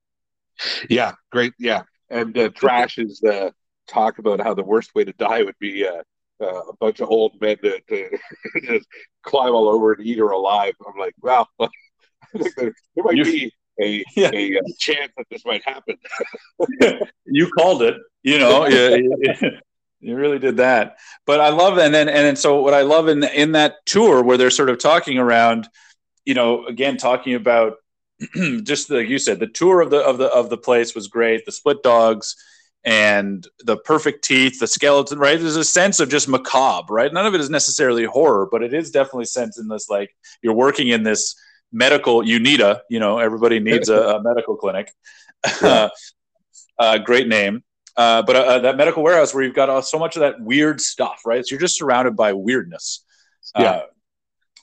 Yeah, 0.89 1.13
great. 1.31 1.53
Yeah, 1.59 1.83
and 2.09 2.37
uh, 2.37 2.49
Trash 2.49 2.97
is 2.97 3.21
uh, 3.21 3.51
talk 3.87 4.19
about 4.19 4.39
how 4.39 4.53
the 4.53 4.63
worst 4.63 4.93
way 4.95 5.03
to 5.03 5.13
die 5.13 5.43
would 5.43 5.57
be 5.59 5.87
uh, 5.87 6.03
uh, 6.41 6.61
a 6.61 6.75
bunch 6.79 6.99
of 6.99 7.09
old 7.09 7.39
men 7.41 7.57
to, 7.57 7.79
to 7.81 8.17
just 8.63 8.87
climb 9.23 9.53
all 9.53 9.67
over 9.67 9.93
and 9.93 10.05
eat 10.05 10.19
her 10.19 10.29
alive. 10.29 10.73
I'm 10.85 10.99
like, 10.99 11.15
well, 11.21 11.49
I 11.59 11.67
think 12.33 12.55
there, 12.55 12.73
there 12.95 13.03
might 13.03 13.23
be 13.23 13.51
a, 13.81 14.03
yeah. 14.15 14.31
a, 14.33 14.53
a, 14.53 14.59
uh, 14.59 14.61
chance 14.79 15.11
that 15.17 15.25
this 15.29 15.45
might 15.45 15.63
happen. 15.65 15.97
you 17.25 17.49
called 17.51 17.81
it. 17.81 17.95
You 18.23 18.39
know, 18.39 18.65
you, 18.67 19.17
you 19.99 20.15
really 20.15 20.39
did 20.39 20.57
that. 20.57 20.97
But 21.25 21.41
I 21.41 21.49
love 21.49 21.77
and 21.77 21.93
then 21.93 22.07
and 22.07 22.17
then 22.17 22.35
so 22.35 22.61
what 22.61 22.73
I 22.73 22.81
love 22.81 23.07
in 23.07 23.23
in 23.23 23.51
that 23.51 23.85
tour 23.85 24.23
where 24.23 24.37
they're 24.37 24.49
sort 24.49 24.69
of 24.69 24.79
talking 24.79 25.17
around 25.17 25.67
you 26.25 26.33
know, 26.33 26.65
again, 26.65 26.97
talking 26.97 27.35
about 27.35 27.77
just 28.63 28.89
like 28.89 29.07
you 29.07 29.19
said, 29.19 29.39
the 29.39 29.47
tour 29.47 29.81
of 29.81 29.91
the 29.91 29.99
of 29.99 30.17
the 30.17 30.25
of 30.27 30.49
the 30.49 30.57
place 30.57 30.95
was 30.95 31.07
great. 31.07 31.45
The 31.45 31.51
split 31.51 31.83
dogs 31.83 32.35
and 32.85 33.47
the 33.63 33.77
perfect 33.77 34.23
teeth, 34.23 34.59
the 34.59 34.67
skeleton, 34.67 35.17
right? 35.17 35.39
There's 35.39 35.55
a 35.55 35.63
sense 35.63 35.99
of 35.99 36.09
just 36.09 36.29
macabre, 36.29 36.93
right? 36.93 37.11
None 37.11 37.25
of 37.25 37.33
it 37.33 37.41
is 37.41 37.49
necessarily 37.49 38.05
horror, 38.05 38.47
but 38.49 38.61
it 38.61 38.73
is 38.73 38.91
definitely 38.91 39.25
sense 39.25 39.57
in 39.57 39.67
this 39.67 39.89
like 39.89 40.15
you're 40.43 40.53
working 40.53 40.89
in 40.89 41.01
this 41.03 41.35
medical. 41.71 42.25
You 42.25 42.39
need 42.39 42.61
a, 42.61 42.81
you 42.89 42.99
know, 42.99 43.17
everybody 43.17 43.59
needs 43.59 43.89
a, 43.89 44.01
a 44.01 44.23
medical 44.23 44.55
clinic. 44.55 44.91
Yeah. 45.61 45.89
uh, 46.79 46.97
great 46.97 47.27
name. 47.27 47.63
Uh, 47.95 48.21
but 48.23 48.35
uh, 48.35 48.59
that 48.59 48.77
medical 48.77 49.03
warehouse 49.03 49.33
where 49.33 49.43
you've 49.43 49.53
got 49.53 49.69
uh, 49.69 49.81
so 49.81 49.97
much 49.97 50.15
of 50.15 50.21
that 50.21 50.41
weird 50.41 50.81
stuff, 50.81 51.21
right? 51.25 51.45
So 51.45 51.53
you're 51.53 51.61
just 51.61 51.77
surrounded 51.77 52.15
by 52.15 52.33
weirdness, 52.33 53.05
yeah. 53.57 53.69
Uh, 53.69 53.81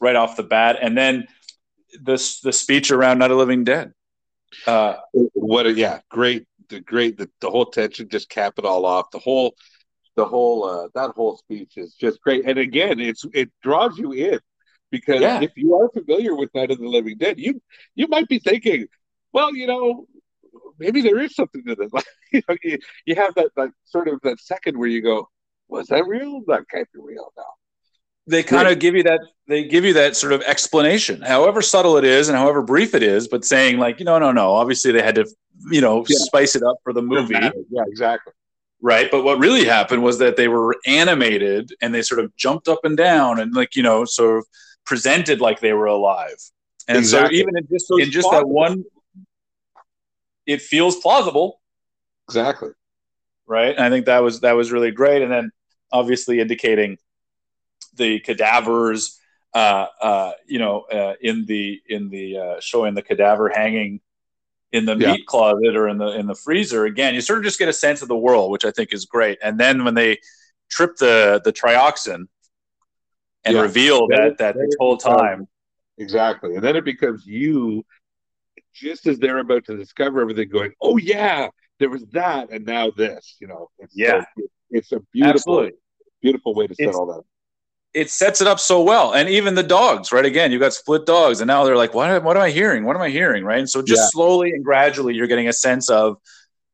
right 0.00 0.16
off 0.16 0.37
the 0.37 0.42
bat, 0.42 0.78
and 0.82 0.98
then 0.98 1.28
this 2.02 2.40
the 2.40 2.52
speech 2.52 2.90
around 2.90 3.18
not 3.18 3.30
a 3.30 3.37
Living 3.37 3.64
Dead. 3.64 3.92
Uh, 4.66 4.96
what 5.12 5.66
a 5.66 5.72
yeah, 5.72 6.00
great, 6.11 6.46
the 6.68 6.81
great, 6.81 7.18
the, 7.18 7.31
the 7.40 7.51
whole 7.51 7.66
tension 7.66 8.09
just 8.09 8.29
cap 8.29 8.55
it 8.59 8.64
all 8.64 8.85
off. 8.87 9.11
The 9.11 9.18
whole, 9.18 9.55
the 10.16 10.25
whole, 10.25 10.64
uh, 10.64 10.88
that 10.94 11.11
whole 11.11 11.37
speech 11.37 11.77
is 11.77 11.94
just 11.94 12.20
great. 12.20 12.44
And 12.46 12.59
again, 12.59 13.01
it's 13.01 13.25
it 13.33 13.51
draws 13.62 13.98
you 13.98 14.12
in 14.12 14.38
because 14.90 15.20
yeah. 15.20 15.40
if 15.40 15.53
you 15.57 15.75
are 15.75 15.88
familiar 15.90 16.35
with 16.35 16.55
Night 16.55 16.70
of 16.70 16.79
the 16.79 16.88
Living 16.88 17.18
Dead, 17.18 17.38
you 17.38 17.61
you 17.94 18.09
might 18.09 18.29
be 18.29 18.38
thinking, 18.38 18.87
well, 19.33 19.55
you 19.55 19.66
know, 19.66 20.07
maybe 20.79 21.01
there 21.01 21.18
is 21.18 21.35
something 21.35 21.64
to 21.66 21.75
this. 21.75 21.92
Like, 21.92 22.07
you, 22.33 22.42
know, 22.48 22.57
you, 22.62 22.79
you 23.07 23.14
have 23.14 23.35
that 23.35 23.51
that 23.57 23.70
sort 23.85 24.09
of 24.09 24.20
that 24.22 24.40
second 24.40 24.79
where 24.79 24.88
you 24.88 25.03
go, 25.03 25.29
was 25.68 25.88
that 25.88 26.07
real? 26.07 26.42
That 26.46 26.68
can't 26.70 26.88
be 26.92 27.01
real 27.01 27.33
now 27.37 27.44
they 28.26 28.42
kind 28.42 28.68
of 28.68 28.78
give 28.78 28.94
you 28.94 29.02
that 29.02 29.20
they 29.48 29.64
give 29.64 29.85
you 29.85 29.92
that 29.92 30.16
sort 30.16 30.32
of 30.32 30.40
explanation 30.42 31.20
however 31.22 31.61
subtle 31.61 31.96
it 31.96 32.04
is 32.04 32.28
and 32.28 32.38
however 32.38 32.62
brief 32.62 32.94
it 32.94 33.02
is 33.02 33.26
but 33.26 33.44
saying 33.44 33.78
like 33.78 33.98
you 33.98 34.04
know 34.04 34.18
no 34.18 34.30
no 34.30 34.52
obviously 34.52 34.92
they 34.92 35.02
had 35.02 35.16
to 35.16 35.26
you 35.70 35.80
know 35.80 36.04
yeah. 36.08 36.16
spice 36.20 36.56
it 36.56 36.62
up 36.62 36.76
for 36.82 36.92
the 36.92 37.02
movie. 37.02 37.35
Yeah 37.35 37.50
exactly. 37.87 38.32
Right? 38.85 39.08
But 39.12 39.22
what 39.22 39.38
really 39.38 39.64
happened 39.64 40.02
was 40.02 40.18
that 40.18 40.37
they 40.37 40.48
were 40.48 40.76
animated 40.87 41.70
and 41.80 41.94
they 41.94 42.02
sort 42.02 42.18
of 42.18 42.35
jumped 42.37 42.66
up 42.66 42.80
and 42.82 42.96
down 42.96 43.38
and 43.38 43.54
like 43.54 43.76
you 43.76 43.82
know 43.82 44.04
sort 44.04 44.38
of 44.38 44.46
presented 44.85 45.40
like 45.40 45.61
they 45.61 45.72
were 45.72 45.87
alive. 45.87 46.35
And 46.88 46.98
exactly. 46.98 47.37
so 47.37 47.40
even 47.40 47.56
in 47.56 47.68
just, 47.70 47.87
in 47.96 48.11
just 48.11 48.28
that 48.32 48.48
one 48.48 48.85
it 50.46 50.61
feels 50.61 50.96
plausible. 50.96 51.61
Exactly. 52.28 52.70
Right? 53.46 53.76
And 53.76 53.85
i 53.85 53.90
think 53.90 54.06
that 54.06 54.20
was 54.22 54.40
that 54.40 54.52
was 54.52 54.72
really 54.72 54.90
great 54.90 55.22
and 55.22 55.30
then 55.30 55.50
obviously 55.92 56.40
indicating 56.40 56.96
the 57.94 58.20
cadavers, 58.20 59.18
uh, 59.55 59.87
uh, 60.00 60.33
you 60.46 60.59
know, 60.59 60.83
uh, 60.83 61.14
in 61.20 61.44
the 61.46 61.81
in 61.88 62.09
the 62.09 62.38
uh, 62.38 62.61
showing 62.61 62.94
the 62.94 63.02
cadaver 63.02 63.48
hanging 63.48 64.00
in 64.72 64.87
the 64.87 64.96
yeah. 64.96 65.12
meat 65.12 65.26
closet 65.26 65.76
or 65.76 65.88
in 65.88 65.98
the 65.98 66.09
in 66.09 66.26
the 66.26 66.35
freezer. 66.35 66.87
Again, 66.87 67.14
you 67.14 67.20
sort 67.20 67.38
of 67.38 67.44
just 67.44 67.59
get 67.59 67.68
a 67.68 67.72
sense 67.72 68.02
of 68.02 68.09
the 68.09 68.16
world, 68.16 68.50
which 68.50 68.64
I 68.64 68.70
think 68.70 68.92
is 68.92 69.05
great. 69.05 69.38
And 69.42 69.61
then 69.61 69.85
when 69.85 69.94
they 69.94 70.18
trip 70.70 70.96
the 70.96 71.40
the 71.44 71.52
trioxin 71.52 72.26
and 73.44 73.57
yeah. 73.57 73.61
reveal 73.61 74.09
that 74.09 74.38
that 74.38 74.57
this 74.57 74.74
whole 74.78 74.96
time, 74.96 75.46
exactly, 75.98 76.55
and 76.55 76.64
then 76.64 76.76
it 76.76 76.85
becomes 76.85 77.26
you 77.26 77.85
just 78.72 79.07
as 79.07 79.18
they're 79.18 79.38
about 79.38 79.66
to 79.66 79.76
discover 79.76 80.22
everything, 80.22 80.48
going, 80.48 80.72
"Oh 80.81 80.96
yeah, 80.96 81.48
there 81.78 81.90
was 81.90 82.07
that, 82.12 82.50
and 82.50 82.64
now 82.64 82.90
this." 82.90 83.37
You 83.38 83.48
know, 83.48 83.68
it's 83.78 83.92
yeah, 83.94 84.24
so, 84.38 84.44
it's 84.70 84.92
a 84.92 85.00
beautiful, 85.12 85.59
Absolutely. 85.61 85.72
beautiful 86.22 86.55
way 86.55 86.66
to 86.66 86.74
set 86.74 86.88
it's, 86.88 86.96
all 86.96 87.07
that 87.07 87.22
it 87.94 88.11
sets 88.11 88.40
it 88.40 88.46
up 88.46 88.59
so 88.59 88.83
well. 88.83 89.12
And 89.12 89.28
even 89.28 89.55
the 89.55 89.62
dogs, 89.62 90.12
right? 90.12 90.24
Again, 90.24 90.50
you 90.50 90.59
got 90.59 90.72
split 90.72 91.05
dogs, 91.07 91.40
and 91.40 91.48
now 91.48 91.64
they're 91.64 91.76
like, 91.76 91.94
what, 91.94 92.22
what 92.22 92.37
am 92.37 92.42
I 92.42 92.50
hearing? 92.50 92.85
What 92.85 92.96
am 92.96 93.02
I 93.02 93.11
hearing? 93.11 93.44
Right. 93.44 93.59
And 93.59 93.68
so 93.68 93.83
just 93.83 94.00
yeah. 94.00 94.09
slowly 94.11 94.50
and 94.50 94.64
gradually, 94.64 95.14
you're 95.14 95.26
getting 95.26 95.48
a 95.48 95.52
sense 95.52 95.90
of 95.90 96.16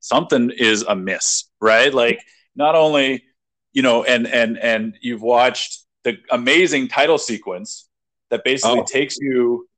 something 0.01 0.51
is 0.51 0.83
amiss, 0.83 1.45
right? 1.61 1.93
Like 1.93 2.21
not 2.55 2.75
only, 2.75 3.25
you 3.73 3.83
know, 3.83 4.05
and 4.05 4.27
and 4.27 4.59
and 4.59 4.97
you've 5.01 5.23
watched 5.23 5.85
the 6.05 6.19
amazing 6.31 6.89
title 6.89 7.19
sequence 7.19 7.89
that 8.31 8.45
basically 8.45 8.81
oh. 8.81 8.85
takes 8.85 9.19
you 9.19 9.69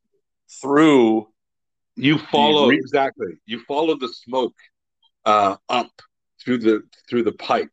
through. 0.60 1.28
You 1.96 2.18
follow 2.18 2.68
re- 2.68 2.76
exactly. 2.76 3.38
You 3.46 3.60
follow 3.64 3.96
the 3.96 4.08
smoke 4.08 4.56
uh, 5.24 5.56
up 5.68 5.90
through 6.42 6.58
the 6.58 6.82
through 7.08 7.24
the 7.24 7.32
pipe, 7.32 7.72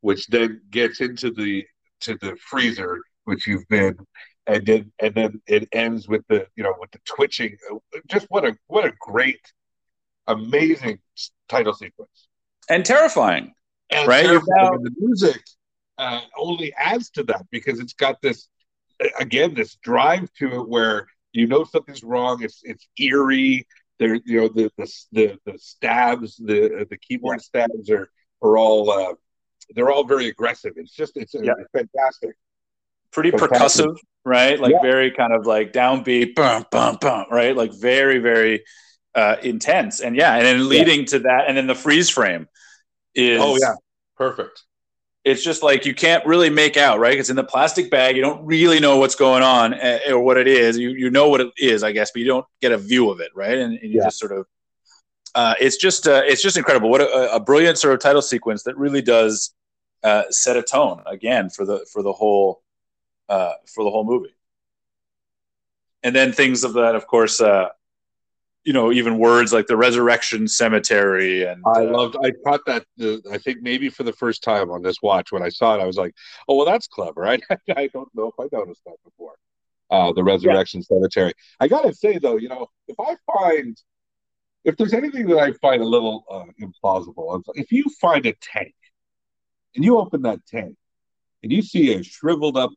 which 0.00 0.26
then 0.28 0.62
gets 0.70 1.00
into 1.00 1.30
the 1.30 1.64
to 2.04 2.16
the 2.20 2.36
freezer, 2.36 3.00
which 3.24 3.46
you've 3.46 3.68
been, 3.68 3.96
and 4.46 4.66
then 4.66 4.92
and 5.00 5.14
then 5.14 5.42
it 5.46 5.68
ends 5.72 6.08
with 6.08 6.22
the 6.28 6.46
you 6.56 6.62
know 6.62 6.74
with 6.78 6.90
the 6.92 7.00
twitching. 7.04 7.56
Just 8.06 8.26
what 8.28 8.44
a 8.44 8.56
what 8.66 8.84
a 8.84 8.92
great, 9.00 9.40
amazing 10.26 10.98
title 11.48 11.74
sequence, 11.74 12.28
and 12.68 12.84
terrifying, 12.84 13.54
and 13.90 14.08
right? 14.08 14.24
Terrifying. 14.24 14.74
And 14.74 14.86
the 14.86 14.94
music 14.98 15.42
uh, 15.98 16.20
only 16.36 16.72
adds 16.74 17.10
to 17.10 17.22
that 17.24 17.46
because 17.50 17.80
it's 17.80 17.94
got 17.94 18.20
this 18.22 18.48
again 19.18 19.54
this 19.54 19.76
drive 19.76 20.32
to 20.34 20.60
it 20.60 20.68
where 20.68 21.06
you 21.32 21.46
know 21.46 21.64
something's 21.64 22.04
wrong. 22.04 22.42
It's 22.42 22.60
it's 22.64 22.86
eerie. 22.98 23.66
There, 23.98 24.16
you 24.24 24.40
know, 24.40 24.48
the 24.48 24.70
the 24.76 24.92
the, 25.12 25.38
the 25.46 25.58
stabs, 25.58 26.36
the 26.36 26.86
the 26.88 26.98
keyboard 26.98 27.40
stabs 27.40 27.90
are 27.90 28.08
are 28.42 28.58
all 28.58 28.90
uh, 28.90 29.14
they're 29.74 29.90
all 29.90 30.04
very 30.04 30.28
aggressive. 30.28 30.72
It's 30.76 30.92
just 30.92 31.16
it's, 31.16 31.34
yeah. 31.34 31.52
fantastic. 31.72 32.36
Pretty 33.12 33.30
fantastic. 33.30 33.86
percussive, 33.86 33.96
right? 34.24 34.58
Like 34.58 34.72
yeah. 34.72 34.82
very 34.82 35.10
kind 35.10 35.32
of 35.32 35.46
like 35.46 35.72
downbeat, 35.72 36.34
bum 36.34 36.66
bum 36.70 36.98
bum, 37.00 37.26
right? 37.30 37.56
Like 37.56 37.72
very 37.72 38.18
very 38.18 38.64
uh, 39.14 39.36
intense. 39.42 40.00
And 40.00 40.16
yeah, 40.16 40.34
and 40.34 40.44
then 40.44 40.68
leading 40.68 41.00
yeah. 41.00 41.06
to 41.06 41.18
that, 41.20 41.44
and 41.48 41.56
then 41.56 41.66
the 41.66 41.74
freeze 41.74 42.10
frame 42.10 42.48
is 43.14 43.40
oh 43.40 43.56
yeah, 43.56 43.74
perfect. 44.16 44.62
It's 45.24 45.42
just 45.42 45.62
like 45.62 45.86
you 45.86 45.94
can't 45.94 46.26
really 46.26 46.50
make 46.50 46.76
out, 46.76 46.98
right? 46.98 47.18
It's 47.18 47.30
in 47.30 47.36
the 47.36 47.44
plastic 47.44 47.90
bag. 47.90 48.16
You 48.16 48.22
don't 48.22 48.44
really 48.44 48.78
know 48.78 48.98
what's 48.98 49.14
going 49.14 49.42
on 49.42 49.72
uh, 49.72 50.00
or 50.10 50.20
what 50.20 50.36
it 50.36 50.48
is. 50.48 50.76
You 50.76 50.90
you 50.90 51.10
know 51.10 51.28
what 51.28 51.40
it 51.40 51.52
is, 51.56 51.82
I 51.82 51.92
guess, 51.92 52.10
but 52.10 52.20
you 52.20 52.26
don't 52.26 52.46
get 52.60 52.72
a 52.72 52.78
view 52.78 53.10
of 53.10 53.20
it, 53.20 53.30
right? 53.34 53.56
And, 53.56 53.78
and 53.78 53.92
you 53.92 54.02
just 54.02 54.18
sort 54.18 54.32
of 54.32 54.46
uh, 55.34 55.54
it's 55.60 55.76
just 55.76 56.06
uh, 56.06 56.22
it's 56.24 56.42
just 56.42 56.56
incredible. 56.56 56.90
What 56.90 57.00
a, 57.00 57.34
a, 57.34 57.40
brilliant 57.40 57.78
sort 57.78 57.94
of 57.94 58.00
title 58.00 58.22
sequence 58.22 58.62
that 58.64 58.76
really 58.76 59.02
does 59.02 59.52
uh, 60.02 60.24
set 60.30 60.56
a 60.56 60.62
tone 60.62 61.02
again 61.06 61.50
for 61.50 61.64
the 61.64 61.84
for 61.92 62.02
the 62.02 62.12
whole 62.12 62.62
uh, 63.28 63.54
for 63.66 63.84
the 63.84 63.90
whole 63.90 64.04
movie. 64.04 64.34
And 66.02 66.14
then 66.14 66.32
things 66.32 66.64
of 66.64 66.74
that, 66.74 66.94
of 66.94 67.06
course, 67.06 67.40
uh, 67.40 67.70
you 68.64 68.72
know 68.72 68.92
even 68.92 69.18
words 69.18 69.52
like 69.52 69.66
the 69.66 69.76
resurrection 69.76 70.46
cemetery 70.48 71.44
and 71.44 71.62
I 71.66 71.80
uh, 71.80 71.84
loved. 71.84 72.16
I 72.22 72.30
caught 72.44 72.60
that. 72.66 72.84
Uh, 73.00 73.16
I 73.32 73.38
think 73.38 73.58
maybe 73.60 73.88
for 73.90 74.04
the 74.04 74.12
first 74.12 74.42
time 74.42 74.70
on 74.70 74.82
this 74.82 75.02
watch 75.02 75.32
when 75.32 75.42
I 75.42 75.48
saw 75.48 75.74
it, 75.74 75.82
I 75.82 75.86
was 75.86 75.96
like, 75.96 76.14
"Oh 76.48 76.56
well, 76.56 76.66
that's 76.66 76.86
clever." 76.86 77.26
I 77.28 77.38
I 77.76 77.88
don't 77.88 78.08
know 78.14 78.28
if 78.28 78.34
I 78.40 78.48
noticed 78.56 78.82
that 78.86 78.96
before. 79.04 79.34
Uh, 79.90 80.12
the 80.12 80.24
resurrection 80.24 80.80
yeah. 80.80 80.96
cemetery. 80.96 81.32
I 81.60 81.68
gotta 81.68 81.92
say 81.92 82.18
though, 82.18 82.36
you 82.36 82.48
know, 82.48 82.68
if 82.88 82.96
I 82.98 83.16
find 83.38 83.76
if 84.64 84.76
there's 84.76 84.94
anything 84.94 85.26
that 85.28 85.38
I 85.38 85.52
find 85.52 85.82
a 85.82 85.86
little 85.86 86.24
uh, 86.30 86.44
implausible, 86.60 87.42
if 87.54 87.70
you 87.70 87.84
find 88.00 88.24
a 88.26 88.34
tank 88.40 88.74
and 89.74 89.84
you 89.84 89.98
open 89.98 90.22
that 90.22 90.44
tank 90.46 90.76
and 91.42 91.52
you 91.52 91.62
see 91.62 91.94
a 91.94 92.02
shriveled 92.02 92.56
up 92.56 92.70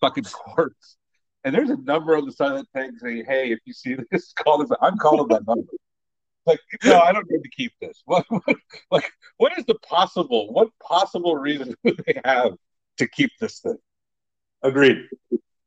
fucking 0.00 0.24
corpse 0.24 0.96
and 1.44 1.54
there's 1.54 1.70
a 1.70 1.76
number 1.76 2.16
on 2.16 2.24
the 2.24 2.32
side 2.32 2.52
of 2.52 2.58
the 2.58 2.80
tank 2.80 2.94
saying, 2.98 3.24
"Hey, 3.26 3.52
if 3.52 3.58
you 3.64 3.72
see 3.72 3.96
this, 4.10 4.32
call 4.36 4.58
this." 4.58 4.70
I'm 4.80 4.96
calling 4.96 5.28
that 5.28 5.46
number. 5.46 5.70
Like, 6.46 6.60
no, 6.84 7.00
I 7.00 7.12
don't 7.12 7.28
need 7.30 7.42
to 7.42 7.50
keep 7.50 7.72
this. 7.80 8.02
What, 8.06 8.26
what, 8.28 8.56
like, 8.90 9.10
what 9.38 9.58
is 9.58 9.64
the 9.64 9.76
possible? 9.76 10.52
What 10.52 10.68
possible 10.82 11.36
reason 11.36 11.74
do 11.84 11.96
they 12.06 12.20
have 12.24 12.52
to 12.98 13.08
keep 13.08 13.30
this 13.40 13.60
thing? 13.60 13.78
Agreed. 14.62 15.08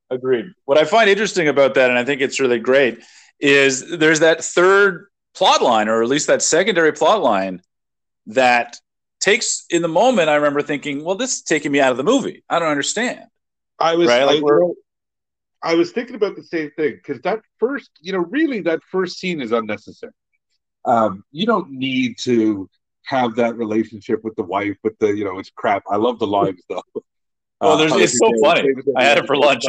Agreed. 0.10 0.46
What 0.66 0.78
I 0.78 0.86
find 0.86 1.10
interesting 1.10 1.48
about 1.48 1.74
that, 1.76 1.90
and 1.90 1.98
I 1.98 2.06
think 2.06 2.22
it's 2.22 2.40
really 2.40 2.60
great, 2.60 3.04
is 3.40 3.98
there's 3.98 4.22
that 4.22 4.44
third 4.44 5.08
plot 5.38 5.62
line, 5.62 5.88
or 5.88 6.02
at 6.02 6.10
least 6.10 6.28
that 6.28 6.42
secondary 6.42 6.92
plot 6.92 7.22
line, 7.22 7.62
that 8.28 8.78
takes 9.20 9.66
in 9.70 9.82
the 9.82 9.88
moment. 9.88 10.30
I 10.30 10.36
remember 10.36 10.62
thinking, 10.62 11.04
"Well, 11.04 11.16
this 11.16 11.36
is 11.36 11.42
taking 11.42 11.72
me 11.72 11.80
out 11.80 11.92
of 11.92 11.98
the 11.98 12.04
movie. 12.04 12.44
I 12.50 12.60
don't 12.60 12.70
understand." 12.70 13.26
I 13.80 13.96
was 13.96 14.08
right? 14.08 14.24
like, 14.24 14.44
I, 15.64 15.72
I 15.72 15.76
was 15.76 15.92
thinking 15.92 16.16
about 16.16 16.36
the 16.36 16.44
same 16.44 16.72
thing 16.72 16.94
because 16.96 17.22
that 17.22 17.42
first, 17.60 17.92
you 18.02 18.14
know, 18.14 18.20
really 18.20 18.62
that 18.62 18.80
first 18.92 19.20
scene 19.20 19.42
is 19.42 19.52
unnecessary. 19.52 20.14
Um, 20.86 21.24
you 21.32 21.46
don't 21.46 21.70
need 21.72 22.18
to 22.20 22.70
have 23.06 23.36
that 23.36 23.56
relationship 23.58 24.24
with 24.24 24.36
the 24.36 24.44
wife, 24.44 24.78
with 24.84 24.98
the, 25.00 25.08
you 25.08 25.24
know, 25.26 25.38
it's 25.40 25.50
crap. 25.50 25.84
I 25.90 25.98
love 25.98 26.20
the 26.20 26.28
lines 26.28 26.62
though. 26.70 26.84
Oh, 27.60 27.76
there's, 27.76 27.92
uh, 27.92 27.98
it's 27.98 28.20
so 28.20 28.32
funny. 28.44 28.70
I 28.96 29.04
had 29.04 29.18
it 29.18 29.26
for 29.26 29.36
lunch. 29.36 29.64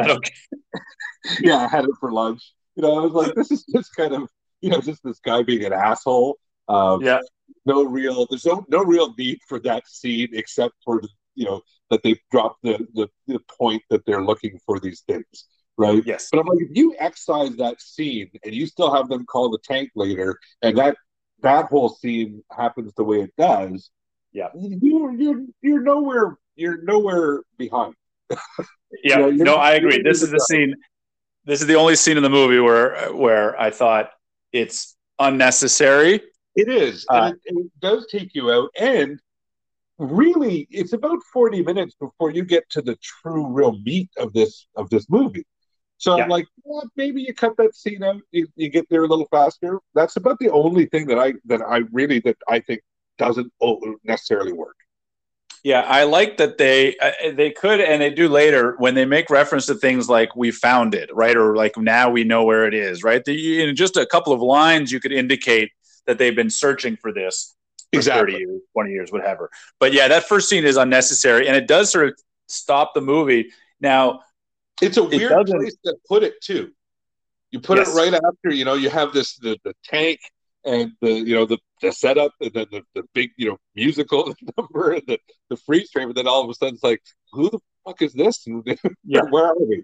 yeah, 1.40 1.56
I 1.56 1.68
had 1.68 1.84
it 1.84 1.90
for 1.98 2.12
lunch. 2.12 2.52
You 2.76 2.82
know, 2.82 2.98
I 2.98 3.06
was 3.06 3.12
like, 3.12 3.34
this 3.34 3.50
is 3.50 3.64
just 3.64 3.96
kind 3.96 4.12
of, 4.12 4.28
you 4.60 4.70
know, 4.70 4.80
just 4.80 5.02
this 5.04 5.20
guy 5.20 5.42
being 5.42 5.64
an 5.64 5.72
asshole. 5.72 6.38
Um, 6.68 7.02
yeah. 7.02 7.20
No 7.64 7.84
real, 7.84 8.26
there's 8.28 8.44
no 8.44 8.64
no 8.68 8.84
real 8.84 9.14
need 9.16 9.38
for 9.48 9.58
that 9.60 9.86
scene 9.88 10.28
except 10.32 10.74
for 10.84 11.02
you 11.34 11.46
know 11.46 11.62
that 11.90 12.02
they 12.02 12.20
dropped 12.30 12.62
the, 12.62 12.86
the 12.94 13.08
the 13.26 13.40
point 13.58 13.82
that 13.90 14.04
they're 14.04 14.24
looking 14.24 14.58
for 14.66 14.78
these 14.78 15.02
things 15.08 15.46
right? 15.78 16.02
Yes. 16.04 16.28
But 16.30 16.40
I'm 16.40 16.46
like, 16.46 16.58
if 16.60 16.76
you 16.76 16.94
excise 16.98 17.56
that 17.56 17.80
scene 17.80 18.30
and 18.44 18.52
you 18.52 18.66
still 18.66 18.92
have 18.94 19.08
them 19.08 19.24
call 19.24 19.48
the 19.50 19.58
tank 19.64 19.90
later, 19.94 20.38
and 20.60 20.76
that 20.76 20.96
that 21.40 21.66
whole 21.66 21.88
scene 21.88 22.42
happens 22.54 22.92
the 22.94 23.04
way 23.04 23.22
it 23.22 23.32
does, 23.38 23.90
yeah, 24.32 24.48
you're 24.54 25.12
you're 25.12 25.44
you're 25.62 25.80
nowhere 25.80 26.36
you're 26.56 26.82
nowhere 26.82 27.40
behind. 27.56 27.94
yeah, 29.04 29.20
you 29.20 29.32
know, 29.32 29.44
no, 29.44 29.54
I 29.54 29.72
agree. 29.72 30.02
This 30.02 30.22
is 30.22 30.30
the 30.30 30.40
scene. 30.40 30.74
This 31.44 31.62
is 31.62 31.66
the 31.66 31.76
only 31.76 31.96
scene 31.96 32.18
in 32.18 32.22
the 32.22 32.28
movie 32.28 32.60
where 32.60 33.10
where 33.14 33.58
I 33.58 33.70
thought 33.70 34.10
it's 34.52 34.96
unnecessary. 35.18 36.22
It 36.56 36.68
is, 36.68 37.06
uh, 37.10 37.32
and 37.46 37.58
it, 37.58 37.66
it 37.66 37.80
does 37.80 38.06
take 38.10 38.34
you 38.34 38.50
out, 38.50 38.70
and 38.78 39.20
really, 39.98 40.66
it's 40.70 40.92
about 40.92 41.18
forty 41.32 41.62
minutes 41.62 41.94
before 42.00 42.30
you 42.30 42.44
get 42.44 42.68
to 42.70 42.82
the 42.82 42.96
true, 42.96 43.46
real 43.46 43.78
meat 43.80 44.10
of 44.18 44.32
this 44.32 44.66
of 44.76 44.90
this 44.90 45.08
movie. 45.08 45.46
So 45.98 46.16
yeah. 46.16 46.24
I'm 46.24 46.28
like, 46.28 46.46
well, 46.62 46.88
maybe 46.96 47.22
you 47.22 47.34
cut 47.34 47.56
that 47.58 47.74
scene 47.74 48.04
out, 48.04 48.20
you, 48.30 48.46
you, 48.54 48.70
get 48.70 48.88
there 48.88 49.02
a 49.02 49.06
little 49.08 49.26
faster. 49.32 49.80
That's 49.94 50.16
about 50.16 50.38
the 50.38 50.48
only 50.50 50.86
thing 50.86 51.08
that 51.08 51.18
I 51.18 51.34
that 51.46 51.60
I 51.60 51.78
really 51.92 52.20
that 52.20 52.36
I 52.48 52.60
think 52.60 52.80
doesn't 53.18 53.52
necessarily 54.04 54.52
work. 54.52 54.76
Yeah, 55.64 55.80
I 55.80 56.04
like 56.04 56.36
that 56.36 56.56
they 56.56 56.96
uh, 56.98 57.32
they 57.34 57.50
could 57.50 57.80
and 57.80 58.00
they 58.00 58.10
do 58.10 58.28
later 58.28 58.74
when 58.78 58.94
they 58.94 59.04
make 59.04 59.28
reference 59.28 59.66
to 59.66 59.74
things 59.74 60.08
like 60.08 60.36
we 60.36 60.50
found 60.50 60.94
it, 60.94 61.10
right, 61.14 61.36
or 61.36 61.56
like 61.56 61.76
now 61.76 62.10
we 62.10 62.24
know 62.24 62.44
where 62.44 62.66
it 62.66 62.74
is, 62.74 63.02
right. 63.02 63.24
The, 63.24 63.62
in 63.62 63.74
just 63.74 63.96
a 63.96 64.06
couple 64.06 64.32
of 64.32 64.40
lines, 64.40 64.92
you 64.92 65.00
could 65.00 65.12
indicate 65.12 65.72
that 66.06 66.18
they've 66.18 66.34
been 66.34 66.50
searching 66.50 66.96
for 66.96 67.12
this 67.12 67.54
for 67.92 67.98
exactly. 67.98 68.32
30 68.34 68.44
years, 68.44 68.60
20 68.72 68.90
years, 68.90 69.12
whatever. 69.12 69.50
But 69.80 69.92
yeah, 69.92 70.08
that 70.08 70.24
first 70.24 70.48
scene 70.48 70.64
is 70.64 70.76
unnecessary 70.76 71.48
and 71.48 71.56
it 71.56 71.66
does 71.66 71.90
sort 71.90 72.08
of 72.08 72.18
stop 72.46 72.94
the 72.94 73.00
movie. 73.00 73.50
Now, 73.80 74.20
it's 74.80 74.96
a 74.96 75.02
weird 75.02 75.32
it 75.32 75.46
place 75.46 75.76
to 75.84 75.96
put 76.08 76.22
it 76.22 76.40
too. 76.40 76.72
You 77.50 77.60
put 77.60 77.78
yes. 77.78 77.88
it 77.88 77.96
right 77.96 78.14
after, 78.14 78.54
you 78.54 78.64
know, 78.64 78.74
you 78.74 78.90
have 78.90 79.12
this 79.12 79.36
the, 79.36 79.58
the 79.64 79.74
tank 79.84 80.20
and 80.64 80.92
the 81.00 81.12
you 81.12 81.34
know 81.34 81.46
the, 81.46 81.58
the 81.80 81.92
setup 81.92 82.32
and 82.40 82.52
then 82.52 82.66
the, 82.70 82.82
the 82.94 83.02
big 83.14 83.30
you 83.36 83.48
know 83.48 83.58
musical 83.74 84.34
number 84.56 84.92
and 84.92 85.02
the, 85.06 85.18
the 85.50 85.56
freeze 85.56 85.90
frame 85.90 86.08
and 86.08 86.16
then 86.16 86.26
all 86.26 86.42
of 86.42 86.50
a 86.50 86.54
sudden 86.54 86.74
it's 86.74 86.84
like 86.84 87.02
who 87.32 87.50
the 87.50 87.58
fuck 87.84 88.00
is 88.02 88.12
this 88.12 88.46
and 88.46 88.64
yeah. 89.04 89.22
where 89.30 89.46
are 89.46 89.58
we 89.58 89.82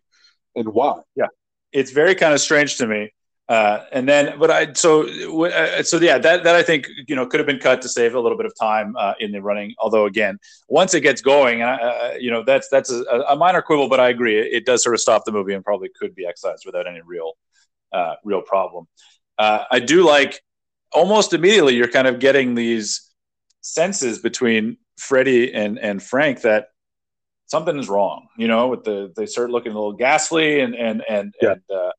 and 0.57 0.69
why 0.69 1.01
yeah 1.17 1.27
it's 1.73 1.91
very 1.91 2.15
kind 2.15 2.35
of 2.35 2.41
strange 2.41 2.77
to 2.77 2.87
me 2.87 3.11
uh, 3.47 3.85
and 3.93 4.09
then, 4.09 4.39
but 4.39 4.51
I 4.51 4.73
so 4.73 5.07
uh, 5.45 5.83
so 5.83 5.99
yeah, 5.99 6.17
that 6.17 6.45
that 6.45 6.57
I 6.57 6.63
think 6.63 6.89
you 7.07 7.15
know 7.15 7.27
could 7.27 7.41
have 7.41 7.47
been 7.47 7.59
cut 7.59 7.83
to 7.83 7.91
save 7.91 8.15
a 8.15 8.21
little 8.21 8.39
bit 8.39 8.47
of 8.47 8.55
time 8.59 8.97
uh, 8.97 9.13
in 9.21 9.33
the 9.33 9.43
running. 9.43 9.75
Although 9.79 10.07
again, 10.07 10.39
once 10.69 10.95
it 10.95 11.03
gets 11.03 11.21
going, 11.21 11.61
and 11.61 11.79
uh, 11.79 12.13
you 12.19 12.31
know 12.31 12.43
that's 12.43 12.69
that's 12.71 12.91
a, 12.91 13.25
a, 13.29 13.37
minor 13.37 13.61
quibble, 13.61 13.91
but 13.91 14.01
I 14.01 14.09
agree 14.09 14.39
it, 14.39 14.53
it, 14.53 14.65
does 14.65 14.83
sort 14.83 14.95
of 14.95 15.01
stop 15.01 15.27
the 15.27 15.33
movie 15.33 15.53
and 15.53 15.63
probably 15.63 15.91
could 15.95 16.15
be 16.15 16.27
excised 16.27 16.65
without 16.65 16.87
any 16.87 17.03
real 17.05 17.33
uh, 17.93 18.15
real 18.25 18.41
problem. 18.41 18.87
Uh, 19.37 19.65
I 19.71 19.81
do 19.81 20.07
like 20.07 20.41
almost 20.95 21.33
immediately 21.33 21.75
you're 21.75 21.89
kind 21.89 22.07
of 22.07 22.21
getting 22.21 22.55
these 22.55 23.11
senses 23.61 24.19
between 24.21 24.79
Freddy 24.97 25.53
and 25.53 25.79
and 25.79 26.03
Frank 26.03 26.43
that 26.43 26.69
something 27.47 27.79
is 27.79 27.89
wrong. 27.89 28.29
You 28.39 28.49
know, 28.49 28.69
with 28.69 28.85
the 28.85 29.13
they 29.17 29.27
start 29.27 29.51
looking 29.51 29.73
a 29.73 29.75
little 29.75 29.93
ghastly 29.93 30.61
and 30.61 30.75
and 30.75 31.03
and 31.09 31.35
yeah. 31.43 31.53
and 31.53 31.93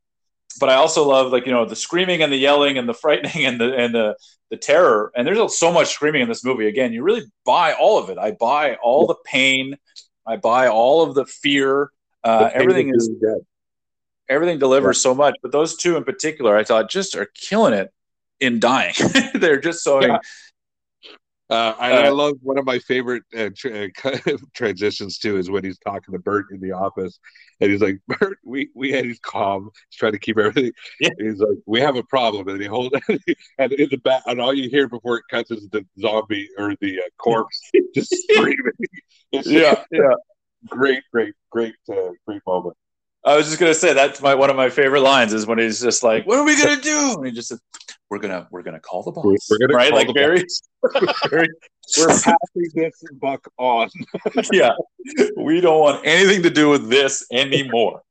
but 0.60 0.70
I 0.70 0.76
also 0.76 1.08
love 1.08 1.32
like 1.32 1.46
you 1.46 1.52
know 1.52 1.66
the 1.66 1.76
screaming 1.76 2.22
and 2.22 2.32
the 2.32 2.38
yelling 2.38 2.78
and 2.78 2.88
the 2.88 2.94
frightening 2.94 3.46
and 3.46 3.60
the 3.60 3.76
and 3.76 3.94
the 3.94 4.16
the 4.50 4.58
terror. 4.58 5.12
And 5.16 5.28
there's 5.28 5.58
so 5.58 5.72
much 5.72 5.90
screaming 5.90 6.22
in 6.22 6.30
this 6.30 6.44
movie. 6.44 6.68
Again, 6.68 6.94
you 6.94 7.04
really 7.04 7.24
buy 7.46 7.74
all 7.74 7.98
of 7.98 8.10
it. 8.10 8.18
I 8.18 8.32
buy 8.32 8.76
all 8.76 9.08
the 9.08 9.16
pain. 9.26 9.76
I 10.26 10.38
buy 10.38 10.68
all 10.68 11.04
of 11.04 11.16
the 11.16 11.26
fear. 11.26 11.92
Uh, 12.24 12.46
the 12.46 12.56
everything 12.56 12.92
is 12.94 13.08
dead. 13.08 13.46
Everything 14.28 14.58
delivers 14.58 14.98
yeah. 14.98 15.04
so 15.04 15.16
much, 15.16 15.36
but 15.44 15.52
those 15.52 15.76
two 15.76 15.98
in 15.98 16.04
particular, 16.04 16.58
I 16.58 16.64
thought, 16.64 16.90
just 16.90 17.16
are 17.16 17.28
killing 17.36 17.74
it 17.74 17.92
in 18.40 18.60
dying. 18.60 18.94
They're 19.34 19.60
just 19.60 19.84
so 19.84 20.02
yeah. 20.02 20.20
Uh, 21.48 21.76
I, 21.78 21.92
uh, 21.92 22.02
I, 22.06 22.10
love 22.10 22.38
one 22.42 22.58
of 22.58 22.66
my 22.66 22.80
favorite 22.80 23.22
uh, 23.38 23.52
tra- 23.56 23.92
transitions 24.56 25.20
too 25.20 25.38
is 25.38 25.48
when 25.48 25.64
he's 25.64 25.78
talking 25.78 26.12
to 26.14 26.20
Burt 26.20 26.48
in 26.50 26.60
the 26.60 26.72
office, 26.72 27.20
and 27.62 27.70
he's 27.70 27.82
like, 27.82 28.00
"Burt, 28.08 28.40
we 28.44 28.70
we 28.74 28.92
had 28.92 29.06
he's 29.06 29.20
calm, 29.20 29.70
he's 29.92 29.98
trying 29.98 30.14
to 30.14 30.20
keep 30.20 30.40
everything. 30.40 30.72
Yeah. 31.00 31.10
He's 31.20 31.40
like, 31.40 31.60
we 31.68 31.82
have 31.82 31.98
a 31.98 32.04
problem, 32.04 32.48
and 32.48 32.60
he 32.60 32.66
holds 32.66 32.96
and 33.60 33.74
in 33.74 33.90
the 33.92 33.98
back, 33.98 34.24
and 34.26 34.42
all 34.42 34.56
you 34.56 34.70
hear 34.70 34.88
before 34.88 35.18
it 35.18 35.26
cuts 35.30 35.52
is 35.52 35.70
the 35.70 35.86
zombie 36.00 36.50
or 36.58 36.76
the 36.82 37.00
uh, 37.00 37.04
corpse 37.20 37.62
just 37.94 38.16
screaming. 38.24 38.74
Yeah, 39.32 39.84
yeah, 39.92 40.14
great, 40.68 41.04
great, 41.14 41.36
great, 41.52 41.76
uh, 41.92 42.10
great 42.26 42.42
moment. 42.48 42.76
I 43.26 43.36
was 43.36 43.48
just 43.48 43.60
gonna 43.60 43.74
say 43.74 43.94
that's 43.94 44.22
my 44.22 44.36
one 44.36 44.52
of 44.52 44.56
my 44.56 44.70
favorite 44.70 45.02
lines 45.02 45.34
is 45.34 45.48
when 45.48 45.58
he's 45.58 45.82
just 45.82 46.04
like, 46.04 46.28
"What 46.28 46.38
are 46.38 46.46
we 46.46 46.62
gonna 46.62 46.82
do?" 46.82 47.16
And 47.18 47.26
he 47.26 47.32
just 47.32 47.50
said, 47.50 47.58
"We're 48.10 48.20
gonna 48.20 48.48
we're 48.52 48.62
gonna 48.62 48.80
call 48.80 49.02
the 49.02 49.12
boss." 49.12 49.48
We're, 49.50 49.58
gonna 49.58 49.74
right, 49.74 49.92
like 49.92 50.14
very, 50.14 50.46
very, 51.30 51.50
we're 51.98 52.08
passing 52.08 52.38
this 52.76 53.04
buck 53.20 53.48
on. 53.58 53.90
yeah, 54.52 54.74
we 55.38 55.60
don't 55.60 55.80
want 55.80 56.06
anything 56.06 56.44
to 56.44 56.52
do 56.52 56.70
with 56.70 56.88
this 56.88 57.26
anymore. 57.32 58.02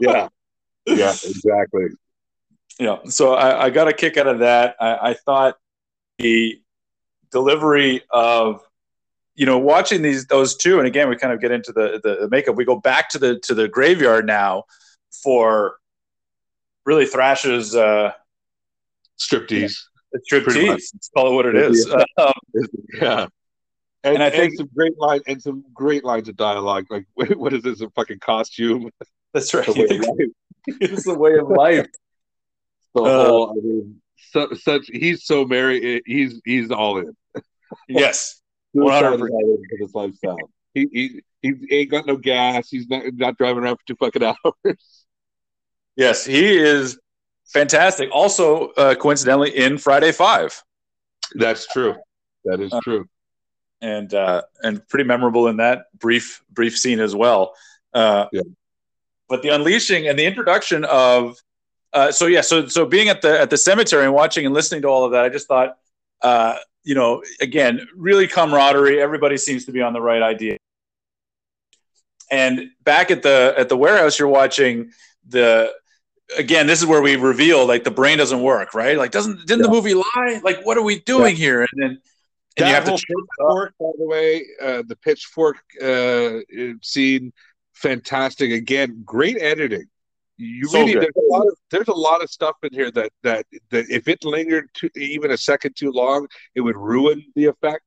yeah, 0.00 0.28
yeah, 0.86 1.12
exactly. 1.12 1.86
Yeah, 2.80 2.98
so 3.08 3.34
I, 3.34 3.66
I 3.66 3.70
got 3.70 3.86
a 3.86 3.92
kick 3.92 4.16
out 4.16 4.26
of 4.26 4.40
that. 4.40 4.74
I, 4.80 5.10
I 5.10 5.14
thought 5.14 5.56
the 6.18 6.60
delivery 7.30 8.02
of 8.10 8.62
you 9.34 9.46
know, 9.46 9.58
watching 9.58 10.02
these 10.02 10.26
those 10.26 10.56
two, 10.56 10.78
and 10.78 10.86
again, 10.86 11.08
we 11.08 11.16
kind 11.16 11.32
of 11.32 11.40
get 11.40 11.50
into 11.50 11.72
the, 11.72 12.00
the 12.02 12.28
makeup. 12.30 12.56
We 12.56 12.64
go 12.64 12.76
back 12.76 13.08
to 13.10 13.18
the 13.18 13.38
to 13.40 13.54
the 13.54 13.68
graveyard 13.68 14.26
now 14.26 14.64
for 15.22 15.76
really 16.84 17.06
Trash's 17.06 17.74
uh, 17.74 18.12
striptease. 19.18 19.76
Yeah, 20.12 20.20
striptease. 20.30 20.68
Let's 20.68 21.10
call 21.16 21.32
it 21.32 21.34
what 21.34 21.46
it 21.46 21.56
is. 21.56 21.86
Yeah. 21.88 22.04
Um, 22.18 22.32
yeah. 23.00 23.26
And, 24.04 24.14
and, 24.14 24.22
I 24.22 24.30
think 24.30 24.50
and 24.50 24.58
some 24.58 24.70
great 24.74 24.98
lines 24.98 25.22
and 25.26 25.40
some 25.40 25.64
great 25.72 26.04
lines 26.04 26.28
of 26.28 26.36
dialogue. 26.36 26.86
Like, 26.90 27.06
what 27.14 27.52
is 27.52 27.62
this? 27.62 27.80
A 27.80 27.90
fucking 27.90 28.18
costume? 28.18 28.90
That's 29.32 29.54
right. 29.54 29.64
it's 30.66 31.04
the 31.04 31.14
way 31.14 31.38
of 31.38 31.48
life. 31.48 31.86
The 32.94 33.02
uh, 33.02 33.26
whole, 33.26 33.50
I 33.50 33.54
mean, 33.54 34.02
so, 34.30 34.52
such 34.54 34.82
he's 34.92 35.24
so 35.24 35.46
merry. 35.46 36.02
He's 36.04 36.40
he's 36.44 36.70
all 36.70 36.98
in. 36.98 37.14
yes, 37.88 38.41
one 38.72 38.92
hundred 38.92 39.18
percent 39.20 39.60
his 39.78 39.94
lifestyle. 39.94 40.36
He, 40.74 40.88
he 40.92 41.22
he 41.42 41.74
ain't 41.74 41.90
got 41.90 42.06
no 42.06 42.16
gas. 42.16 42.68
He's 42.70 42.88
not 42.88 43.02
not 43.14 43.36
driving 43.38 43.62
around 43.62 43.76
for 43.76 43.86
two 43.86 43.96
fucking 43.96 44.22
hours. 44.44 45.04
Yes, 45.96 46.24
he 46.24 46.56
is 46.56 46.98
fantastic. 47.46 48.08
Also, 48.12 48.68
uh, 48.70 48.94
coincidentally, 48.94 49.56
in 49.56 49.78
Friday 49.78 50.12
Five. 50.12 50.62
That's 51.34 51.66
true. 51.66 51.96
That 52.44 52.60
is 52.60 52.72
true. 52.82 53.06
and 53.80 54.12
uh, 54.14 54.42
and 54.62 54.86
pretty 54.88 55.04
memorable 55.04 55.48
in 55.48 55.58
that 55.58 55.86
brief 55.98 56.42
brief 56.50 56.78
scene 56.78 57.00
as 57.00 57.14
well. 57.14 57.54
Uh, 57.92 58.26
Yeah. 58.32 58.42
But 59.28 59.42
the 59.42 59.48
unleashing 59.50 60.08
and 60.08 60.18
the 60.18 60.26
introduction 60.26 60.84
of 60.84 61.38
uh, 61.94 62.12
so 62.12 62.26
yeah 62.26 62.40
so 62.42 62.66
so 62.68 62.84
being 62.86 63.08
at 63.08 63.22
the 63.22 63.40
at 63.40 63.48
the 63.50 63.56
cemetery 63.56 64.04
and 64.04 64.12
watching 64.14 64.44
and 64.44 64.54
listening 64.54 64.82
to 64.82 64.88
all 64.88 65.04
of 65.04 65.12
that, 65.12 65.24
I 65.24 65.28
just 65.30 65.48
thought 65.48 65.76
uh, 66.22 66.56
you 66.84 66.94
know 66.94 67.22
again 67.40 67.86
really 67.96 68.26
camaraderie. 68.26 69.00
Everybody 69.00 69.36
seems 69.36 69.64
to 69.66 69.72
be 69.72 69.82
on 69.82 69.92
the 69.92 70.00
right 70.00 70.22
idea. 70.22 70.56
And 72.30 72.70
back 72.82 73.10
at 73.10 73.22
the 73.22 73.54
at 73.56 73.68
the 73.68 73.76
warehouse, 73.76 74.18
you're 74.18 74.28
watching 74.28 74.92
the 75.28 75.72
again. 76.36 76.66
This 76.66 76.80
is 76.80 76.86
where 76.86 77.02
we 77.02 77.16
reveal 77.16 77.66
like 77.66 77.84
the 77.84 77.90
brain 77.90 78.18
doesn't 78.18 78.42
work, 78.42 78.74
right? 78.74 78.96
Like 78.96 79.10
doesn't 79.10 79.46
didn't 79.46 79.62
the 79.62 79.70
movie 79.70 79.94
lie? 79.94 80.40
Like 80.42 80.64
what 80.64 80.78
are 80.78 80.82
we 80.82 81.00
doing 81.00 81.36
here? 81.36 81.60
And 81.60 81.82
then 81.82 82.00
and 82.56 82.64
That 82.64 82.68
you 82.68 82.74
have 82.74 82.84
to 82.84 82.90
whole 82.90 82.98
pitchfork, 82.98 83.74
by 83.80 83.90
the 83.98 84.06
way, 84.06 84.46
uh, 84.60 84.82
the 84.86 84.96
pitchfork 84.96 85.56
uh, 85.82 86.40
scene, 86.82 87.32
fantastic. 87.72 88.50
Again, 88.50 89.02
great 89.06 89.40
editing. 89.40 89.86
You 90.44 90.68
So 90.68 90.78
really 90.78 90.94
good. 90.94 91.00
there's 91.00 91.14
a 91.16 91.20
lot 91.32 91.46
of 91.46 91.56
there's 91.70 91.88
a 91.88 91.92
lot 91.94 92.22
of 92.22 92.30
stuff 92.30 92.56
in 92.62 92.72
here 92.72 92.90
that 92.92 93.12
that 93.22 93.46
that 93.70 93.86
if 93.90 94.08
it 94.08 94.24
lingered 94.24 94.68
too, 94.74 94.90
even 94.96 95.30
a 95.30 95.36
second 95.36 95.76
too 95.76 95.92
long, 95.92 96.26
it 96.54 96.60
would 96.62 96.76
ruin 96.76 97.24
the 97.36 97.46
effect. 97.46 97.82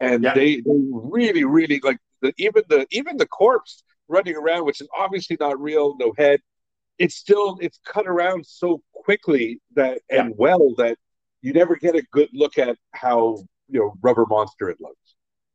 And 0.00 0.24
Yeah. 0.24 0.34
they 0.34 0.56
they 0.56 0.80
really 0.92 1.44
really 1.44 1.80
like 1.84 1.98
the 2.22 2.32
even 2.38 2.62
the 2.68 2.86
even 2.90 3.16
the 3.16 3.26
corpse 3.26 3.82
running 4.08 4.36
around, 4.36 4.64
which 4.64 4.80
is 4.80 4.88
obviously 4.96 5.36
not 5.38 5.60
real, 5.60 5.96
no 5.98 6.12
head. 6.18 6.40
It's 6.98 7.16
still 7.16 7.58
it's 7.60 7.80
cut 7.86 8.06
around 8.08 8.46
so 8.46 8.82
quickly 8.94 9.60
that 9.76 10.02
and 10.10 10.34
well 10.38 10.74
that 10.76 10.98
you 11.42 11.52
never 11.52 11.76
get 11.76 11.96
a 11.96 12.02
good 12.12 12.30
look 12.34 12.58
at 12.58 12.76
how 12.92 13.38
you 13.68 13.80
know 13.80 13.94
rubber 14.02 14.26
monster 14.28 14.70
it 14.70 14.80
looks. 14.80 15.09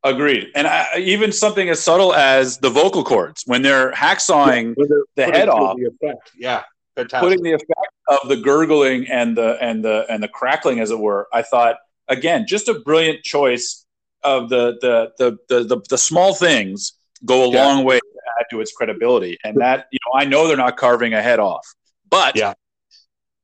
Agreed. 0.05 0.51
And 0.55 0.67
I, 0.67 0.97
even 0.99 1.31
something 1.31 1.67
as 1.69 1.81
subtle 1.81 2.13
as 2.13 2.59
the 2.59 2.69
vocal 2.69 3.03
cords 3.03 3.43
when 3.47 3.61
they're 3.63 3.91
hacksawing 3.91 4.75
When 4.77 4.87
they're 5.15 5.31
the 5.31 5.37
head 5.37 5.49
off, 5.49 5.77
the 5.77 5.87
effect. 5.87 6.31
Yeah, 6.37 6.63
fantastic. 6.95 7.19
putting 7.27 7.43
the 7.43 7.53
effect 7.53 7.73
of 8.07 8.29
the 8.29 8.37
gurgling 8.37 9.07
and 9.09 9.35
the 9.35 9.57
and 9.61 9.83
the 9.83 10.05
and 10.07 10.21
the 10.21 10.27
crackling, 10.27 10.79
as 10.79 10.91
it 10.91 10.99
were. 10.99 11.27
I 11.33 11.41
thought 11.41 11.77
again, 12.07 12.45
just 12.47 12.67
a 12.69 12.75
brilliant 12.75 13.23
choice 13.23 13.83
of 14.23 14.49
the 14.49 14.77
the 14.81 15.11
the 15.17 15.37
the 15.49 15.63
the, 15.75 15.81
the 15.89 15.97
small 15.97 16.35
things 16.35 16.93
go 17.25 17.45
a 17.45 17.51
Yeah. 17.51 17.65
long 17.65 17.83
way 17.83 17.97
to 17.97 18.05
add 18.39 18.45
to 18.51 18.61
its 18.61 18.71
credibility. 18.73 19.39
And 19.43 19.57
that 19.59 19.87
you 19.91 19.97
know, 20.05 20.19
I 20.19 20.25
know 20.25 20.47
they're 20.47 20.55
not 20.55 20.77
carving 20.77 21.15
a 21.15 21.21
head 21.23 21.39
off, 21.39 21.65
but 22.09 22.35
Yeah. 22.35 22.53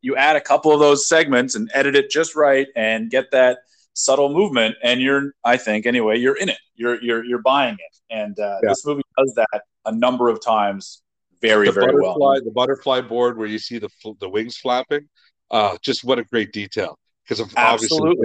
you 0.02 0.16
add 0.16 0.36
a 0.36 0.42
couple 0.42 0.72
of 0.72 0.80
those 0.80 1.08
segments 1.08 1.56
and 1.56 1.72
edit 1.74 1.96
it 1.96 2.12
just 2.12 2.36
right 2.36 2.68
and 2.76 3.10
get 3.10 3.32
that 3.32 3.60
subtle 3.94 4.34
movement 4.34 4.76
and 4.84 5.02
you're 5.02 5.34
i 5.44 5.58
think 5.58 5.86
anyway 5.86 6.18
you're 6.18 6.38
in 6.38 6.50
it 6.50 6.58
you're 6.76 7.02
you're 7.04 7.24
you're 7.26 7.42
buying 7.42 7.76
it 7.76 7.96
and 8.10 8.40
uh, 8.40 8.58
Yeah. 8.64 8.70
this 8.70 8.86
movie 8.86 9.02
does 9.18 9.34
that 9.36 9.64
a 9.86 9.92
number 9.92 10.30
of 10.30 10.44
times 10.44 11.02
very 11.42 11.66
the 11.68 11.72
very 11.74 11.96
well 12.02 12.16
the 12.44 12.52
butterfly 12.52 13.02
board 13.02 13.38
where 13.38 13.48
you 13.48 13.60
see 13.60 13.80
the 13.80 13.90
the 14.20 14.30
wings 14.30 14.58
flapping. 14.58 15.08
Uh, 15.50 15.76
just 15.82 16.04
what 16.06 16.18
a 16.20 16.24
great 16.24 16.54
detail. 16.54 16.98
Because 17.28 17.42
obviously 17.58 18.16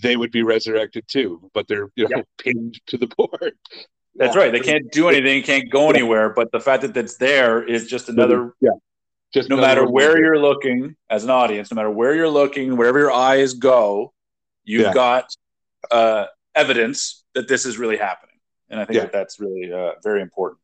they 0.00 0.14
would 0.16 0.30
be 0.30 0.42
resurrected 0.42 1.04
too, 1.08 1.50
but 1.54 1.66
they're 1.68 1.88
you 1.96 2.06
know 2.08 2.22
pinned 2.38 2.78
to 2.86 2.96
the 2.98 3.06
board. 3.16 3.54
that's 4.14 4.36
Yeah. 4.36 4.42
right 4.42 4.52
they 4.52 4.60
can't 4.60 4.92
do 4.92 5.08
anything 5.08 5.42
can't 5.42 5.70
go 5.70 5.88
anywhere 5.90 6.30
but 6.38 6.52
the 6.52 6.60
fact 6.60 6.82
that 6.82 6.96
it's 6.96 7.16
there 7.16 7.62
is 7.66 7.86
just 7.88 8.08
another 8.08 8.52
yeah. 8.60 8.70
Just 9.32 9.48
no 9.48 9.56
matter 9.56 9.88
where 9.88 10.18
you're 10.18 10.38
looking 10.38 10.96
as 11.08 11.24
an 11.24 11.30
audience 11.30 11.70
no 11.70 11.76
matter 11.76 11.90
where 11.90 12.14
you're 12.14 12.28
looking 12.42 12.76
wherever 12.76 12.98
your 12.98 13.12
eyes 13.12 13.54
go 13.54 14.12
you've 14.64 14.82
Yeah. 14.82 14.92
got 14.92 15.34
uh, 15.90 16.26
evidence 16.54 17.24
that 17.34 17.48
this 17.48 17.64
is 17.66 17.78
really 17.78 17.96
happening 17.96 18.36
and 18.68 18.80
i 18.80 18.84
think 18.84 18.96
Yeah. 18.96 19.02
that 19.02 19.12
that's 19.12 19.40
really 19.40 19.72
uh, 19.72 19.92
very 20.02 20.20
important 20.22 20.60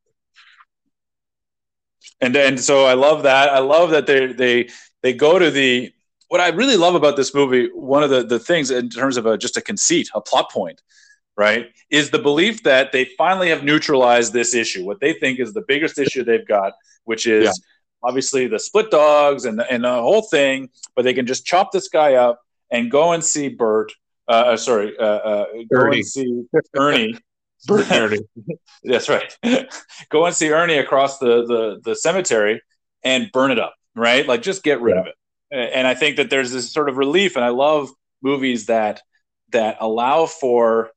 and 2.20 2.34
and 2.36 2.60
so 2.60 2.84
i 2.84 2.94
love 2.94 3.22
that 3.22 3.48
i 3.50 3.58
love 3.58 3.90
that 3.90 4.06
they 4.06 4.32
they 4.32 4.68
they 5.02 5.12
go 5.12 5.38
to 5.38 5.50
the 5.50 5.92
what 6.28 6.40
i 6.40 6.48
really 6.48 6.76
love 6.76 6.94
about 6.94 7.16
this 7.16 7.34
movie 7.34 7.68
one 7.74 8.02
of 8.02 8.10
the 8.10 8.22
the 8.24 8.38
things 8.38 8.70
in 8.70 8.88
terms 8.88 9.16
of 9.16 9.26
a, 9.26 9.36
just 9.38 9.56
a 9.56 9.60
conceit 9.60 10.08
a 10.14 10.20
plot 10.20 10.50
point 10.50 10.80
right 11.36 11.66
is 11.90 12.10
the 12.10 12.18
belief 12.18 12.62
that 12.62 12.92
they 12.92 13.04
finally 13.18 13.48
have 13.48 13.62
neutralized 13.64 14.32
this 14.32 14.54
issue 14.54 14.84
what 14.84 15.00
they 15.00 15.12
think 15.12 15.38
is 15.38 15.52
the 15.52 15.64
biggest 15.68 15.98
issue 15.98 16.24
they've 16.24 16.46
got 16.48 16.72
which 17.04 17.26
is 17.26 17.44
Yeah. 17.44 17.52
obviously 18.08 18.46
the 18.46 18.58
split 18.58 18.90
dogs 18.90 19.44
and 19.44 19.58
the, 19.58 19.70
and 19.70 19.84
the 19.84 19.90
whole 19.92 20.22
thing 20.22 20.70
but 20.94 21.02
they 21.04 21.14
can 21.14 21.26
just 21.26 21.44
chop 21.46 21.72
this 21.72 21.88
guy 21.88 22.14
up 22.14 22.40
and 22.70 22.90
go 22.90 23.12
and 23.12 23.22
see 23.24 23.48
Burt 23.48 23.92
uh, 24.28 24.32
uh, 24.32 24.56
sorry 24.56 24.96
uh, 24.98 25.02
uh, 25.02 25.44
go 25.72 25.80
Ernie. 25.80 25.96
and 25.98 26.06
see 26.06 26.42
ernie 26.76 27.14
Burt 27.66 27.90
Ernie. 27.90 28.20
that's 28.84 29.08
right. 29.08 29.36
Go 30.10 30.26
and 30.26 30.34
see 30.34 30.50
Ernie 30.50 30.76
across 30.78 31.18
the, 31.18 31.44
the 31.46 31.80
the 31.82 31.96
cemetery 31.96 32.60
and 33.02 33.30
burn 33.32 33.50
it 33.50 33.58
up, 33.58 33.74
right? 33.96 34.26
Like 34.26 34.42
just 34.42 34.62
get 34.62 34.80
rid 34.80 34.94
Yeah. 34.94 35.00
of 35.00 35.06
it. 35.06 35.14
And 35.50 35.86
I 35.86 35.94
think 35.94 36.16
that 36.16 36.28
there's 36.28 36.52
this 36.52 36.72
sort 36.72 36.88
of 36.88 36.96
relief, 36.96 37.34
and 37.36 37.44
I 37.44 37.48
love 37.48 37.88
movies 38.22 38.66
that 38.66 39.00
that 39.52 39.78
allow 39.80 40.26
for 40.26 40.90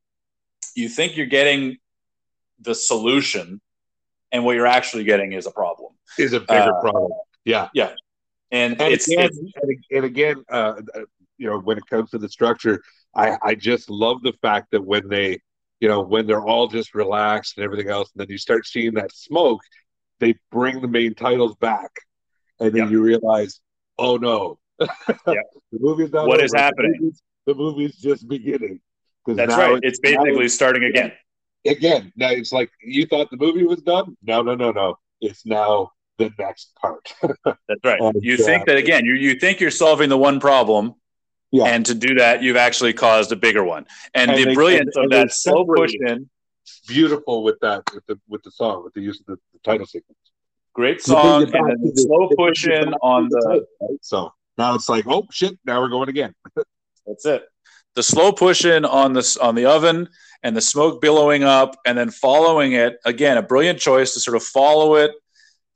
you 0.76 0.90
think 0.90 1.16
you're 1.18 1.28
getting 1.28 1.78
the 2.60 2.76
solution, 2.76 3.62
and 4.32 4.44
what 4.44 4.56
you're 4.56 4.68
actually 4.68 5.06
getting 5.06 5.32
is 5.34 5.46
a 5.48 5.52
problem. 5.52 5.94
is 6.18 6.34
a 6.34 6.40
bigger 6.42 6.76
Uh, 6.76 6.82
problem. 6.82 7.12
Yeah, 7.46 7.70
And, 8.52 8.80
and 8.82 8.94
it's, 8.94 9.08
again, 9.08 9.30
it's 9.32 9.84
and, 9.92 10.06
again, 10.06 10.44
uh, 10.50 10.82
you 11.40 11.50
know, 11.50 11.58
when 11.60 11.78
it 11.78 11.86
comes 11.88 12.12
to 12.12 12.18
the 12.20 12.30
structure, 12.30 12.82
I 13.16 13.38
I 13.42 13.56
just 13.56 13.90
love 13.90 14.22
the 14.22 14.34
fact 14.42 14.68
that 14.72 14.84
when 14.86 15.08
they, 15.08 15.40
you 15.80 15.88
know, 15.88 16.02
when 16.02 16.28
they're 16.28 16.46
all 16.46 16.68
just 16.68 16.94
relaxed 16.94 17.58
and 17.58 17.64
everything 17.64 17.90
else, 17.90 18.12
and 18.14 18.22
then 18.22 18.30
you 18.30 18.38
start 18.38 18.68
seeing 18.68 18.94
that 18.96 19.12
smoke, 19.16 19.62
they 20.20 20.36
bring 20.52 20.82
the 20.82 20.88
main 20.88 21.16
titles 21.16 21.56
back, 21.56 21.90
and 22.60 22.72
then 22.74 22.84
Yeah. 22.86 22.90
you 22.90 23.02
realize, 23.02 23.62
oh 23.98 24.18
no, 24.18 24.60
Yeah. 24.80 24.88
the 25.26 25.80
movie's 25.80 26.12
not 26.12 26.28
What 26.28 26.38
over. 26.38 26.46
is 26.46 26.54
happening? 26.54 26.92
The 26.94 27.00
movie's, 27.02 27.22
the 27.48 27.56
movie's 27.56 27.96
just 27.98 28.28
beginning. 28.28 28.80
that's 29.26 29.56
right. 29.56 29.80
It's 29.84 30.00
basically 30.00 30.50
starting 30.50 30.84
again. 30.84 31.12
again. 31.66 32.12
Now 32.16 32.30
it's 32.32 32.52
like 32.52 32.70
you 32.84 33.06
thought 33.06 33.30
the 33.32 33.38
movie 33.38 33.64
was 33.66 33.82
done. 33.82 34.18
No, 34.24 34.42
no, 34.42 34.56
no, 34.56 34.72
no. 34.72 34.98
It's 35.22 35.46
now 35.46 35.92
the 36.18 36.32
next 36.40 36.74
part. 36.82 37.14
That's 37.46 37.84
right. 37.84 38.00
You 38.22 38.38
think 38.38 38.66
that 38.68 38.78
again. 38.78 39.06
You 39.06 39.16
you 39.16 39.36
think 39.40 39.60
you're 39.60 39.72
solving 39.72 40.10
the 40.10 40.18
one 40.18 40.40
problem, 40.40 40.96
Yeah. 41.52 41.66
and 41.66 41.86
to 41.88 41.96
do 41.96 42.16
that, 42.16 42.44
you've 42.44 42.58
actually 42.58 42.94
caused 42.94 43.32
a 43.32 43.36
bigger 43.36 43.64
one. 43.64 43.88
And, 44.14 44.32
And 44.32 44.40
the 44.40 44.46
they- 44.46 44.54
brilliance 44.54 44.96
and- 44.96 45.06
of 45.14 45.20
and 45.20 45.30
that 45.30 45.34
slow 45.34 45.66
push 45.66 45.94
in, 46.00 46.30
Beautiful 46.88 47.44
with 47.44 47.60
that 47.62 47.84
with 47.94 48.06
the 48.08 48.20
with 48.28 48.44
the 48.44 48.52
song 48.52 48.84
with 48.84 48.94
the 48.94 49.02
use 49.02 49.20
of 49.20 49.26
the, 49.26 49.36
the 49.54 49.60
title 49.64 49.86
sequence. 49.88 50.18
great 50.74 51.02
song, 51.02 51.44
and 51.44 51.52
then 51.52 51.64
the 51.82 51.92
the- 51.96 52.02
slow 52.02 52.30
push 52.38 52.68
in 52.68 52.94
on 53.02 53.24
to 53.24 53.30
the. 53.30 53.42
title, 53.42 53.66
right? 53.82 53.98
So 54.02 54.34
now 54.58 54.76
it's 54.76 54.88
like, 54.90 55.06
oh 55.08 55.26
shit, 55.32 55.58
now 55.66 55.82
we're 55.82 55.90
going 55.90 56.10
again. 56.10 56.34
That's 57.08 57.26
it. 57.26 57.44
The 57.96 58.04
slow 58.04 58.32
push 58.32 58.66
in 58.66 58.86
on 58.86 59.14
this 59.14 59.36
on 59.38 59.56
the 59.56 59.66
oven 59.66 60.10
and 60.44 60.56
the 60.56 60.62
smoke 60.62 61.02
billowing 61.02 61.44
up, 61.44 61.76
and 61.86 61.98
then 61.98 62.12
following 62.12 62.74
it 62.74 62.98
again. 63.06 63.38
A 63.38 63.42
brilliant 63.42 63.80
choice 63.80 64.14
to 64.14 64.20
sort 64.20 64.38
of 64.38 64.44
follow 64.44 64.96
it 64.96 65.12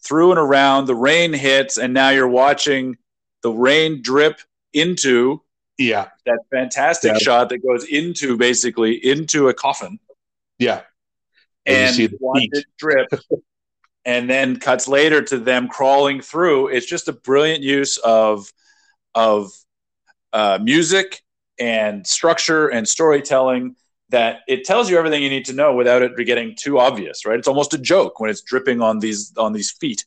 through 0.04 0.30
and 0.32 0.40
around. 0.40 0.86
The 0.86 0.96
rain 0.96 1.34
hits, 1.34 1.78
and 1.80 1.94
now 1.94 2.10
you're 2.10 2.28
watching 2.28 2.98
the 3.42 3.52
rain 3.52 4.02
drip 4.04 4.40
into 4.74 5.42
Yeah, 5.78 6.10
that 6.26 6.40
fantastic 6.52 7.14
Yeah. 7.14 7.18
shot 7.18 7.50
that 7.50 7.60
goes 7.66 7.86
into 7.86 8.38
basically 8.38 8.94
into 8.94 9.50
a 9.50 9.54
coffin. 9.54 10.00
Yeah. 10.60 10.82
And 11.66 11.96
watch 12.20 12.48
it 12.52 12.66
drip 12.78 13.08
and 14.06 14.30
then 14.30 14.60
cuts 14.60 14.88
later 14.88 15.22
to 15.24 15.40
them 15.40 15.68
crawling 15.70 16.22
through. 16.22 16.68
It's 16.68 16.86
just 16.86 17.08
a 17.08 17.14
brilliant 17.14 17.64
use 17.64 17.98
of 17.98 18.52
of 19.16 19.52
uh, 20.34 20.60
music 20.62 21.22
and 21.60 22.06
structure 22.06 22.68
and 22.68 22.88
storytelling 22.88 23.76
that 24.10 24.40
it 24.48 24.64
tells 24.66 24.90
you 24.90 24.98
everything 24.98 25.22
you 25.24 25.30
need 25.30 25.46
to 25.46 25.54
know 25.54 25.74
without 25.76 26.02
it 26.02 26.12
getting 26.26 26.56
too 26.56 26.80
obvious 26.80 27.26
right? 27.26 27.38
It's 27.38 27.48
almost 27.48 27.74
a 27.74 27.78
joke 27.78 28.20
when 28.20 28.30
it's 28.30 28.42
dripping 28.42 28.82
on 28.82 29.00
these 29.00 29.32
on 29.38 29.54
these 29.54 29.72
feet 29.72 30.04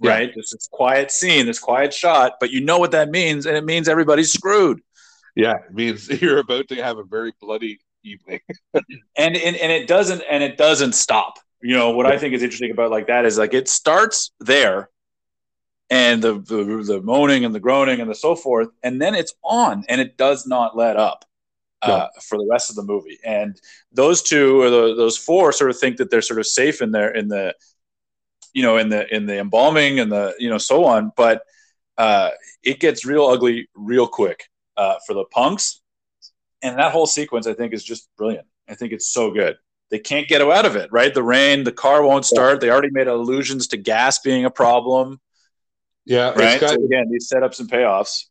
Yeah. 0.00 0.10
right? 0.12 0.32
This, 0.34 0.50
this 0.52 0.66
quiet 0.72 1.10
scene 1.10 1.44
this 1.46 1.58
quiet 1.58 1.92
shot 1.92 2.34
but 2.40 2.50
you 2.50 2.62
know 2.62 2.78
what 2.78 2.90
that 2.92 3.10
means 3.10 3.44
and 3.46 3.54
it 3.56 3.64
means 3.64 3.86
everybody's 3.88 4.32
screwed 4.32 4.80
Yeah, 5.38 5.54
it 5.54 5.72
means 5.72 6.08
you're 6.22 6.38
about 6.38 6.68
to 6.68 6.82
have 6.82 6.98
a 6.98 7.04
very 7.04 7.32
bloody 7.40 7.78
evening. 8.02 8.40
and, 8.74 8.84
and 9.16 9.36
and 9.36 9.72
it 9.72 9.86
doesn't 9.86 10.22
and 10.28 10.42
it 10.42 10.56
doesn't 10.58 10.94
stop. 10.94 11.38
You 11.60 11.74
know 11.74 11.90
what 11.90 12.06
i 12.06 12.16
think 12.16 12.34
is 12.34 12.44
interesting 12.44 12.70
about 12.70 12.92
like 12.92 13.08
that 13.08 13.24
is 13.24 13.36
like 13.36 13.52
it 13.52 13.68
starts 13.68 14.30
there 14.38 14.90
and 15.90 16.22
the, 16.22 16.34
the 16.34 16.84
the 16.86 17.00
moaning 17.02 17.44
and 17.44 17.52
the 17.52 17.58
groaning 17.58 18.00
and 18.00 18.08
the 18.08 18.14
so 18.14 18.36
forth 18.36 18.68
and 18.84 19.02
then 19.02 19.16
it's 19.16 19.34
on 19.42 19.84
and 19.88 20.00
it 20.00 20.16
does 20.16 20.46
not 20.46 20.76
let 20.76 20.96
up 20.96 21.24
uh, 21.82 22.06
for 22.22 22.38
the 22.38 22.46
rest 22.50 22.70
of 22.70 22.76
the 22.76 22.82
movie. 22.82 23.18
And 23.24 23.60
those 23.92 24.22
two 24.22 24.60
or 24.60 24.70
the, 24.70 24.94
those 24.94 25.16
four 25.16 25.52
sort 25.52 25.70
of 25.70 25.78
think 25.78 25.96
that 25.98 26.10
they're 26.10 26.22
sort 26.22 26.40
of 26.40 26.46
safe 26.46 26.82
in 26.82 26.90
there 26.90 27.10
in 27.10 27.28
the 27.28 27.54
you 28.52 28.62
know 28.62 28.78
in 28.78 28.88
the 28.88 29.14
in 29.14 29.26
the 29.26 29.38
embalming 29.38 30.00
and 30.00 30.10
the 30.10 30.34
you 30.38 30.48
know 30.48 30.58
so 30.58 30.84
on 30.84 31.12
but 31.16 31.42
uh, 31.98 32.30
it 32.62 32.80
gets 32.80 33.04
real 33.04 33.26
ugly 33.26 33.68
real 33.74 34.06
quick 34.06 34.44
uh, 34.78 34.94
for 35.06 35.12
the 35.12 35.24
punks. 35.24 35.82
And 36.62 36.78
that 36.78 36.92
whole 36.92 37.06
sequence, 37.06 37.46
I 37.46 37.52
think, 37.52 37.74
is 37.74 37.84
just 37.84 38.08
brilliant. 38.16 38.46
I 38.68 38.74
think 38.74 38.92
it's 38.92 39.12
so 39.12 39.30
good. 39.30 39.56
They 39.90 39.98
can't 39.98 40.28
get 40.28 40.40
out 40.40 40.66
of 40.66 40.76
it, 40.76 40.90
right? 40.92 41.12
The 41.12 41.22
rain, 41.22 41.64
the 41.64 41.72
car 41.72 42.02
won't 42.02 42.24
start. 42.24 42.60
They 42.60 42.70
already 42.70 42.90
made 42.90 43.08
allusions 43.08 43.68
to 43.68 43.76
gas 43.76 44.18
being 44.18 44.44
a 44.44 44.50
problem. 44.50 45.20
Yeah, 46.04 46.30
right. 46.30 46.60
Got, 46.60 46.70
so 46.70 46.84
again, 46.84 47.10
these 47.10 47.30
setups 47.30 47.60
and 47.60 47.70
payoffs, 47.70 48.24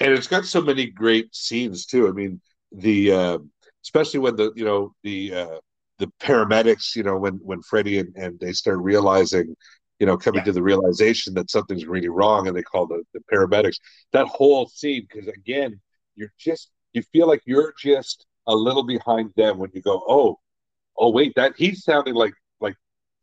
and 0.00 0.12
it's 0.12 0.26
got 0.26 0.44
so 0.44 0.60
many 0.60 0.86
great 0.86 1.34
scenes 1.34 1.86
too. 1.86 2.08
I 2.08 2.12
mean, 2.12 2.40
the 2.72 3.12
uh, 3.12 3.38
especially 3.84 4.20
when 4.20 4.36
the 4.36 4.52
you 4.54 4.64
know 4.64 4.94
the 5.02 5.34
uh, 5.34 5.58
the 5.98 6.06
paramedics, 6.20 6.94
you 6.94 7.02
know, 7.02 7.16
when 7.16 7.34
when 7.42 7.62
Freddy 7.62 7.98
and, 7.98 8.14
and 8.16 8.38
they 8.40 8.52
start 8.52 8.78
realizing 8.78 9.56
you 10.00 10.06
know, 10.06 10.16
coming 10.16 10.38
yeah. 10.38 10.44
to 10.46 10.52
the 10.52 10.62
realization 10.62 11.34
that 11.34 11.50
something's 11.50 11.86
really 11.86 12.08
wrong 12.08 12.48
and 12.48 12.56
they 12.56 12.62
call 12.62 12.86
the, 12.86 13.02
the 13.12 13.20
paramedics. 13.30 13.76
That 14.12 14.26
whole 14.26 14.66
scene, 14.66 15.06
because 15.08 15.28
again, 15.28 15.78
you're 16.20 16.32
just 16.38 16.70
you 16.92 17.02
feel 17.12 17.26
like 17.26 17.40
you're 17.46 17.74
just 17.78 18.26
a 18.46 18.54
little 18.54 18.82
behind 18.82 19.32
them 19.36 19.58
when 19.58 19.70
you 19.72 19.80
go, 19.80 20.02
oh, 20.08 20.38
oh 20.96 21.10
wait, 21.10 21.32
that 21.36 21.54
he's 21.56 21.84
sounding 21.84 22.14
like 22.14 22.34
like 22.60 22.74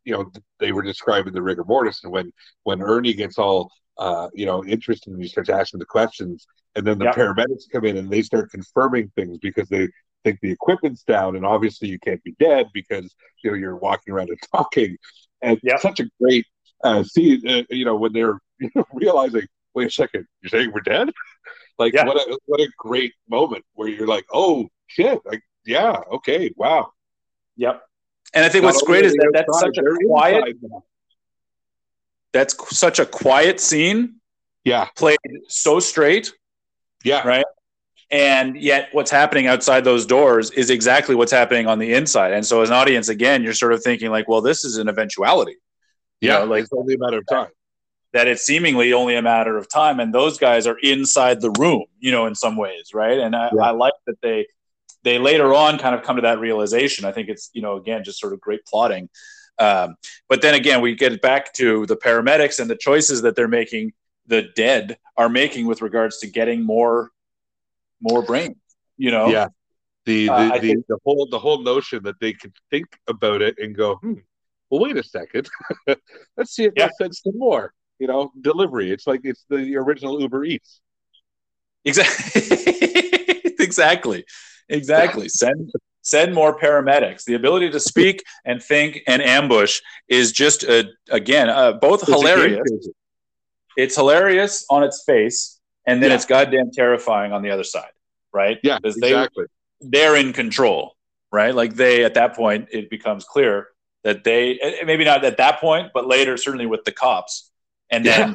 you 0.04 0.12
know 0.12 0.30
they 0.60 0.72
were 0.72 0.82
describing 0.82 1.32
the 1.32 1.42
rigor 1.42 1.64
mortis, 1.64 2.00
and 2.02 2.12
when 2.12 2.32
when 2.64 2.82
Ernie 2.82 3.14
gets 3.14 3.38
all 3.38 3.70
uh, 3.98 4.28
you 4.34 4.46
know 4.46 4.64
interested 4.64 5.12
and 5.12 5.22
he 5.22 5.28
starts 5.28 5.50
asking 5.50 5.80
the 5.80 5.86
questions, 5.86 6.46
and 6.76 6.86
then 6.86 6.98
the 6.98 7.06
yep. 7.06 7.14
paramedics 7.14 7.70
come 7.72 7.84
in 7.84 7.96
and 7.96 8.10
they 8.10 8.22
start 8.22 8.50
confirming 8.50 9.10
things 9.16 9.38
because 9.38 9.68
they 9.68 9.88
think 10.24 10.38
the 10.40 10.50
equipment's 10.50 11.04
down, 11.04 11.36
and 11.36 11.46
obviously 11.46 11.88
you 11.88 11.98
can't 12.00 12.22
be 12.24 12.34
dead 12.38 12.66
because 12.74 13.14
you 13.42 13.50
know 13.50 13.56
you're 13.56 13.76
walking 13.76 14.12
around 14.12 14.28
and 14.28 14.38
talking, 14.52 14.96
and 15.40 15.58
yep. 15.62 15.80
such 15.80 16.00
a 16.00 16.10
great 16.20 16.44
uh, 16.84 17.02
see, 17.02 17.40
uh, 17.46 17.62
you 17.70 17.84
know, 17.84 17.96
when 17.96 18.12
they're 18.12 18.38
you 18.60 18.70
know, 18.74 18.84
realizing, 18.92 19.46
wait 19.74 19.88
a 19.88 19.90
second, 19.90 20.26
you're 20.42 20.50
saying 20.50 20.72
we're 20.72 20.80
dead? 20.80 21.10
Like, 21.78 21.92
yeah. 21.94 22.04
what 22.04 22.16
a 22.16 22.38
what 22.46 22.60
a 22.60 22.68
great 22.76 23.14
moment 23.28 23.64
where 23.74 23.88
you're 23.88 24.06
like, 24.06 24.26
oh 24.32 24.68
shit, 24.86 25.20
like, 25.24 25.42
yeah, 25.64 26.00
okay, 26.12 26.52
wow, 26.56 26.92
yep. 27.56 27.82
And 28.34 28.44
I 28.44 28.48
think 28.48 28.62
Not 28.62 28.74
what's 28.74 28.82
great 28.82 29.04
is 29.04 29.12
that 29.14 29.30
that's 29.32 29.60
such 29.60 29.78
a 29.78 29.82
quiet. 30.06 30.56
That's 32.32 32.76
such 32.76 32.98
a 32.98 33.06
quiet 33.06 33.58
scene. 33.60 34.16
Yeah, 34.64 34.88
played 34.96 35.18
so 35.48 35.80
straight. 35.80 36.32
Yeah, 37.04 37.26
right. 37.26 37.44
And 38.10 38.56
yet, 38.56 38.88
what's 38.92 39.10
happening 39.10 39.46
outside 39.46 39.84
those 39.84 40.06
doors 40.06 40.50
is 40.50 40.70
exactly 40.70 41.14
what's 41.14 41.32
happening 41.32 41.66
on 41.66 41.78
the 41.78 41.92
inside. 41.92 42.32
And 42.32 42.44
so, 42.44 42.62
as 42.62 42.70
an 42.70 42.74
audience, 42.74 43.08
again, 43.08 43.42
you're 43.42 43.54
sort 43.54 43.72
of 43.72 43.82
thinking 43.82 44.10
like, 44.10 44.28
well, 44.28 44.40
this 44.40 44.64
is 44.64 44.78
an 44.78 44.88
eventuality 44.88 45.56
yeah, 46.20 46.38
know, 46.38 46.44
like 46.46 46.64
it's 46.64 46.72
only 46.72 46.94
a 46.94 46.98
matter 46.98 47.18
of 47.18 47.26
time. 47.26 47.48
That 48.14 48.26
it's 48.26 48.42
seemingly 48.42 48.92
only 48.94 49.16
a 49.16 49.22
matter 49.22 49.58
of 49.58 49.68
time, 49.68 50.00
and 50.00 50.14
those 50.14 50.38
guys 50.38 50.66
are 50.66 50.78
inside 50.82 51.40
the 51.42 51.50
room, 51.58 51.84
you 51.98 52.10
know, 52.10 52.26
in 52.26 52.34
some 52.34 52.56
ways, 52.56 52.94
right? 52.94 53.18
And 53.18 53.36
I, 53.36 53.50
yeah. 53.54 53.62
I 53.62 53.70
like 53.70 53.92
that 54.06 54.18
they 54.22 54.46
they 55.02 55.18
later 55.18 55.54
on 55.54 55.78
kind 55.78 55.94
of 55.94 56.02
come 56.02 56.16
to 56.16 56.22
that 56.22 56.40
realization. 56.40 57.04
I 57.04 57.12
think 57.12 57.28
it's 57.28 57.50
you 57.52 57.62
know 57.62 57.76
again 57.76 58.04
just 58.04 58.18
sort 58.18 58.32
of 58.32 58.40
great 58.40 58.64
plotting. 58.64 59.08
Um, 59.58 59.96
but 60.28 60.40
then 60.40 60.54
again, 60.54 60.80
we 60.80 60.94
get 60.94 61.20
back 61.20 61.52
to 61.54 61.84
the 61.86 61.96
paramedics 61.96 62.60
and 62.60 62.70
the 62.70 62.76
choices 62.76 63.22
that 63.22 63.36
they're 63.36 63.48
making. 63.48 63.92
The 64.26 64.48
dead 64.54 64.98
are 65.16 65.28
making 65.28 65.66
with 65.66 65.82
regards 65.82 66.18
to 66.18 66.26
getting 66.26 66.62
more 66.62 67.10
more 68.00 68.22
brain. 68.22 68.56
You 68.96 69.10
know, 69.10 69.28
yeah. 69.28 69.48
The 70.04 70.26
the, 70.26 70.32
uh, 70.32 70.58
the, 70.58 70.84
the 70.88 70.98
whole 71.04 71.28
the 71.30 71.38
whole 71.38 71.62
notion 71.62 72.02
that 72.04 72.18
they 72.20 72.32
could 72.32 72.54
think 72.70 72.86
about 73.06 73.42
it 73.42 73.56
and 73.58 73.76
go, 73.76 73.96
hmm, 73.96 74.14
well, 74.70 74.80
wait 74.82 74.96
a 74.96 75.02
second. 75.02 75.48
Let's 76.36 76.52
see 76.54 76.64
if 76.64 76.72
yeah. 76.76 76.86
that 76.86 76.96
sends 76.96 77.20
some 77.22 77.38
more. 77.38 77.72
You 77.98 78.06
know, 78.06 78.32
delivery. 78.40 78.92
It's 78.92 79.06
like 79.06 79.20
it's 79.24 79.44
the 79.48 79.76
original 79.76 80.20
Uber 80.20 80.44
Eats. 80.44 80.80
Exactly. 81.84 82.42
exactly. 83.58 84.24
Exactly. 84.68 85.28
Send 85.28 85.70
send 86.02 86.34
more 86.34 86.58
paramedics. 86.58 87.24
The 87.24 87.34
ability 87.34 87.70
to 87.70 87.80
speak 87.80 88.24
and 88.44 88.62
think 88.62 89.02
and 89.06 89.22
ambush 89.22 89.80
is 90.08 90.32
just 90.32 90.64
a, 90.64 90.90
again 91.10 91.48
uh, 91.48 91.72
both 91.72 92.02
it's 92.02 92.10
hilarious. 92.10 92.88
It's 93.76 93.94
hilarious 93.94 94.66
on 94.70 94.82
its 94.82 95.04
face, 95.06 95.60
and 95.86 96.02
then 96.02 96.10
yeah. 96.10 96.16
it's 96.16 96.26
goddamn 96.26 96.70
terrifying 96.72 97.32
on 97.32 97.42
the 97.42 97.50
other 97.50 97.62
side, 97.62 97.92
right? 98.32 98.58
Yeah, 98.62 98.78
because 98.78 98.96
exactly. 98.96 99.46
They're 99.80 100.16
in 100.16 100.32
control, 100.32 100.96
right? 101.30 101.54
Like 101.54 101.74
they 101.74 102.04
at 102.04 102.14
that 102.14 102.34
point, 102.34 102.68
it 102.72 102.90
becomes 102.90 103.24
clear 103.24 103.68
that 104.02 104.24
they 104.24 104.58
maybe 104.84 105.04
not 105.04 105.24
at 105.24 105.36
that 105.36 105.60
point, 105.60 105.92
but 105.94 106.06
later, 106.06 106.36
certainly 106.36 106.66
with 106.66 106.84
the 106.84 106.92
cops. 106.92 107.47
And 107.90 108.04
then, 108.04 108.28
yeah. 108.28 108.34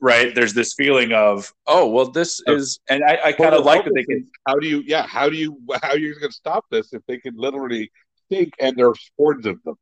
right, 0.00 0.34
there's 0.34 0.54
this 0.54 0.74
feeling 0.74 1.12
of, 1.12 1.52
oh, 1.66 1.88
well, 1.88 2.10
this 2.10 2.40
is, 2.46 2.80
and 2.88 3.02
I, 3.04 3.18
I 3.26 3.32
kind 3.32 3.54
of 3.54 3.64
like 3.64 3.84
that 3.84 3.94
they 3.94 4.04
can. 4.04 4.28
How 4.46 4.56
do 4.56 4.68
you, 4.68 4.82
yeah, 4.86 5.06
how 5.06 5.28
do 5.28 5.36
you, 5.36 5.58
how 5.82 5.90
are 5.90 5.98
you 5.98 6.14
going 6.18 6.30
to 6.30 6.36
stop 6.36 6.66
this 6.70 6.92
if 6.92 7.02
they 7.06 7.18
can 7.18 7.34
literally 7.36 7.90
think 8.28 8.52
and 8.60 8.76
there's 8.76 9.10
hordes 9.16 9.46
of 9.46 9.62
them? 9.62 9.76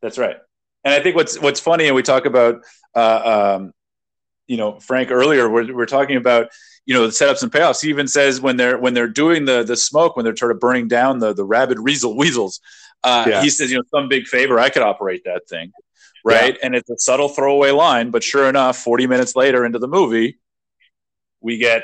That's 0.00 0.18
right. 0.18 0.36
And 0.84 0.92
I 0.92 1.00
think 1.00 1.14
what's 1.14 1.38
what's 1.40 1.60
funny, 1.60 1.86
and 1.86 1.94
we 1.94 2.02
talk 2.02 2.26
about, 2.26 2.64
uh, 2.96 3.54
um, 3.58 3.72
you 4.48 4.56
know, 4.56 4.80
Frank 4.80 5.12
earlier, 5.12 5.48
we're, 5.48 5.72
we're 5.72 5.86
talking 5.86 6.16
about, 6.16 6.48
you 6.86 6.94
know, 6.94 7.06
the 7.06 7.12
setups 7.12 7.44
and 7.44 7.52
payoffs. 7.52 7.80
He 7.80 7.88
even 7.88 8.08
says 8.08 8.40
when 8.40 8.56
they're 8.56 8.76
when 8.76 8.92
they're 8.92 9.06
doing 9.06 9.44
the 9.44 9.62
the 9.62 9.76
smoke, 9.76 10.16
when 10.16 10.24
they're 10.24 10.34
sort 10.34 10.50
of 10.50 10.58
burning 10.58 10.88
down 10.88 11.20
the 11.20 11.32
the 11.32 11.44
rabid 11.44 11.78
weasel 11.78 12.16
weasels, 12.16 12.60
uh, 13.04 13.26
yeah. 13.28 13.42
He 13.42 13.50
says, 13.50 13.70
you 13.70 13.76
know, 13.76 13.84
some 13.94 14.08
big 14.08 14.26
favor, 14.26 14.58
I 14.58 14.70
could 14.70 14.82
operate 14.82 15.22
that 15.24 15.48
thing. 15.48 15.70
Right. 16.24 16.54
Yeah. 16.54 16.66
And 16.66 16.74
it's 16.74 16.90
a 16.90 16.98
subtle 16.98 17.28
throwaway 17.28 17.70
line, 17.70 18.10
but 18.10 18.22
sure 18.22 18.48
enough, 18.48 18.78
40 18.78 19.06
minutes 19.06 19.34
later 19.34 19.64
into 19.64 19.78
the 19.78 19.88
movie, 19.88 20.38
we 21.40 21.58
get, 21.58 21.82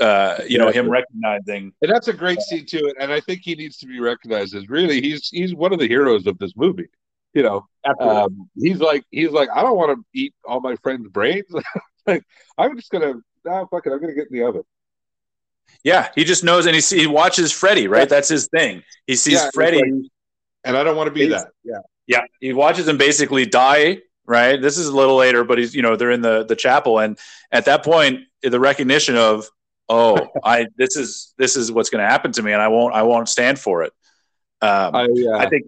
uh, 0.00 0.38
you 0.48 0.58
know, 0.58 0.70
him 0.70 0.90
recognizing. 0.90 1.72
And 1.82 1.92
that's 1.92 2.08
a 2.08 2.12
great 2.12 2.40
scene 2.40 2.66
too. 2.66 2.92
And 2.98 3.12
I 3.12 3.20
think 3.20 3.42
he 3.44 3.54
needs 3.54 3.78
to 3.78 3.86
be 3.86 4.00
recognized 4.00 4.54
as 4.54 4.68
really, 4.68 5.00
he's, 5.00 5.28
he's 5.28 5.54
one 5.54 5.72
of 5.72 5.78
the 5.78 5.86
heroes 5.86 6.26
of 6.26 6.38
this 6.38 6.52
movie. 6.56 6.88
You 7.32 7.44
know, 7.44 7.68
um, 8.00 8.50
he's 8.60 8.78
like, 8.80 9.04
he's 9.10 9.30
like, 9.30 9.48
I 9.54 9.62
don't 9.62 9.76
want 9.76 9.96
to 9.96 10.04
eat 10.12 10.34
all 10.44 10.60
my 10.60 10.74
friends' 10.76 11.08
brains. 11.08 11.46
like, 12.06 12.24
I'm 12.58 12.76
just 12.76 12.90
going 12.90 13.02
to, 13.04 13.22
nah, 13.44 13.66
fuck 13.66 13.86
it. 13.86 13.92
I'm 13.92 14.00
to 14.00 14.12
get 14.12 14.28
in 14.30 14.36
the 14.36 14.42
oven. 14.42 14.64
Yeah, 15.84 16.08
he 16.14 16.24
just 16.24 16.44
knows, 16.44 16.66
and 16.66 16.74
he 16.74 16.80
see, 16.80 16.98
he 16.98 17.06
watches 17.06 17.52
Freddy. 17.52 17.88
Right, 17.88 18.08
that's 18.08 18.28
his 18.28 18.48
thing. 18.48 18.82
He 19.06 19.16
sees 19.16 19.34
yeah, 19.34 19.50
Freddy, 19.54 19.80
like, 19.80 20.10
and 20.64 20.76
I 20.76 20.84
don't 20.84 20.96
want 20.96 21.08
to 21.08 21.12
be 21.12 21.26
that. 21.26 21.48
Yeah, 21.64 21.78
yeah. 22.06 22.22
He 22.40 22.52
watches 22.52 22.88
him 22.88 22.98
basically 22.98 23.46
die. 23.46 23.98
Right. 24.26 24.60
This 24.60 24.78
is 24.78 24.86
a 24.86 24.94
little 24.94 25.16
later, 25.16 25.42
but 25.42 25.58
he's 25.58 25.74
you 25.74 25.82
know 25.82 25.96
they're 25.96 26.10
in 26.10 26.20
the 26.20 26.44
the 26.44 26.56
chapel, 26.56 27.00
and 27.00 27.18
at 27.50 27.64
that 27.64 27.84
point, 27.84 28.20
the 28.42 28.60
recognition 28.60 29.16
of 29.16 29.48
oh, 29.88 30.28
I 30.44 30.68
this 30.76 30.96
is 30.96 31.34
this 31.36 31.56
is 31.56 31.70
what's 31.72 31.90
going 31.90 32.02
to 32.02 32.08
happen 32.08 32.32
to 32.32 32.42
me, 32.42 32.52
and 32.52 32.62
I 32.62 32.68
won't 32.68 32.94
I 32.94 33.02
won't 33.02 33.28
stand 33.28 33.58
for 33.58 33.82
it. 33.82 33.92
Um, 34.62 34.94
I, 34.94 35.04
uh, 35.04 35.38
I 35.38 35.48
think 35.48 35.66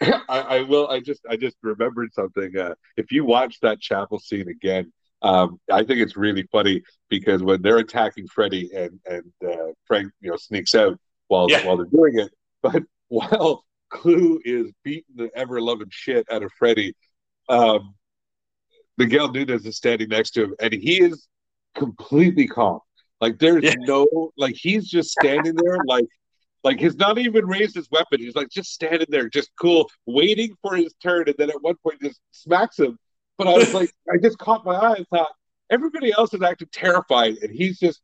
I, 0.02 0.20
I, 0.28 0.60
will. 0.62 0.88
I 0.88 1.00
just 1.00 1.20
I 1.28 1.36
just 1.36 1.56
remembered 1.62 2.12
something. 2.14 2.56
Uh, 2.56 2.74
if 2.96 3.12
you 3.12 3.24
watch 3.24 3.60
that 3.60 3.80
chapel 3.80 4.18
scene 4.18 4.48
again, 4.48 4.92
um, 5.22 5.60
I 5.70 5.84
think 5.84 6.00
it's 6.00 6.16
really 6.16 6.44
funny 6.52 6.82
because 7.08 7.42
when 7.42 7.62
they're 7.62 7.78
attacking 7.78 8.28
Freddy 8.28 8.70
and 8.74 9.00
and 9.06 9.32
uh, 9.46 9.72
Frank, 9.86 10.12
you 10.20 10.30
know, 10.30 10.36
sneaks 10.36 10.74
out 10.74 10.98
while 11.28 11.50
yeah. 11.50 11.66
while 11.66 11.76
they're 11.76 11.86
doing 11.86 12.18
it, 12.18 12.30
but 12.62 12.82
while 13.08 13.64
Clu 13.90 14.40
is 14.44 14.72
beating 14.82 15.16
the 15.16 15.30
ever 15.34 15.60
loving 15.60 15.88
shit 15.90 16.26
out 16.30 16.42
of 16.42 16.50
Freddy, 16.58 16.94
um, 17.48 17.94
Miguel 18.96 19.30
Nunez 19.32 19.66
is 19.66 19.76
standing 19.76 20.08
next 20.08 20.32
to 20.32 20.44
him, 20.44 20.54
and 20.60 20.72
he 20.72 21.00
is 21.00 21.26
completely 21.74 22.46
calm. 22.46 22.80
Like 23.20 23.38
there's 23.38 23.64
yeah. 23.64 23.74
no 23.78 24.32
like 24.36 24.54
he's 24.56 24.88
just 24.88 25.10
standing 25.10 25.54
there 25.54 25.78
like 25.86 26.06
like 26.62 26.80
he's 26.80 26.96
not 26.96 27.18
even 27.18 27.46
raised 27.46 27.74
his 27.74 27.88
weapon. 27.90 28.20
He's 28.20 28.34
like 28.34 28.48
just 28.48 28.72
standing 28.72 29.06
there, 29.08 29.28
just 29.28 29.50
cool, 29.60 29.90
waiting 30.06 30.54
for 30.62 30.76
his 30.76 30.94
turn, 31.02 31.28
and 31.28 31.36
then 31.38 31.50
at 31.50 31.62
one 31.62 31.76
point 31.82 32.00
just 32.00 32.20
smacks 32.32 32.78
him 32.78 32.98
but 33.36 33.46
I 33.46 33.52
was 33.52 33.74
like, 33.74 33.90
I 34.12 34.16
just 34.18 34.38
caught 34.38 34.64
my 34.64 34.74
eye 34.74 34.94
and 34.96 35.08
thought 35.08 35.32
everybody 35.70 36.12
else 36.12 36.34
is 36.34 36.42
acting 36.42 36.68
terrified, 36.72 37.36
and 37.38 37.50
he's 37.50 37.78
just 37.78 38.00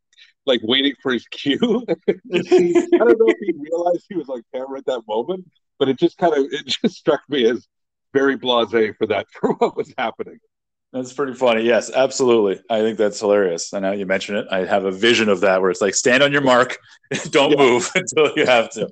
like 0.51 0.61
waiting 0.63 0.95
for 1.03 1.13
his 1.13 1.27
cue. 1.29 1.59
I 1.89 2.13
don't 2.13 3.19
know 3.19 3.29
if 3.29 3.39
he 3.41 3.53
realized 3.57 4.07
he 4.09 4.17
was 4.17 4.29
like 4.29 4.43
camera 4.55 4.79
at 4.79 4.87
that 4.87 5.03
moment, 5.07 5.51
but 5.79 5.89
it 5.89 5.99
just 5.99 6.19
kind 6.19 6.35
of 6.35 6.45
it 6.53 6.67
just 6.67 6.97
struck 6.97 7.23
me 7.29 7.49
as 7.49 7.67
very 8.13 8.37
blasé 8.37 8.97
for 8.97 9.07
that 9.07 9.27
for 9.41 9.55
what 9.55 9.77
was 9.77 9.93
happening. 9.97 10.39
That's 10.93 11.13
pretty 11.13 11.35
funny. 11.35 11.63
Yes, 11.63 11.93
absolutely. 11.93 12.61
I 12.69 12.81
think 12.81 12.99
that's 12.99 13.21
hilarious. 13.21 13.73
And 13.73 13.83
now 13.83 13.93
you 13.93 14.07
mention 14.07 14.35
it, 14.35 14.47
I 14.51 14.65
have 14.65 14.87
a 14.87 14.91
vision 14.91 15.29
of 15.29 15.41
that 15.43 15.61
where 15.61 15.71
it's 15.71 15.81
like 15.81 15.95
stand 15.95 16.21
on 16.21 16.33
your 16.33 16.41
mark, 16.41 16.79
don't 17.31 17.53
yeah. 17.53 17.59
move 17.59 17.89
until 17.95 18.33
you 18.37 18.45
have 18.45 18.71
to. 18.71 18.91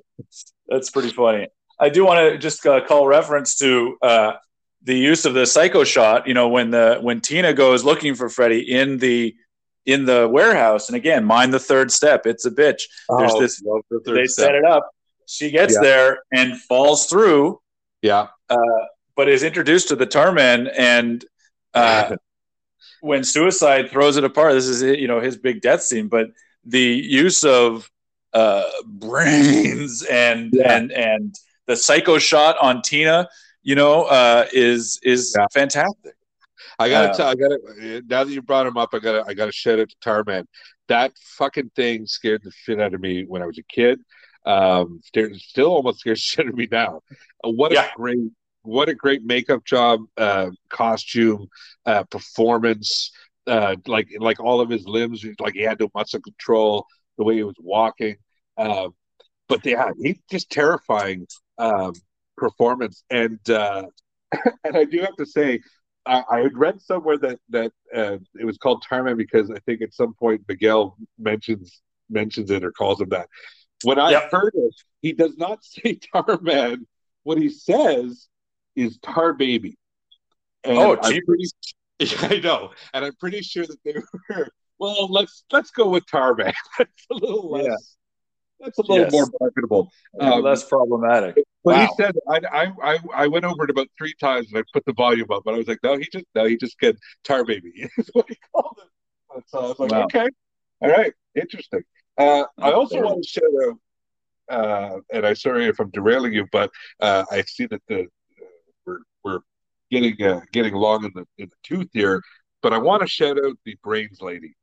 That's 0.69 0.89
pretty 0.89 1.09
funny. 1.09 1.47
I 1.77 1.89
do 1.89 2.05
want 2.05 2.19
to 2.19 2.37
just 2.37 2.65
uh, 2.65 2.85
call 2.85 3.05
reference 3.05 3.57
to 3.57 3.97
uh, 4.01 4.33
the 4.83 4.95
use 4.95 5.25
of 5.25 5.33
the 5.33 5.45
psycho 5.45 5.83
shot, 5.83 6.25
you 6.25 6.33
know, 6.33 6.47
when 6.47 6.71
the 6.71 6.99
when 7.01 7.19
Tina 7.19 7.53
goes 7.53 7.83
looking 7.83 8.15
for 8.15 8.29
Freddy 8.29 8.59
in 8.59 8.97
the 8.97 9.35
in 9.85 10.05
the 10.05 10.27
warehouse, 10.27 10.89
and 10.89 10.95
again, 10.95 11.25
mind 11.25 11.53
the 11.53 11.59
third 11.59 11.91
step. 11.91 12.25
It's 12.25 12.45
a 12.45 12.51
bitch. 12.51 12.83
There's 13.17 13.31
oh, 13.33 13.39
this. 13.39 13.59
The 13.59 14.01
they 14.05 14.25
step. 14.25 14.47
set 14.47 14.55
it 14.55 14.65
up. 14.65 14.89
She 15.25 15.51
gets 15.51 15.75
yeah. 15.75 15.81
there 15.81 16.19
and 16.33 16.59
falls 16.59 17.05
through. 17.05 17.61
Yeah. 18.01 18.27
Uh, 18.49 18.57
but 19.15 19.27
is 19.27 19.43
introduced 19.43 19.89
to 19.89 19.95
the 19.95 20.07
Tarman 20.07 20.71
and 20.77 21.25
uh, 21.73 22.15
when 23.01 23.23
Suicide 23.23 23.89
throws 23.89 24.17
it 24.17 24.23
apart, 24.23 24.53
this 24.53 24.67
is 24.67 24.81
you 24.81 25.07
know 25.07 25.19
his 25.19 25.37
big 25.37 25.61
death 25.61 25.81
scene, 25.81 26.07
but 26.07 26.27
the 26.65 26.79
use 26.79 27.43
of 27.43 27.89
uh, 28.33 28.63
brains 28.85 30.03
and 30.03 30.51
yeah. 30.53 30.75
and 30.75 30.91
and 30.91 31.35
the 31.67 31.75
psycho 31.75 32.17
shot 32.17 32.57
on 32.61 32.81
Tina, 32.81 33.27
you 33.63 33.75
know, 33.75 34.03
uh, 34.03 34.47
is 34.53 34.99
is 35.03 35.35
yeah. 35.37 35.47
fantastic. 35.53 36.15
I 36.79 36.89
gotta 36.89 37.09
uh, 37.09 37.13
tell, 37.13 37.27
I 37.27 37.35
gotta 37.35 38.03
now 38.07 38.23
that 38.23 38.31
you 38.31 38.41
brought 38.41 38.65
him 38.65 38.77
up, 38.77 38.89
I 38.93 38.99
gotta 38.99 39.23
I 39.27 39.33
gotta 39.33 39.51
shout 39.51 39.79
out 39.79 39.89
to 39.89 39.95
Tarman. 39.97 40.45
That 40.87 41.11
fucking 41.37 41.71
thing 41.75 42.05
scared 42.05 42.41
the 42.43 42.51
shit 42.51 42.79
out 42.79 42.93
of 42.93 43.01
me 43.01 43.25
when 43.25 43.41
I 43.41 43.45
was 43.45 43.57
a 43.57 43.63
kid. 43.63 43.99
Um, 44.45 45.01
still 45.03 45.71
almost 45.71 45.99
scares 45.99 46.19
shit 46.19 46.45
out 46.45 46.49
of 46.49 46.55
me 46.55 46.67
now. 46.71 47.01
Uh, 47.43 47.49
what 47.49 47.73
yeah. 47.73 47.85
a 47.85 47.97
great 47.97 48.31
what 48.61 48.89
a 48.89 48.95
great 48.95 49.23
makeup 49.23 49.65
job, 49.65 50.01
uh, 50.17 50.49
costume, 50.69 51.47
uh, 51.85 52.03
performance. 52.05 53.11
Uh, 53.45 53.75
like 53.87 54.07
like 54.19 54.39
all 54.39 54.61
of 54.61 54.69
his 54.69 54.85
limbs, 54.85 55.25
like 55.39 55.55
he 55.55 55.61
had 55.61 55.79
no 55.79 55.89
muscle 55.93 56.21
control. 56.21 56.85
The 57.17 57.23
way 57.25 57.35
he 57.35 57.43
was 57.43 57.55
walking, 57.59 58.15
uh, 58.57 58.89
but 59.49 59.65
yeah, 59.65 59.89
he's 60.01 60.19
just 60.31 60.49
terrifying 60.49 61.27
um, 61.57 61.93
performance. 62.37 63.03
And 63.09 63.39
uh, 63.49 63.83
and 64.63 64.77
I 64.77 64.85
do 64.85 65.01
have 65.01 65.15
to 65.17 65.25
say, 65.25 65.59
I, 66.09 66.23
I 66.29 66.39
had 66.39 66.57
read 66.57 66.81
somewhere 66.81 67.17
that 67.19 67.39
that 67.49 67.71
uh, 67.95 68.17
it 68.39 68.45
was 68.45 68.57
called 68.57 68.83
Tarman 68.89 69.17
because 69.17 69.51
I 69.51 69.59
think 69.59 69.81
at 69.81 69.93
some 69.93 70.13
point 70.13 70.41
Miguel 70.47 70.97
mentions 71.17 71.81
mentions 72.09 72.49
it 72.49 72.63
or 72.63 72.71
calls 72.71 72.99
him 72.99 73.09
that. 73.09 73.29
When 73.83 73.99
I 73.99 74.11
yep. 74.11 74.31
heard 74.31 74.53
it, 74.55 74.75
he 75.01 75.13
does 75.13 75.37
not 75.37 75.63
say 75.63 75.99
Tarman. 76.13 76.85
What 77.23 77.37
he 77.37 77.49
says 77.49 78.27
is 78.75 78.97
Tar 78.99 79.33
Baby. 79.33 79.77
And 80.63 80.77
oh, 80.77 80.97
pretty, 80.97 81.45
I 82.19 82.39
know, 82.39 82.71
and 82.93 83.05
I'm 83.05 83.15
pretty 83.15 83.41
sure 83.41 83.65
that 83.65 83.77
they 83.85 83.93
were. 84.29 84.49
Well, 84.79 85.11
let's 85.11 85.43
let's 85.51 85.71
go 85.71 85.89
with 85.89 86.05
Tarman. 86.07 86.53
that's 86.77 87.05
a 87.11 87.13
little 87.13 87.51
less. 87.51 87.65
Yeah. 87.65 87.75
That's 88.61 88.77
a 88.77 88.81
little 88.81 88.97
yes. 89.05 89.11
more 89.11 89.29
marketable, 89.39 89.91
um, 90.19 90.41
less 90.41 90.65
problematic. 90.65 91.37
But 91.63 91.75
wow. 91.75 91.81
he 91.81 92.03
said, 92.03 92.15
I, 92.29 92.71
I 92.81 92.99
I 93.13 93.27
went 93.27 93.43
over 93.43 93.65
it 93.65 93.69
about 93.69 93.87
three 93.97 94.13
times 94.19 94.47
and 94.47 94.57
I 94.57 94.63
put 94.73 94.85
the 94.85 94.93
volume 94.93 95.29
up, 95.31 95.43
but 95.43 95.53
I 95.53 95.57
was 95.57 95.67
like, 95.67 95.79
no, 95.83 95.97
he 95.97 96.07
just 96.11 96.25
no, 96.33 96.45
he 96.45 96.55
just 96.55 96.79
get 96.79 96.97
Tar 97.23 97.43
Baby. 97.43 97.71
is 97.97 98.09
what 98.13 98.25
he 98.29 98.37
called 98.53 98.79
it. 98.85 99.43
So 99.47 99.59
I 99.59 99.67
was 99.67 99.79
like, 99.79 99.91
wow. 99.91 100.03
okay, 100.03 100.27
all 100.81 100.89
right, 100.89 101.13
interesting. 101.35 101.83
Uh, 102.17 102.43
I 102.57 102.71
also 102.71 103.01
want 103.01 103.23
to 103.23 103.29
share, 103.29 103.73
uh, 104.49 104.99
and 105.13 105.25
I'm 105.25 105.35
sorry 105.35 105.65
if 105.67 105.79
I'm 105.79 105.89
derailing 105.91 106.33
you, 106.33 106.47
but 106.51 106.71
uh, 107.01 107.25
I 107.29 107.41
see 107.43 107.65
that 107.67 107.81
the 107.87 108.07
we're 108.85 108.99
we're 109.23 109.39
getting 109.91 110.21
uh, 110.25 110.41
getting 110.53 110.73
along 110.73 111.05
in 111.05 111.11
the 111.13 111.25
in 111.37 111.49
the 111.49 111.55
tooth 111.63 111.89
here. 111.93 112.21
But 112.61 112.73
I 112.73 112.77
want 112.77 113.01
to 113.01 113.07
shout 113.07 113.37
out 113.37 113.57
the 113.65 113.75
brains 113.83 114.21
lady. 114.21 114.55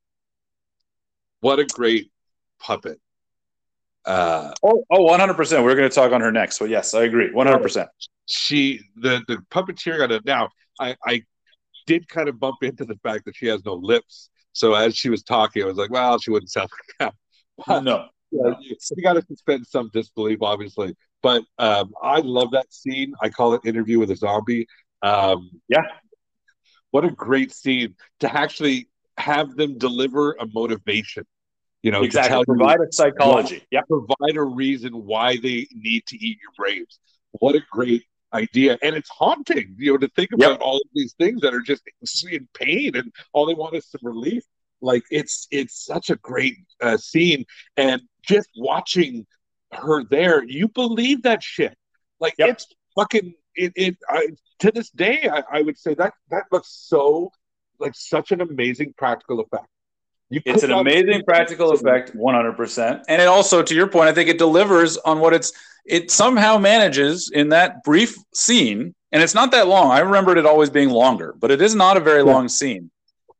What 1.40 1.58
a 1.58 1.64
great 1.64 2.10
puppet! 2.58 3.00
Uh, 4.06 4.52
oh, 4.62 4.84
oh, 4.90 5.02
100 5.02 5.34
percent. 5.34 5.64
We're 5.64 5.74
going 5.74 5.88
to 5.88 5.94
talk 5.94 6.12
on 6.12 6.20
her 6.20 6.32
next. 6.32 6.56
So 6.56 6.64
yes, 6.64 6.94
I 6.94 7.02
agree, 7.04 7.32
100. 7.32 7.58
percent 7.60 7.88
She 8.26 8.80
the 8.96 9.22
the 9.26 9.38
puppeteer 9.50 9.98
got 9.98 10.12
it. 10.12 10.24
Now 10.24 10.50
I 10.80 10.96
I 11.04 11.22
did 11.86 12.08
kind 12.08 12.28
of 12.28 12.38
bump 12.38 12.56
into 12.62 12.84
the 12.84 12.96
fact 13.02 13.24
that 13.26 13.36
she 13.36 13.46
has 13.46 13.64
no 13.64 13.74
lips. 13.74 14.30
So 14.52 14.74
as 14.74 14.96
she 14.96 15.10
was 15.10 15.22
talking, 15.22 15.62
I 15.62 15.66
was 15.66 15.76
like, 15.76 15.90
well, 15.90 16.18
she 16.18 16.30
wouldn't 16.30 16.50
sound 16.50 16.70
like 16.72 16.98
that. 16.98 17.14
But, 17.66 17.84
no. 17.84 18.08
Yeah, 18.30 18.54
you, 18.60 18.76
you 18.96 19.02
got 19.02 19.14
to 19.14 19.22
suspend 19.22 19.66
some 19.66 19.88
disbelief, 19.92 20.42
obviously. 20.42 20.94
But 21.22 21.42
um, 21.58 21.94
I 22.02 22.18
love 22.20 22.50
that 22.52 22.72
scene. 22.72 23.14
I 23.22 23.30
call 23.30 23.54
it 23.54 23.62
"Interview 23.64 23.98
with 23.98 24.10
a 24.10 24.16
Zombie." 24.16 24.66
Um, 25.02 25.50
yeah, 25.68 25.82
what 26.90 27.04
a 27.04 27.10
great 27.10 27.52
scene 27.52 27.94
to 28.20 28.34
actually 28.34 28.88
have 29.16 29.56
them 29.56 29.78
deliver 29.78 30.32
a 30.32 30.46
motivation. 30.52 31.24
You 31.86 31.92
know, 31.92 32.02
exactly. 32.02 32.44
provide 32.44 32.80
you, 32.80 32.86
a 32.86 32.92
psychology. 32.92 33.62
Yeah, 33.70 33.82
provide 33.82 34.36
a 34.36 34.42
reason 34.42 34.92
why 35.06 35.36
they 35.36 35.68
need 35.72 36.04
to 36.08 36.16
eat 36.16 36.36
your 36.42 36.50
brains. 36.58 36.98
What 37.30 37.54
a 37.54 37.60
great 37.70 38.02
idea, 38.32 38.76
and 38.82 38.96
it's 38.96 39.08
haunting. 39.08 39.76
You 39.78 39.92
know, 39.92 39.98
to 39.98 40.08
think 40.16 40.32
about 40.32 40.50
yep. 40.50 40.60
all 40.60 40.78
of 40.78 40.88
these 40.94 41.12
things 41.12 41.42
that 41.42 41.54
are 41.54 41.60
just 41.60 41.84
in 42.28 42.48
pain, 42.54 42.96
and 42.96 43.12
all 43.32 43.46
they 43.46 43.54
want 43.54 43.76
is 43.76 43.86
some 43.86 44.00
relief. 44.02 44.42
Like 44.80 45.04
it's 45.12 45.46
it's 45.52 45.84
such 45.84 46.10
a 46.10 46.16
great 46.16 46.56
uh, 46.82 46.96
scene, 46.96 47.44
and 47.76 48.02
just 48.20 48.48
watching 48.56 49.24
her 49.70 50.02
there, 50.10 50.42
you 50.42 50.66
believe 50.66 51.22
that 51.22 51.40
shit. 51.40 51.78
Like 52.18 52.34
yep. 52.36 52.48
it's 52.48 52.66
fucking 52.96 53.32
it. 53.54 53.72
it 53.76 53.96
I, 54.10 54.30
to 54.58 54.72
this 54.72 54.90
day, 54.90 55.30
I, 55.32 55.58
I 55.58 55.62
would 55.62 55.78
say 55.78 55.94
that 55.94 56.14
that 56.30 56.46
looks 56.50 56.84
so 56.88 57.30
like 57.78 57.94
such 57.94 58.32
an 58.32 58.40
amazing 58.40 58.92
practical 58.98 59.38
effect. 59.38 59.68
It's 60.30 60.62
an 60.62 60.72
amazing 60.72 61.22
practical 61.24 61.70
effect, 61.72 62.14
one 62.14 62.34
hundred 62.34 62.56
percent, 62.56 63.02
and 63.08 63.22
it 63.22 63.28
also, 63.28 63.62
to 63.62 63.74
your 63.74 63.86
point, 63.86 64.08
I 64.08 64.12
think 64.12 64.28
it 64.28 64.38
delivers 64.38 64.96
on 64.98 65.20
what 65.20 65.32
it's. 65.34 65.52
It 65.88 66.10
somehow 66.10 66.58
manages 66.58 67.30
in 67.32 67.50
that 67.50 67.84
brief 67.84 68.16
scene, 68.34 68.92
and 69.12 69.22
it's 69.22 69.34
not 69.36 69.52
that 69.52 69.68
long. 69.68 69.92
I 69.92 70.00
remembered 70.00 70.36
it 70.36 70.44
always 70.44 70.68
being 70.68 70.90
longer, 70.90 71.32
but 71.38 71.52
it 71.52 71.62
is 71.62 71.76
not 71.76 71.96
a 71.96 72.00
very 72.00 72.24
yeah. 72.24 72.32
long 72.32 72.48
scene. 72.48 72.90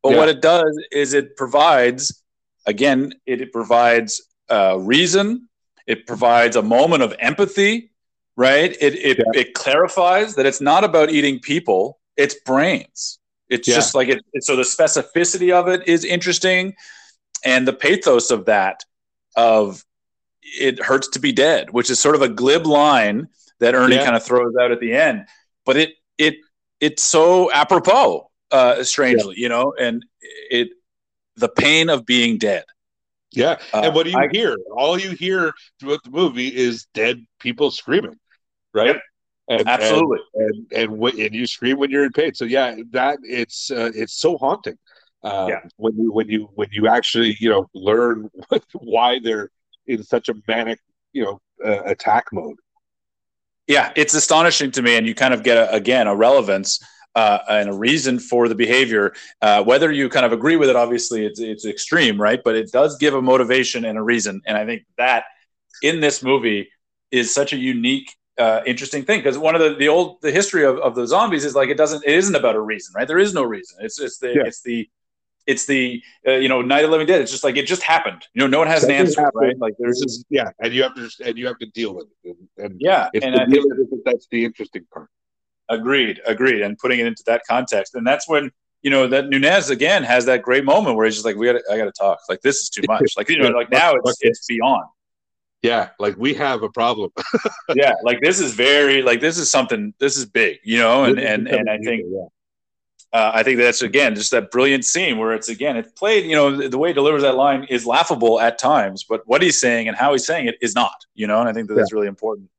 But 0.01 0.13
yeah. 0.13 0.19
what 0.19 0.29
it 0.29 0.43
does 0.43 0.79
is 0.93 1.13
it 1.13 1.37
provides, 1.37 2.23
again, 2.65 3.13
it, 3.27 3.41
it 3.41 3.53
provides 3.53 4.23
uh, 4.49 4.79
reason. 4.79 5.49
It 5.89 6.07
provides 6.07 6.55
a 6.55 6.63
moment 6.63 7.03
of 7.03 7.17
empathy, 7.19 7.91
right? 8.37 8.77
It 8.81 8.95
it, 8.95 9.19
yeah. 9.19 9.41
it 9.41 9.55
clarifies 9.55 10.37
that 10.37 10.47
it's 10.47 10.61
not 10.61 10.85
about 10.85 11.11
eating 11.11 11.41
people; 11.41 11.99
it's 12.17 12.37
brains. 12.47 13.19
It's 13.49 13.69
yeah. 13.69 13.75
just 13.75 13.95
like 13.95 14.09
it, 14.09 14.23
it. 14.33 14.45
So 14.45 14.57
the 14.57 14.63
specificity 14.63 15.53
of 15.53 15.69
it 15.69 15.87
is 15.87 16.05
interesting, 16.05 16.75
and 17.45 17.67
the 17.67 17.73
pathos 17.73 18.31
of 18.31 18.47
that 18.47 18.85
of 19.37 19.85
it 20.43 20.83
hurts 20.83 21.09
to 21.09 21.21
be 21.21 21.33
dead, 21.33 21.71
which 21.71 21.91
is 21.91 22.01
sort 22.01 22.15
of 22.15 22.23
a 22.23 22.29
glib 22.29 22.67
line 22.67 23.29
that 23.61 23.75
Ernie 23.75 23.97
kind 23.97 24.17
of 24.17 24.23
throws 24.23 24.55
out 24.61 24.71
at 24.71 24.81
the 24.81 24.93
end. 24.93 25.27
But 25.65 25.77
it 25.77 25.95
it 26.19 26.37
it's 26.81 27.03
so 27.03 27.53
apropos 27.53 28.31
uh, 28.51 28.83
strangely, 28.85 29.35
yeah. 29.37 29.43
you 29.43 29.49
know, 29.49 29.75
and 29.79 30.05
it 30.51 30.69
the 31.37 31.49
pain 31.49 31.89
of 31.89 32.07
being 32.07 32.39
dead. 32.39 32.65
Yeah, 33.33 33.59
uh, 33.73 33.83
and 33.85 33.95
what 33.95 34.05
do 34.05 34.11
you 34.11 34.19
I, 34.19 34.29
hear? 34.31 34.57
All 34.75 34.99
you 34.99 35.11
hear 35.11 35.53
throughout 35.79 36.03
the 36.05 36.11
movie 36.11 36.49
is 36.49 36.87
dead 36.95 37.25
people 37.41 37.71
screaming, 37.71 38.19
right? 38.73 38.89
Yep. 38.89 39.03
And, 39.49 39.67
Absolutely, 39.69 40.19
and 40.35 40.67
and, 40.73 41.03
and, 41.03 41.19
and 41.19 41.35
you 41.35 41.47
scream 41.47 41.79
when 41.79 41.91
you're 41.91 42.05
in 42.05 42.13
pain. 42.13 42.35
So 42.35 42.45
yeah, 42.45 42.75
that 42.91 43.19
it's 43.23 43.71
uh, 43.71 43.93
it's 43.95 44.15
so 44.15 44.37
haunting. 44.39 44.79
Uh, 45.23 45.47
yeah. 45.49 45.61
when 45.77 45.97
you 45.97 46.13
when 46.13 46.29
you 46.29 46.49
when 46.55 46.69
you 46.73 46.89
actually 46.89 47.37
you 47.41 47.49
know 47.49 47.69
learn 47.75 48.29
why 48.75 49.19
they're 49.23 49.51
in 49.87 50.03
such 50.03 50.29
a 50.29 50.35
manic 50.47 50.79
you 51.13 51.25
know 51.25 51.41
uh, 51.65 51.83
attack 51.85 52.27
mode. 52.33 52.57
Yeah, 53.67 53.93
it's 53.97 54.15
astonishing 54.15 54.71
to 54.73 54.83
me, 54.83 54.97
and 54.97 55.07
you 55.07 55.15
kind 55.15 55.35
of 55.35 55.43
get 55.43 55.57
a, 55.57 55.73
again 55.73 56.07
a 56.07 56.15
relevance 56.15 56.81
uh, 57.17 57.39
and 57.49 57.71
a 57.71 57.73
reason 57.73 58.19
for 58.19 58.47
the 58.49 58.55
behavior. 58.55 59.15
Uh, 59.41 59.65
whether 59.65 59.91
you 59.91 60.09
kind 60.09 60.27
of 60.27 60.33
agree 60.33 60.57
with 60.57 60.69
it, 60.69 60.77
obviously 60.77 61.25
it's 61.25 61.41
it's 61.41 61.65
extreme, 61.65 62.21
right? 62.21 62.41
But 62.45 62.55
it 62.55 62.71
does 62.71 62.97
give 62.99 63.15
a 63.15 63.23
motivation 63.23 63.85
and 63.85 63.99
a 63.99 64.03
reason, 64.03 64.43
and 64.47 64.57
I 64.57 64.67
think 64.67 64.85
that 64.99 65.25
in 65.83 66.01
this 66.01 66.23
movie 66.23 66.69
is 67.11 67.33
such 67.33 67.53
a 67.53 67.57
unique. 67.57 68.15
Uh, 68.39 68.61
interesting 68.67 69.03
thing 69.03 69.19
because 69.21 69.39
one 69.39 69.55
of 69.55 69.63
the 69.63 69.75
the 69.77 69.89
old 69.89 70.21
the 70.21 70.31
history 70.31 70.63
of, 70.63 70.79
of 70.81 70.95
the 70.95 71.07
zombies 71.07 71.43
is 71.43 71.55
like 71.55 71.71
it 71.71 71.77
doesn't 71.79 72.05
it 72.05 72.15
isn't 72.15 72.35
about 72.35 72.55
a 72.55 72.61
reason 72.61 72.93
right 72.95 73.09
there 73.09 73.19
is 73.19 73.33
no 73.33 73.43
reason 73.43 73.79
it's 73.81 73.99
it's 73.99 74.19
the 74.19 74.29
yeah. 74.29 74.43
it's 74.45 74.61
the 74.61 74.87
it's 75.47 75.65
the 75.65 76.03
uh, 76.29 76.33
you 76.33 76.47
know 76.47 76.61
night 76.61 76.85
of 76.85 76.91
living 76.91 77.07
dead 77.07 77.23
it's 77.23 77.31
just 77.31 77.45
like 77.45 77.57
it 77.57 77.67
just 77.67 77.83
happened 77.83 78.27
you 78.35 78.41
know 78.41 78.47
no 78.47 78.59
one 78.59 78.67
has 78.67 78.83
Something 78.83 78.97
an 78.97 79.07
answer 79.07 79.23
happened. 79.23 79.41
right 79.41 79.59
like 79.59 79.75
there's 79.79 80.01
just 80.01 80.27
yeah 80.29 80.51
and 80.61 80.75
you 80.75 80.83
have 80.83 80.95
to 80.97 81.09
and 81.25 81.39
you 81.39 81.47
have 81.47 81.59
to 81.61 81.67
deal 81.67 81.95
with 81.95 82.09
it 82.25 82.37
and, 82.59 82.67
and 82.73 82.77
yeah 82.79 83.09
and 83.15 83.37
I 83.37 83.47
think, 83.47 83.65
that's 84.05 84.27
the 84.31 84.45
interesting 84.45 84.85
part 84.93 85.09
Agreed, 85.69 86.21
agreed, 86.27 86.63
and 86.63 86.79
putting 86.79 87.01
it 87.01 87.07
into 87.07 87.25
that 87.27 87.43
context, 87.49 87.97
and 87.97 88.07
that's 88.07 88.29
when 88.29 88.53
you 88.83 88.91
know 88.91 89.09
that 89.09 89.29
Nunez 89.29 89.69
again 89.69 90.05
has 90.05 90.25
that 90.27 90.43
great 90.43 90.65
moment 90.65 90.95
where 90.95 91.07
he's 91.07 91.15
just 91.15 91.27
like, 91.27 91.35
"We 91.35 91.47
got, 91.47 91.61
I 91.69 91.77
got 91.77 91.87
to 91.87 91.93
talk. 91.93 92.21
Like 92.29 92.41
this 92.43 92.61
is 92.61 92.71
too 92.71 92.83
much. 92.87 93.15
Like 93.17 93.29
you 93.29 93.39
know, 93.39 93.49
like 93.49 93.69
now 93.69 93.95
it's 93.95 94.19
it's 94.21 94.47
beyond." 94.47 94.85
Yeah, 95.63 95.91
like 95.99 96.17
we 96.17 96.35
have 96.35 96.63
a 96.63 96.69
problem. 96.69 97.11
yeah, 97.75 97.95
like 98.03 98.21
this 98.21 98.41
is 98.41 98.55
very 98.55 99.03
like 99.03 99.21
this 99.21 99.39
is 99.39 99.51
something. 99.51 99.95
This 99.99 100.17
is 100.17 100.27
big, 100.27 100.59
you 100.65 100.79
know, 100.79 101.05
and 101.05 101.19
and 101.19 101.49
and 101.49 101.69
I 101.69 101.79
think. 101.79 102.05
Uh, 103.13 103.31
I 103.33 103.45
think 103.45 103.59
that's 103.59 103.83
again 103.83 104.15
just 104.15 104.33
that 104.33 104.51
brilliant 104.51 104.85
scene 104.85 105.17
where 105.17 105.33
it's 105.33 105.49
again 105.49 105.77
it's 105.77 105.91
played. 105.93 106.27
You 106.27 106.35
know, 106.35 106.69
the 106.69 106.77
way 106.77 106.91
he 106.91 106.93
delivers 106.93 107.23
that 107.23 107.37
line 107.37 107.65
is 107.71 107.87
laughable 107.87 108.41
at 108.41 108.59
times, 108.59 109.05
but 109.05 109.23
what 109.27 109.43
he's 109.43 109.59
saying 109.59 109.89
and 109.89 109.97
how 109.97 110.13
he's 110.13 110.27
saying 110.27 110.49
it 110.49 110.57
is 110.61 110.75
not. 110.75 111.07
You 111.15 111.27
know, 111.27 111.41
and 111.41 111.49
I 111.49 111.53
think 111.53 111.69
that 111.69 111.75
that's 111.77 111.93
really 111.93 112.09
important. 112.09 112.51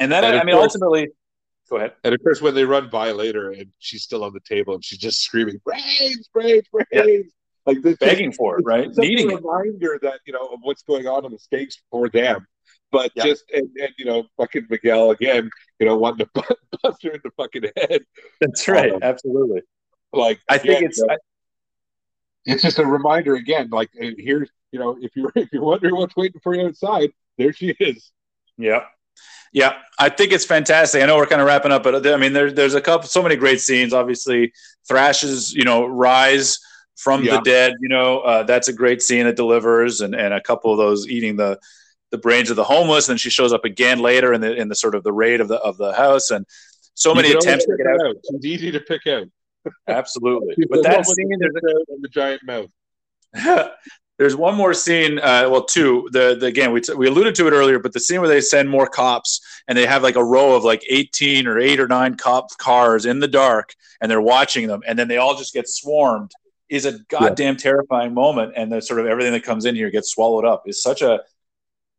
And 0.00 0.10
then 0.10 0.24
and 0.24 0.40
I 0.40 0.44
mean, 0.44 0.56
ultimately, 0.56 1.10
Go 1.68 1.76
ahead. 1.76 1.92
And 2.04 2.14
of 2.14 2.22
course, 2.22 2.40
when 2.40 2.54
they 2.54 2.64
run 2.64 2.88
by 2.88 3.10
later 3.10 3.50
and 3.50 3.66
she's 3.78 4.02
still 4.02 4.22
on 4.22 4.32
the 4.32 4.40
table 4.40 4.74
and 4.74 4.84
she's 4.84 4.98
just 4.98 5.22
screaming, 5.22 5.60
brains, 5.64 6.28
brains, 6.32 6.64
brains. 6.70 6.86
Yeah. 6.92 7.22
Like 7.66 7.82
this, 7.82 7.96
begging 7.98 8.32
for 8.32 8.58
it, 8.58 8.62
right? 8.62 8.88
Needing 8.96 9.32
a 9.32 9.36
reminder 9.36 9.98
that 10.02 10.20
you 10.24 10.32
know 10.32 10.46
of 10.46 10.60
what's 10.62 10.82
going 10.82 11.06
on 11.06 11.24
in 11.24 11.32
the 11.32 11.38
stakes 11.38 11.82
for 11.90 12.08
them. 12.08 12.46
But 12.92 13.10
yeah. 13.16 13.24
just 13.24 13.44
and, 13.52 13.68
and 13.80 13.90
you 13.98 14.04
know, 14.04 14.24
fucking 14.36 14.66
Miguel 14.70 15.10
again, 15.10 15.50
you 15.80 15.86
know, 15.86 15.96
wanting 15.96 16.26
to 16.26 16.44
bust 16.82 17.02
her 17.02 17.10
in 17.10 17.20
the 17.24 17.30
fucking 17.36 17.64
head. 17.76 18.02
That's 18.40 18.68
right, 18.68 18.92
um, 18.92 19.00
absolutely. 19.02 19.62
Like 20.12 20.40
I 20.48 20.58
think 20.58 20.82
it's. 20.82 20.98
You 20.98 21.06
know, 21.08 21.14
I, 21.14 21.16
it's 22.46 22.62
just 22.62 22.78
a 22.78 22.86
reminder 22.86 23.34
again. 23.34 23.68
Like 23.70 23.90
here's 23.92 24.50
you 24.70 24.78
know 24.78 24.96
if 25.00 25.14
you're 25.14 25.32
if 25.36 25.48
you're 25.52 25.64
wondering 25.64 25.96
what's 25.96 26.16
waiting 26.16 26.40
for 26.42 26.54
you 26.54 26.66
outside, 26.66 27.10
there 27.36 27.52
she 27.52 27.74
is. 27.80 28.12
Yeah. 28.56 28.84
Yeah, 29.52 29.74
I 29.98 30.10
think 30.10 30.32
it's 30.32 30.44
fantastic. 30.44 31.02
I 31.02 31.06
know 31.06 31.16
we're 31.16 31.26
kind 31.26 31.40
of 31.40 31.46
wrapping 31.46 31.72
up, 31.72 31.82
but 31.82 32.06
I 32.06 32.16
mean, 32.16 32.34
there's 32.34 32.52
there's 32.52 32.74
a 32.74 32.80
couple, 32.80 33.08
so 33.08 33.22
many 33.22 33.36
great 33.36 33.60
scenes. 33.60 33.94
Obviously, 33.94 34.52
Trash's, 34.90 35.54
you 35.54 35.64
know, 35.64 35.86
rise 35.86 36.58
from 36.96 37.22
yeah. 37.22 37.36
the 37.36 37.42
dead. 37.42 37.74
You 37.80 37.88
know, 37.88 38.20
uh, 38.20 38.42
that's 38.42 38.68
a 38.68 38.72
great 38.72 39.02
scene 39.02 39.24
that 39.24 39.36
delivers, 39.36 40.00
and 40.00 40.14
and 40.14 40.34
a 40.34 40.40
couple 40.40 40.72
of 40.72 40.78
those 40.78 41.08
eating 41.08 41.36
the 41.36 41.58
the 42.10 42.18
brains 42.18 42.50
of 42.50 42.56
the 42.56 42.64
homeless. 42.64 43.08
And 43.08 43.20
she 43.20 43.30
shows 43.30 43.52
up 43.52 43.64
again 43.64 44.00
later 44.00 44.32
in 44.32 44.40
the 44.40 44.54
in 44.54 44.68
the 44.68 44.74
sort 44.74 44.94
of 44.94 45.02
the 45.04 45.12
raid 45.12 45.40
of 45.40 45.48
the 45.48 45.56
of 45.56 45.76
the 45.76 45.92
house, 45.92 46.30
and 46.30 46.46
so 46.94 47.14
many 47.14 47.30
attempts 47.32 47.66
to 47.66 47.76
get 47.76 47.86
out. 47.86 48.06
out. 48.06 48.16
It's 48.22 48.44
easy 48.44 48.70
to 48.72 48.80
pick 48.80 49.06
out. 49.06 49.26
Absolutely, 49.88 50.54
but 50.70 50.82
that 50.82 51.06
scene, 51.06 51.38
there's 51.38 51.54
a, 51.56 51.96
the 52.00 52.08
giant 52.08 52.42
mouth. 52.44 52.70
There's 54.18 54.34
one 54.34 54.54
more 54.54 54.72
scene, 54.72 55.18
uh, 55.18 55.46
well, 55.50 55.64
two. 55.64 56.08
The, 56.10 56.36
the 56.40 56.46
again, 56.46 56.72
we, 56.72 56.80
t- 56.80 56.94
we 56.94 57.06
alluded 57.06 57.34
to 57.34 57.48
it 57.48 57.52
earlier, 57.52 57.78
but 57.78 57.92
the 57.92 58.00
scene 58.00 58.20
where 58.20 58.28
they 58.28 58.40
send 58.40 58.68
more 58.68 58.86
cops 58.86 59.42
and 59.68 59.76
they 59.76 59.84
have 59.84 60.02
like 60.02 60.16
a 60.16 60.24
row 60.24 60.54
of 60.54 60.64
like 60.64 60.82
18 60.88 61.46
or 61.46 61.58
eight 61.58 61.78
or 61.78 61.86
nine 61.86 62.16
cop 62.16 62.48
cars 62.56 63.04
in 63.04 63.20
the 63.20 63.28
dark, 63.28 63.74
and 64.00 64.10
they're 64.10 64.22
watching 64.22 64.68
them, 64.68 64.80
and 64.86 64.98
then 64.98 65.08
they 65.08 65.18
all 65.18 65.36
just 65.36 65.52
get 65.52 65.68
swarmed. 65.68 66.32
Is 66.68 66.84
a 66.84 66.98
goddamn 67.08 67.54
yeah. 67.54 67.58
terrifying 67.58 68.14
moment, 68.14 68.54
and 68.56 68.72
the 68.72 68.82
sort 68.82 69.00
of 69.00 69.06
everything 69.06 69.32
that 69.32 69.44
comes 69.44 69.64
in 69.66 69.74
here 69.74 69.90
gets 69.90 70.10
swallowed 70.10 70.44
up. 70.44 70.64
Is 70.66 70.82
such 70.82 71.02
a 71.02 71.20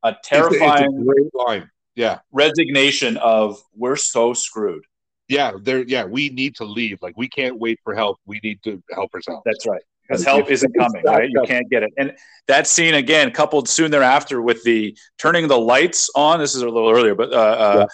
a 0.03 0.15
terrifying 0.23 0.85
it's 0.85 1.01
a 1.01 1.05
great 1.05 1.35
line. 1.47 1.71
Yeah, 1.95 2.19
resignation 2.31 3.17
of 3.17 3.61
we're 3.75 3.95
so 3.95 4.33
screwed. 4.33 4.83
Yeah, 5.29 5.53
there. 5.61 5.83
Yeah, 5.83 6.05
we 6.05 6.29
need 6.29 6.55
to 6.57 6.65
leave. 6.65 7.01
Like 7.01 7.17
we 7.17 7.29
can't 7.29 7.57
wait 7.57 7.79
for 7.83 7.95
help. 7.95 8.17
We 8.25 8.39
need 8.43 8.61
to 8.63 8.83
help 8.91 9.13
ourselves. 9.13 9.43
That's 9.45 9.65
right 9.65 9.81
because 10.07 10.23
help 10.23 10.49
isn't 10.49 10.73
coming, 10.77 11.03
right? 11.03 11.29
You 11.29 11.43
can't 11.45 11.69
get 11.69 11.83
it. 11.83 11.91
And 11.97 12.15
that 12.47 12.67
scene 12.67 12.93
again, 12.93 13.31
coupled 13.31 13.67
soon 13.67 13.91
thereafter 13.91 14.41
with 14.41 14.63
the 14.63 14.97
turning 15.17 15.47
the 15.47 15.59
lights 15.59 16.09
on. 16.15 16.39
This 16.39 16.55
is 16.55 16.61
a 16.61 16.69
little 16.69 16.89
earlier, 16.89 17.15
but 17.15 17.31
uh, 17.31 17.35
uh, 17.35 17.75
yeah. 17.79 17.85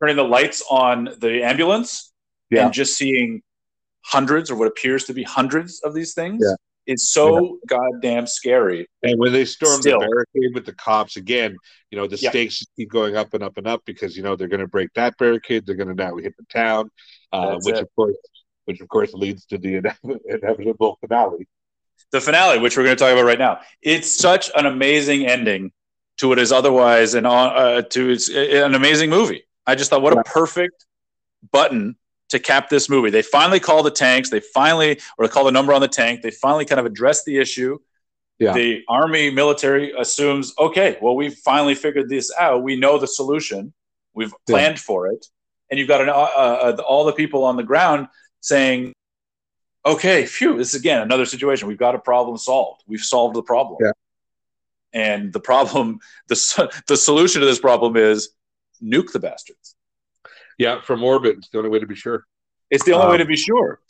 turning 0.00 0.16
the 0.16 0.24
lights 0.24 0.62
on 0.70 1.08
the 1.18 1.42
ambulance 1.42 2.12
yeah. 2.50 2.64
and 2.64 2.74
just 2.74 2.96
seeing 2.96 3.42
hundreds 4.04 4.50
or 4.50 4.56
what 4.56 4.68
appears 4.68 5.04
to 5.04 5.14
be 5.14 5.22
hundreds 5.22 5.80
of 5.80 5.94
these 5.94 6.14
things 6.14 6.44
yeah. 6.46 6.92
is 6.92 7.10
so 7.10 7.58
goddamn 7.66 8.26
scary. 8.26 8.88
And 9.02 9.18
when 9.18 9.32
they 9.32 9.44
storm 9.44 9.80
Still. 9.80 10.00
the 10.00 10.06
barricade 10.06 10.54
with 10.54 10.66
the 10.66 10.74
cops 10.74 11.16
again, 11.16 11.56
you 11.90 11.98
know 11.98 12.06
the 12.06 12.16
stakes 12.16 12.64
keep 12.76 12.90
going 12.90 13.16
up 13.16 13.34
and 13.34 13.42
up 13.42 13.56
and 13.56 13.66
up 13.66 13.82
because 13.84 14.16
you 14.16 14.22
know 14.22 14.36
they're 14.36 14.48
going 14.48 14.60
to 14.60 14.68
break 14.68 14.90
that 14.94 15.16
barricade. 15.18 15.66
They're 15.66 15.76
going 15.76 15.94
to 15.94 15.94
now 15.94 16.16
hit 16.16 16.34
the 16.36 16.44
town, 16.52 16.90
uh, 17.32 17.58
which 17.62 17.76
it. 17.76 17.82
of 17.82 17.88
course 17.94 18.16
which 18.64 18.80
of 18.80 18.88
course 18.88 19.12
leads 19.12 19.44
to 19.46 19.58
the 19.58 19.76
inevitable 20.26 20.96
finale 21.00 21.48
the 22.12 22.20
finale, 22.20 22.58
which 22.58 22.76
we're 22.76 22.84
going 22.84 22.96
to 22.96 23.02
talk 23.02 23.12
about 23.12 23.24
right 23.24 23.38
now. 23.38 23.60
It's 23.80 24.12
such 24.12 24.50
an 24.54 24.66
amazing 24.66 25.26
ending 25.26 25.72
to 26.18 26.28
what 26.28 26.38
is 26.38 26.52
otherwise 26.52 27.14
an 27.14 27.26
uh, 27.26 27.82
to 27.82 28.10
it's 28.10 28.28
an 28.28 28.74
amazing 28.74 29.10
movie. 29.10 29.44
I 29.66 29.74
just 29.74 29.90
thought, 29.90 30.02
what 30.02 30.16
a 30.16 30.22
perfect 30.22 30.84
button 31.50 31.96
to 32.32 32.38
cap 32.38 32.70
this 32.70 32.88
movie. 32.88 33.10
They 33.10 33.22
finally 33.22 33.60
call 33.60 33.82
the 33.82 33.90
tanks. 33.90 34.30
They 34.30 34.40
finally, 34.40 34.98
or 35.16 35.26
they 35.26 35.32
call 35.32 35.44
the 35.44 35.52
number 35.52 35.72
on 35.72 35.82
the 35.82 35.88
tank. 35.88 36.22
They 36.22 36.30
finally 36.30 36.64
kind 36.64 36.80
of 36.80 36.86
address 36.86 37.24
the 37.24 37.38
issue. 37.38 37.78
Yeah. 38.38 38.54
The 38.54 38.82
army 38.88 39.30
military 39.30 39.92
assumes, 39.96 40.54
okay, 40.58 40.96
well, 41.00 41.14
we've 41.14 41.34
finally 41.34 41.74
figured 41.74 42.08
this 42.08 42.32
out. 42.40 42.62
We 42.62 42.76
know 42.76 42.98
the 42.98 43.06
solution. 43.06 43.74
We've 44.14 44.32
planned 44.48 44.80
for 44.80 45.08
it. 45.08 45.26
And 45.70 45.78
you've 45.78 45.88
got 45.88 46.00
an, 46.00 46.08
uh, 46.08 46.12
uh, 46.12 46.82
all 46.86 47.04
the 47.04 47.12
people 47.12 47.44
on 47.44 47.56
the 47.56 47.62
ground 47.62 48.08
saying, 48.40 48.94
okay, 49.84 50.24
phew, 50.24 50.56
this 50.56 50.74
is 50.74 50.80
again 50.80 51.02
another 51.02 51.26
situation. 51.26 51.68
We've 51.68 51.78
got 51.78 51.94
a 51.94 51.98
problem 51.98 52.38
solved. 52.38 52.82
We've 52.86 53.00
solved 53.00 53.36
the 53.36 53.42
problem. 53.42 53.78
Yeah. 53.84 53.92
And 54.94 55.32
the 55.32 55.40
problem, 55.40 56.00
the, 56.28 56.82
the 56.88 56.96
solution 56.96 57.40
to 57.40 57.46
this 57.46 57.60
problem 57.60 57.96
is 57.96 58.30
nuke 58.82 59.12
the 59.12 59.20
bastards. 59.20 59.76
Yeah, 60.58 60.80
from 60.80 61.02
orbit. 61.02 61.38
It's 61.38 61.48
the 61.48 61.58
only 61.58 61.70
way 61.70 61.78
to 61.78 61.86
be 61.86 61.94
sure. 61.94 62.24
It's 62.70 62.84
the 62.84 62.92
only 62.92 63.06
um, 63.06 63.12
way 63.12 63.18
to 63.18 63.24
be 63.24 63.36
sure. 63.36 63.80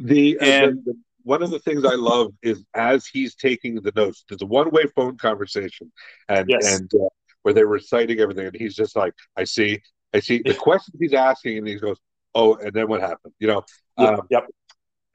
The, 0.00 0.38
uh, 0.38 0.44
and 0.44 0.84
the, 0.84 0.92
the, 0.92 0.98
one 1.22 1.42
of 1.42 1.50
the 1.50 1.58
things 1.58 1.84
I 1.84 1.94
love 1.94 2.32
is 2.42 2.64
as 2.74 3.06
he's 3.06 3.34
taking 3.34 3.76
the 3.76 3.92
notes, 3.96 4.24
there's 4.28 4.42
a 4.42 4.46
one 4.46 4.70
way 4.70 4.84
phone 4.94 5.16
conversation, 5.16 5.90
and 6.28 6.48
yes. 6.48 6.78
and 6.78 6.90
uh, 6.94 7.08
where 7.42 7.54
they're 7.54 7.66
reciting 7.66 8.20
everything, 8.20 8.46
and 8.46 8.56
he's 8.56 8.74
just 8.74 8.96
like, 8.96 9.14
"I 9.36 9.44
see, 9.44 9.80
I 10.14 10.20
see." 10.20 10.42
The 10.44 10.54
questions 10.58 10.96
he's 11.00 11.14
asking, 11.14 11.58
and 11.58 11.66
he 11.66 11.76
goes, 11.76 11.98
"Oh, 12.34 12.54
and 12.56 12.72
then 12.72 12.88
what 12.88 13.00
happened?" 13.00 13.34
You 13.38 13.48
know. 13.48 13.64
Um, 13.98 14.22
yep. 14.30 14.46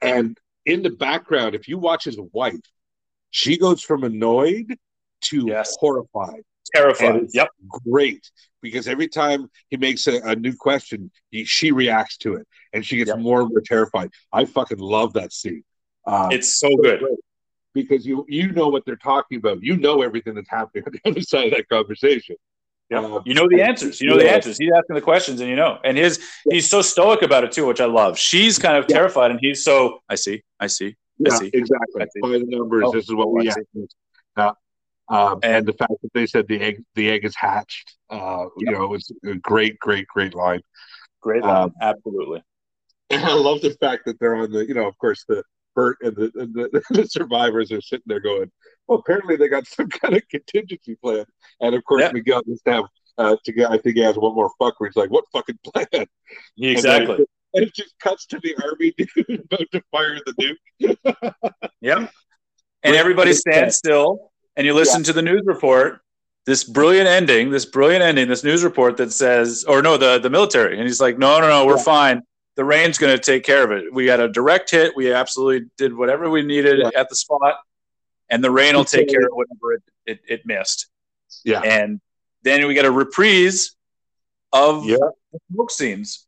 And 0.00 0.36
in 0.66 0.82
the 0.82 0.90
background, 0.90 1.54
if 1.54 1.68
you 1.68 1.78
watch 1.78 2.04
his 2.04 2.18
wife, 2.32 2.60
she 3.30 3.56
goes 3.56 3.82
from 3.82 4.04
annoyed 4.04 4.76
to 5.22 5.46
yes. 5.46 5.76
horrified. 5.78 6.42
Terrified. 6.74 7.26
Yep. 7.32 7.48
Great. 7.90 8.30
Because 8.60 8.86
every 8.86 9.08
time 9.08 9.50
he 9.68 9.76
makes 9.76 10.06
a, 10.06 10.20
a 10.22 10.36
new 10.36 10.54
question, 10.54 11.10
he, 11.30 11.44
she 11.44 11.72
reacts 11.72 12.16
to 12.18 12.34
it 12.34 12.46
and 12.72 12.84
she 12.84 12.96
gets 12.96 13.08
yep. 13.08 13.18
more 13.18 13.40
and 13.40 13.50
more 13.50 13.60
terrified. 13.60 14.10
I 14.32 14.44
fucking 14.44 14.78
love 14.78 15.14
that 15.14 15.32
scene. 15.32 15.64
Um, 16.06 16.32
it's 16.32 16.58
so 16.58 16.74
good. 16.76 17.02
Because 17.74 18.04
you 18.04 18.26
you 18.28 18.52
know 18.52 18.68
what 18.68 18.84
they're 18.84 18.96
talking 18.96 19.38
about. 19.38 19.62
You 19.62 19.78
know 19.78 20.02
everything 20.02 20.34
that's 20.34 20.50
happening 20.50 20.84
on 20.86 20.92
the 20.92 21.10
other 21.10 21.22
side 21.22 21.46
of 21.46 21.52
that 21.52 21.68
conversation. 21.68 22.36
Yeah, 22.90 22.98
um, 22.98 23.22
you 23.24 23.32
know 23.32 23.48
the 23.48 23.62
answers. 23.62 24.00
You 24.00 24.10
know 24.10 24.16
yeah. 24.18 24.24
the 24.24 24.30
answers. 24.32 24.58
He's 24.58 24.70
asking 24.76 24.96
the 24.96 25.00
questions, 25.00 25.40
and 25.40 25.48
you 25.48 25.56
know. 25.56 25.78
And 25.82 25.96
his 25.96 26.18
yeah. 26.44 26.54
he's 26.54 26.68
so 26.68 26.82
stoic 26.82 27.22
about 27.22 27.44
it 27.44 27.52
too, 27.52 27.66
which 27.66 27.80
I 27.80 27.86
love. 27.86 28.18
She's 28.18 28.58
kind 28.58 28.76
of 28.76 28.84
yeah. 28.88 28.96
terrified, 28.96 29.30
and 29.30 29.40
he's 29.40 29.64
so. 29.64 30.00
I 30.10 30.16
see. 30.16 30.42
I 30.60 30.66
see. 30.66 30.94
I 31.26 31.30
see. 31.30 31.50
exactly. 31.54 32.04
See. 32.12 32.20
By 32.20 32.28
the 32.28 32.44
numbers, 32.46 32.84
oh, 32.86 32.92
this 32.92 33.04
is 33.04 33.14
what 33.14 33.32
we 33.32 33.46
have. 33.46 33.56
Uh, 34.36 34.52
um, 35.12 35.40
and, 35.42 35.66
the 35.66 35.74
fact 35.74 35.92
that 36.02 36.10
they 36.14 36.26
said 36.26 36.48
the 36.48 36.58
egg 36.58 36.82
the 36.94 37.10
egg 37.10 37.26
is 37.26 37.36
hatched, 37.36 37.96
uh, 38.08 38.46
you 38.56 38.72
know, 38.72 38.94
it's 38.94 39.10
a 39.26 39.34
great, 39.34 39.78
great, 39.78 40.06
great 40.06 40.34
line. 40.34 40.62
Great 41.20 41.42
line, 41.42 41.64
um, 41.64 41.72
absolutely. 41.82 42.42
And 43.10 43.22
I 43.22 43.34
love 43.34 43.60
the 43.60 43.76
fact 43.78 44.06
that 44.06 44.18
they're 44.18 44.36
on 44.36 44.50
the, 44.50 44.66
you 44.66 44.72
know, 44.72 44.88
of 44.88 44.96
course, 44.96 45.24
the 45.28 45.42
Burt 45.74 45.98
and 46.00 46.16
the, 46.16 46.32
and 46.36 46.54
the, 46.54 46.82
the 46.90 47.06
survivors 47.06 47.70
are 47.72 47.82
sitting 47.82 48.04
there 48.06 48.20
going, 48.20 48.50
well, 48.88 49.00
apparently 49.00 49.36
they 49.36 49.48
got 49.48 49.66
some 49.66 49.88
kind 50.02 50.16
of 50.16 50.26
contingency 50.30 50.96
plan. 50.96 51.26
And 51.60 51.74
of 51.74 51.84
course, 51.84 52.10
Miguel 52.10 52.42
just 52.48 52.66
have 52.66 52.84
uh, 53.18 53.36
to 53.44 53.52
get, 53.52 53.70
I 53.70 53.76
think 53.76 53.96
he 53.96 54.02
has 54.02 54.16
one 54.16 54.34
more 54.34 54.50
fuck 54.58 54.80
where 54.80 54.88
he's 54.88 54.96
like, 54.96 55.10
what 55.10 55.24
fucking 55.30 55.58
plan? 55.64 56.06
Exactly. 56.56 57.16
And, 57.16 57.26
and 57.52 57.66
it 57.66 57.74
just 57.74 57.94
cuts 57.98 58.24
to 58.28 58.40
the 58.42 58.56
army 58.64 58.94
dude 58.96 59.44
about 59.44 59.70
to 59.72 59.82
fire 59.90 60.18
the 60.24 60.56
nuke. 60.80 61.34
yep. 61.82 62.10
And 62.82 62.96
everybody 62.96 63.34
stands 63.34 63.76
still 63.76 64.31
and 64.56 64.66
you 64.66 64.74
listen 64.74 65.00
yeah. 65.00 65.06
to 65.06 65.12
the 65.12 65.22
news 65.22 65.42
report. 65.44 66.00
This 66.44 66.64
brilliant 66.64 67.06
ending, 67.06 67.50
this 67.50 67.66
brilliant 67.66 68.02
ending, 68.02 68.28
this 68.28 68.42
news 68.42 68.64
report 68.64 68.96
that 68.96 69.12
says, 69.12 69.64
or 69.68 69.80
no, 69.80 69.96
the, 69.96 70.18
the 70.18 70.28
military. 70.28 70.76
And 70.76 70.82
he's 70.82 71.00
like, 71.00 71.16
no, 71.16 71.40
no, 71.40 71.48
no, 71.48 71.66
we're 71.66 71.76
yeah. 71.76 71.82
fine 71.84 72.22
the 72.56 72.64
rain's 72.64 72.98
going 72.98 73.16
to 73.16 73.22
take 73.22 73.44
care 73.44 73.64
of 73.64 73.70
it. 73.70 73.92
We 73.92 74.06
got 74.06 74.20
a 74.20 74.28
direct 74.28 74.70
hit. 74.70 74.94
We 74.94 75.12
absolutely 75.12 75.68
did 75.78 75.94
whatever 75.94 76.28
we 76.28 76.42
needed 76.42 76.80
yeah. 76.80 76.90
at 76.98 77.08
the 77.08 77.16
spot, 77.16 77.56
and 78.28 78.44
the 78.44 78.50
rain 78.50 78.74
will 78.74 78.84
take 78.84 79.08
care 79.08 79.24
of 79.24 79.32
whatever 79.32 79.74
it, 79.74 79.82
it, 80.06 80.20
it, 80.28 80.46
missed. 80.46 80.88
Yeah. 81.44 81.60
And 81.60 82.00
then 82.42 82.66
we 82.66 82.74
get 82.74 82.84
a 82.84 82.90
reprise 82.90 83.74
of 84.52 84.84
yeah. 84.84 84.96
smoke 85.50 85.70
scenes, 85.70 86.26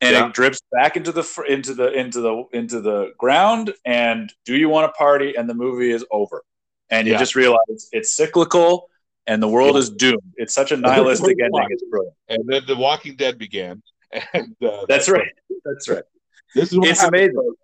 and 0.00 0.14
yeah. 0.14 0.26
it 0.26 0.32
drips 0.32 0.60
back 0.72 0.96
into 0.96 1.12
the 1.12 1.22
into 1.46 1.74
the 1.74 1.92
into 1.92 2.20
the 2.20 2.44
into 2.52 2.80
the 2.80 3.12
ground. 3.18 3.74
And 3.84 4.32
do 4.46 4.56
you 4.56 4.70
want 4.70 4.92
to 4.92 4.96
party? 4.96 5.36
And 5.36 5.48
the 5.48 5.54
movie 5.54 5.90
is 5.90 6.04
over, 6.10 6.44
and 6.90 7.06
you 7.06 7.16
just 7.18 7.34
realize 7.34 7.88
it's 7.92 8.12
cyclical. 8.14 8.88
And 9.26 9.42
the 9.42 9.48
world 9.48 9.76
is 9.76 9.90
doomed. 9.90 10.22
It's 10.36 10.54
such 10.54 10.72
a 10.72 10.76
nihilistic 10.78 11.36
ending. 11.38 11.66
It's 11.68 11.84
brilliant. 11.90 12.16
And 12.30 12.44
then 12.46 12.62
The 12.66 12.74
Walking 12.74 13.14
Dead 13.14 13.36
began, 13.36 13.82
and 14.32 14.56
uh, 14.62 14.86
that's, 14.88 15.06
that's 15.06 15.08
right. 15.10 15.32
That's 15.66 15.86
right. 15.86 16.02
This 16.54 16.72
is 16.72 16.78
it's 16.80 17.02
amazing. 17.02 17.54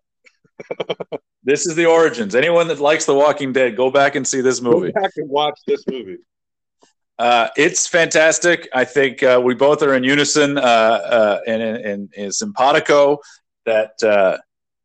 this 1.42 1.66
is 1.66 1.74
the 1.74 1.86
origins. 1.86 2.34
Anyone 2.34 2.68
that 2.68 2.80
likes 2.80 3.06
The 3.06 3.14
Walking 3.14 3.54
Dead, 3.54 3.76
go 3.76 3.90
back 3.90 4.14
and 4.14 4.28
see 4.28 4.42
this 4.42 4.60
movie. 4.60 4.92
Go 4.92 5.00
back 5.00 5.12
and 5.16 5.30
watch 5.30 5.58
this 5.66 5.82
movie. 5.90 6.18
Uh, 7.18 7.48
it's 7.56 7.86
fantastic. 7.86 8.68
I 8.74 8.84
think 8.84 9.22
uh, 9.22 9.40
we 9.42 9.54
both 9.54 9.82
are 9.82 9.94
in 9.94 10.04
unison 10.04 10.58
uh, 10.58 10.60
uh 10.60 11.40
and, 11.46 11.62
and, 11.62 12.12
and 12.16 12.34
simpatico 12.34 13.20
that 13.64 14.02
uh, 14.02 14.38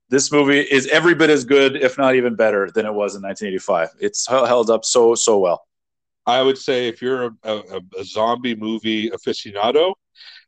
this 0.10 0.32
movie 0.32 0.60
is 0.60 0.88
every 0.88 1.14
bit 1.14 1.30
as 1.30 1.46
good, 1.46 1.76
if 1.76 1.98
not 1.98 2.16
even 2.16 2.36
better, 2.36 2.70
than 2.72 2.86
it 2.86 2.94
was 2.94 3.16
in 3.16 3.22
1985. 3.22 3.90
It's 4.00 4.28
held 4.28 4.70
up 4.70 4.84
so 4.84 5.16
so 5.16 5.38
well. 5.38 5.66
I 6.26 6.42
would 6.42 6.58
say 6.58 6.88
if 6.88 7.02
you're 7.02 7.26
a, 7.26 7.32
a, 7.44 7.82
a 8.00 8.04
zombie 8.04 8.56
movie 8.56 9.10
aficionado, 9.10 9.94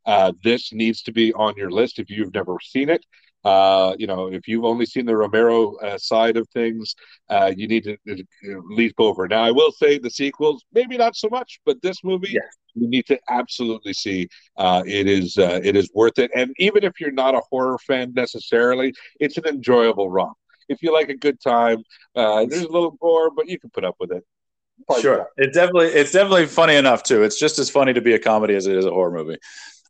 uh, 0.05 0.33
this 0.43 0.73
needs 0.73 1.03
to 1.03 1.11
be 1.11 1.33
on 1.33 1.55
your 1.55 1.71
list 1.71 1.99
if 1.99 2.09
you've 2.09 2.33
never 2.33 2.57
seen 2.61 2.89
it. 2.89 3.05
Uh, 3.43 3.95
you 3.97 4.05
know, 4.05 4.27
if 4.27 4.47
you've 4.47 4.65
only 4.65 4.85
seen 4.85 5.05
the 5.05 5.15
Romero 5.15 5.75
uh, 5.77 5.97
side 5.97 6.37
of 6.37 6.47
things, 6.49 6.95
uh, 7.29 7.51
you 7.55 7.67
need 7.67 7.83
to, 7.83 7.97
to, 8.07 8.23
leap 8.69 8.95
over. 8.99 9.27
Now, 9.27 9.43
I 9.43 9.51
will 9.51 9.71
say 9.71 9.97
the 9.97 10.09
sequels, 10.09 10.63
maybe 10.73 10.97
not 10.97 11.15
so 11.15 11.27
much, 11.29 11.59
but 11.65 11.81
this 11.81 12.03
movie, 12.03 12.31
yes. 12.33 12.43
you 12.75 12.87
need 12.87 13.05
to 13.07 13.19
absolutely 13.29 13.93
see. 13.93 14.27
Uh, 14.57 14.83
it 14.85 15.07
is 15.07 15.37
uh, 15.37 15.59
it 15.63 15.75
is 15.75 15.89
worth 15.93 16.19
it, 16.19 16.29
and 16.35 16.53
even 16.59 16.83
if 16.83 16.99
you're 16.99 17.11
not 17.11 17.33
a 17.33 17.41
horror 17.49 17.79
fan 17.79 18.13
necessarily, 18.13 18.93
it's 19.19 19.37
an 19.37 19.47
enjoyable 19.47 20.09
romp. 20.09 20.37
if 20.69 20.83
you 20.83 20.93
like 20.93 21.09
a 21.09 21.17
good 21.17 21.41
time, 21.41 21.77
uh, 22.15 22.45
there's 22.45 22.63
a 22.63 22.71
little 22.71 22.91
gore, 22.91 23.31
but 23.31 23.47
you 23.47 23.59
can 23.59 23.71
put 23.71 23.83
up 23.83 23.95
with 23.99 24.11
it. 24.11 24.23
sure, 24.99 25.27
it's 25.37 25.55
definitely 25.55 25.87
it's 25.87 26.11
definitely 26.11 26.45
funny 26.45 26.75
enough 26.75 27.01
too. 27.01 27.23
It's 27.23 27.39
just 27.39 27.57
as 27.57 27.71
funny 27.71 27.93
to 27.93 28.01
be 28.01 28.13
a 28.13 28.19
comedy 28.19 28.53
as 28.55 28.67
it 28.67 28.77
is 28.77 28.85
a 28.85 28.91
horror 28.91 29.11
movie. 29.11 29.37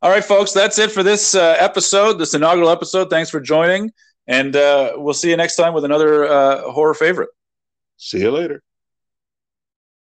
All 0.02 0.10
right, 0.10 0.24
folks, 0.24 0.52
that's 0.52 0.80
it 0.80 0.90
for 0.90 1.04
this 1.04 1.36
uh, 1.36 1.54
episode, 1.60 2.14
this 2.14 2.34
inaugural 2.34 2.70
episode. 2.70 3.08
Thanks 3.08 3.30
for 3.30 3.40
joining, 3.40 3.92
and 4.26 4.56
uh, 4.56 4.94
we'll 4.96 5.14
see 5.14 5.30
you 5.30 5.36
next 5.36 5.54
time 5.54 5.74
with 5.74 5.84
another 5.84 6.24
uh, 6.26 6.72
horror 6.72 6.94
favorite. 6.94 7.30
See 7.98 8.18
you 8.18 8.32
later. 8.32 8.64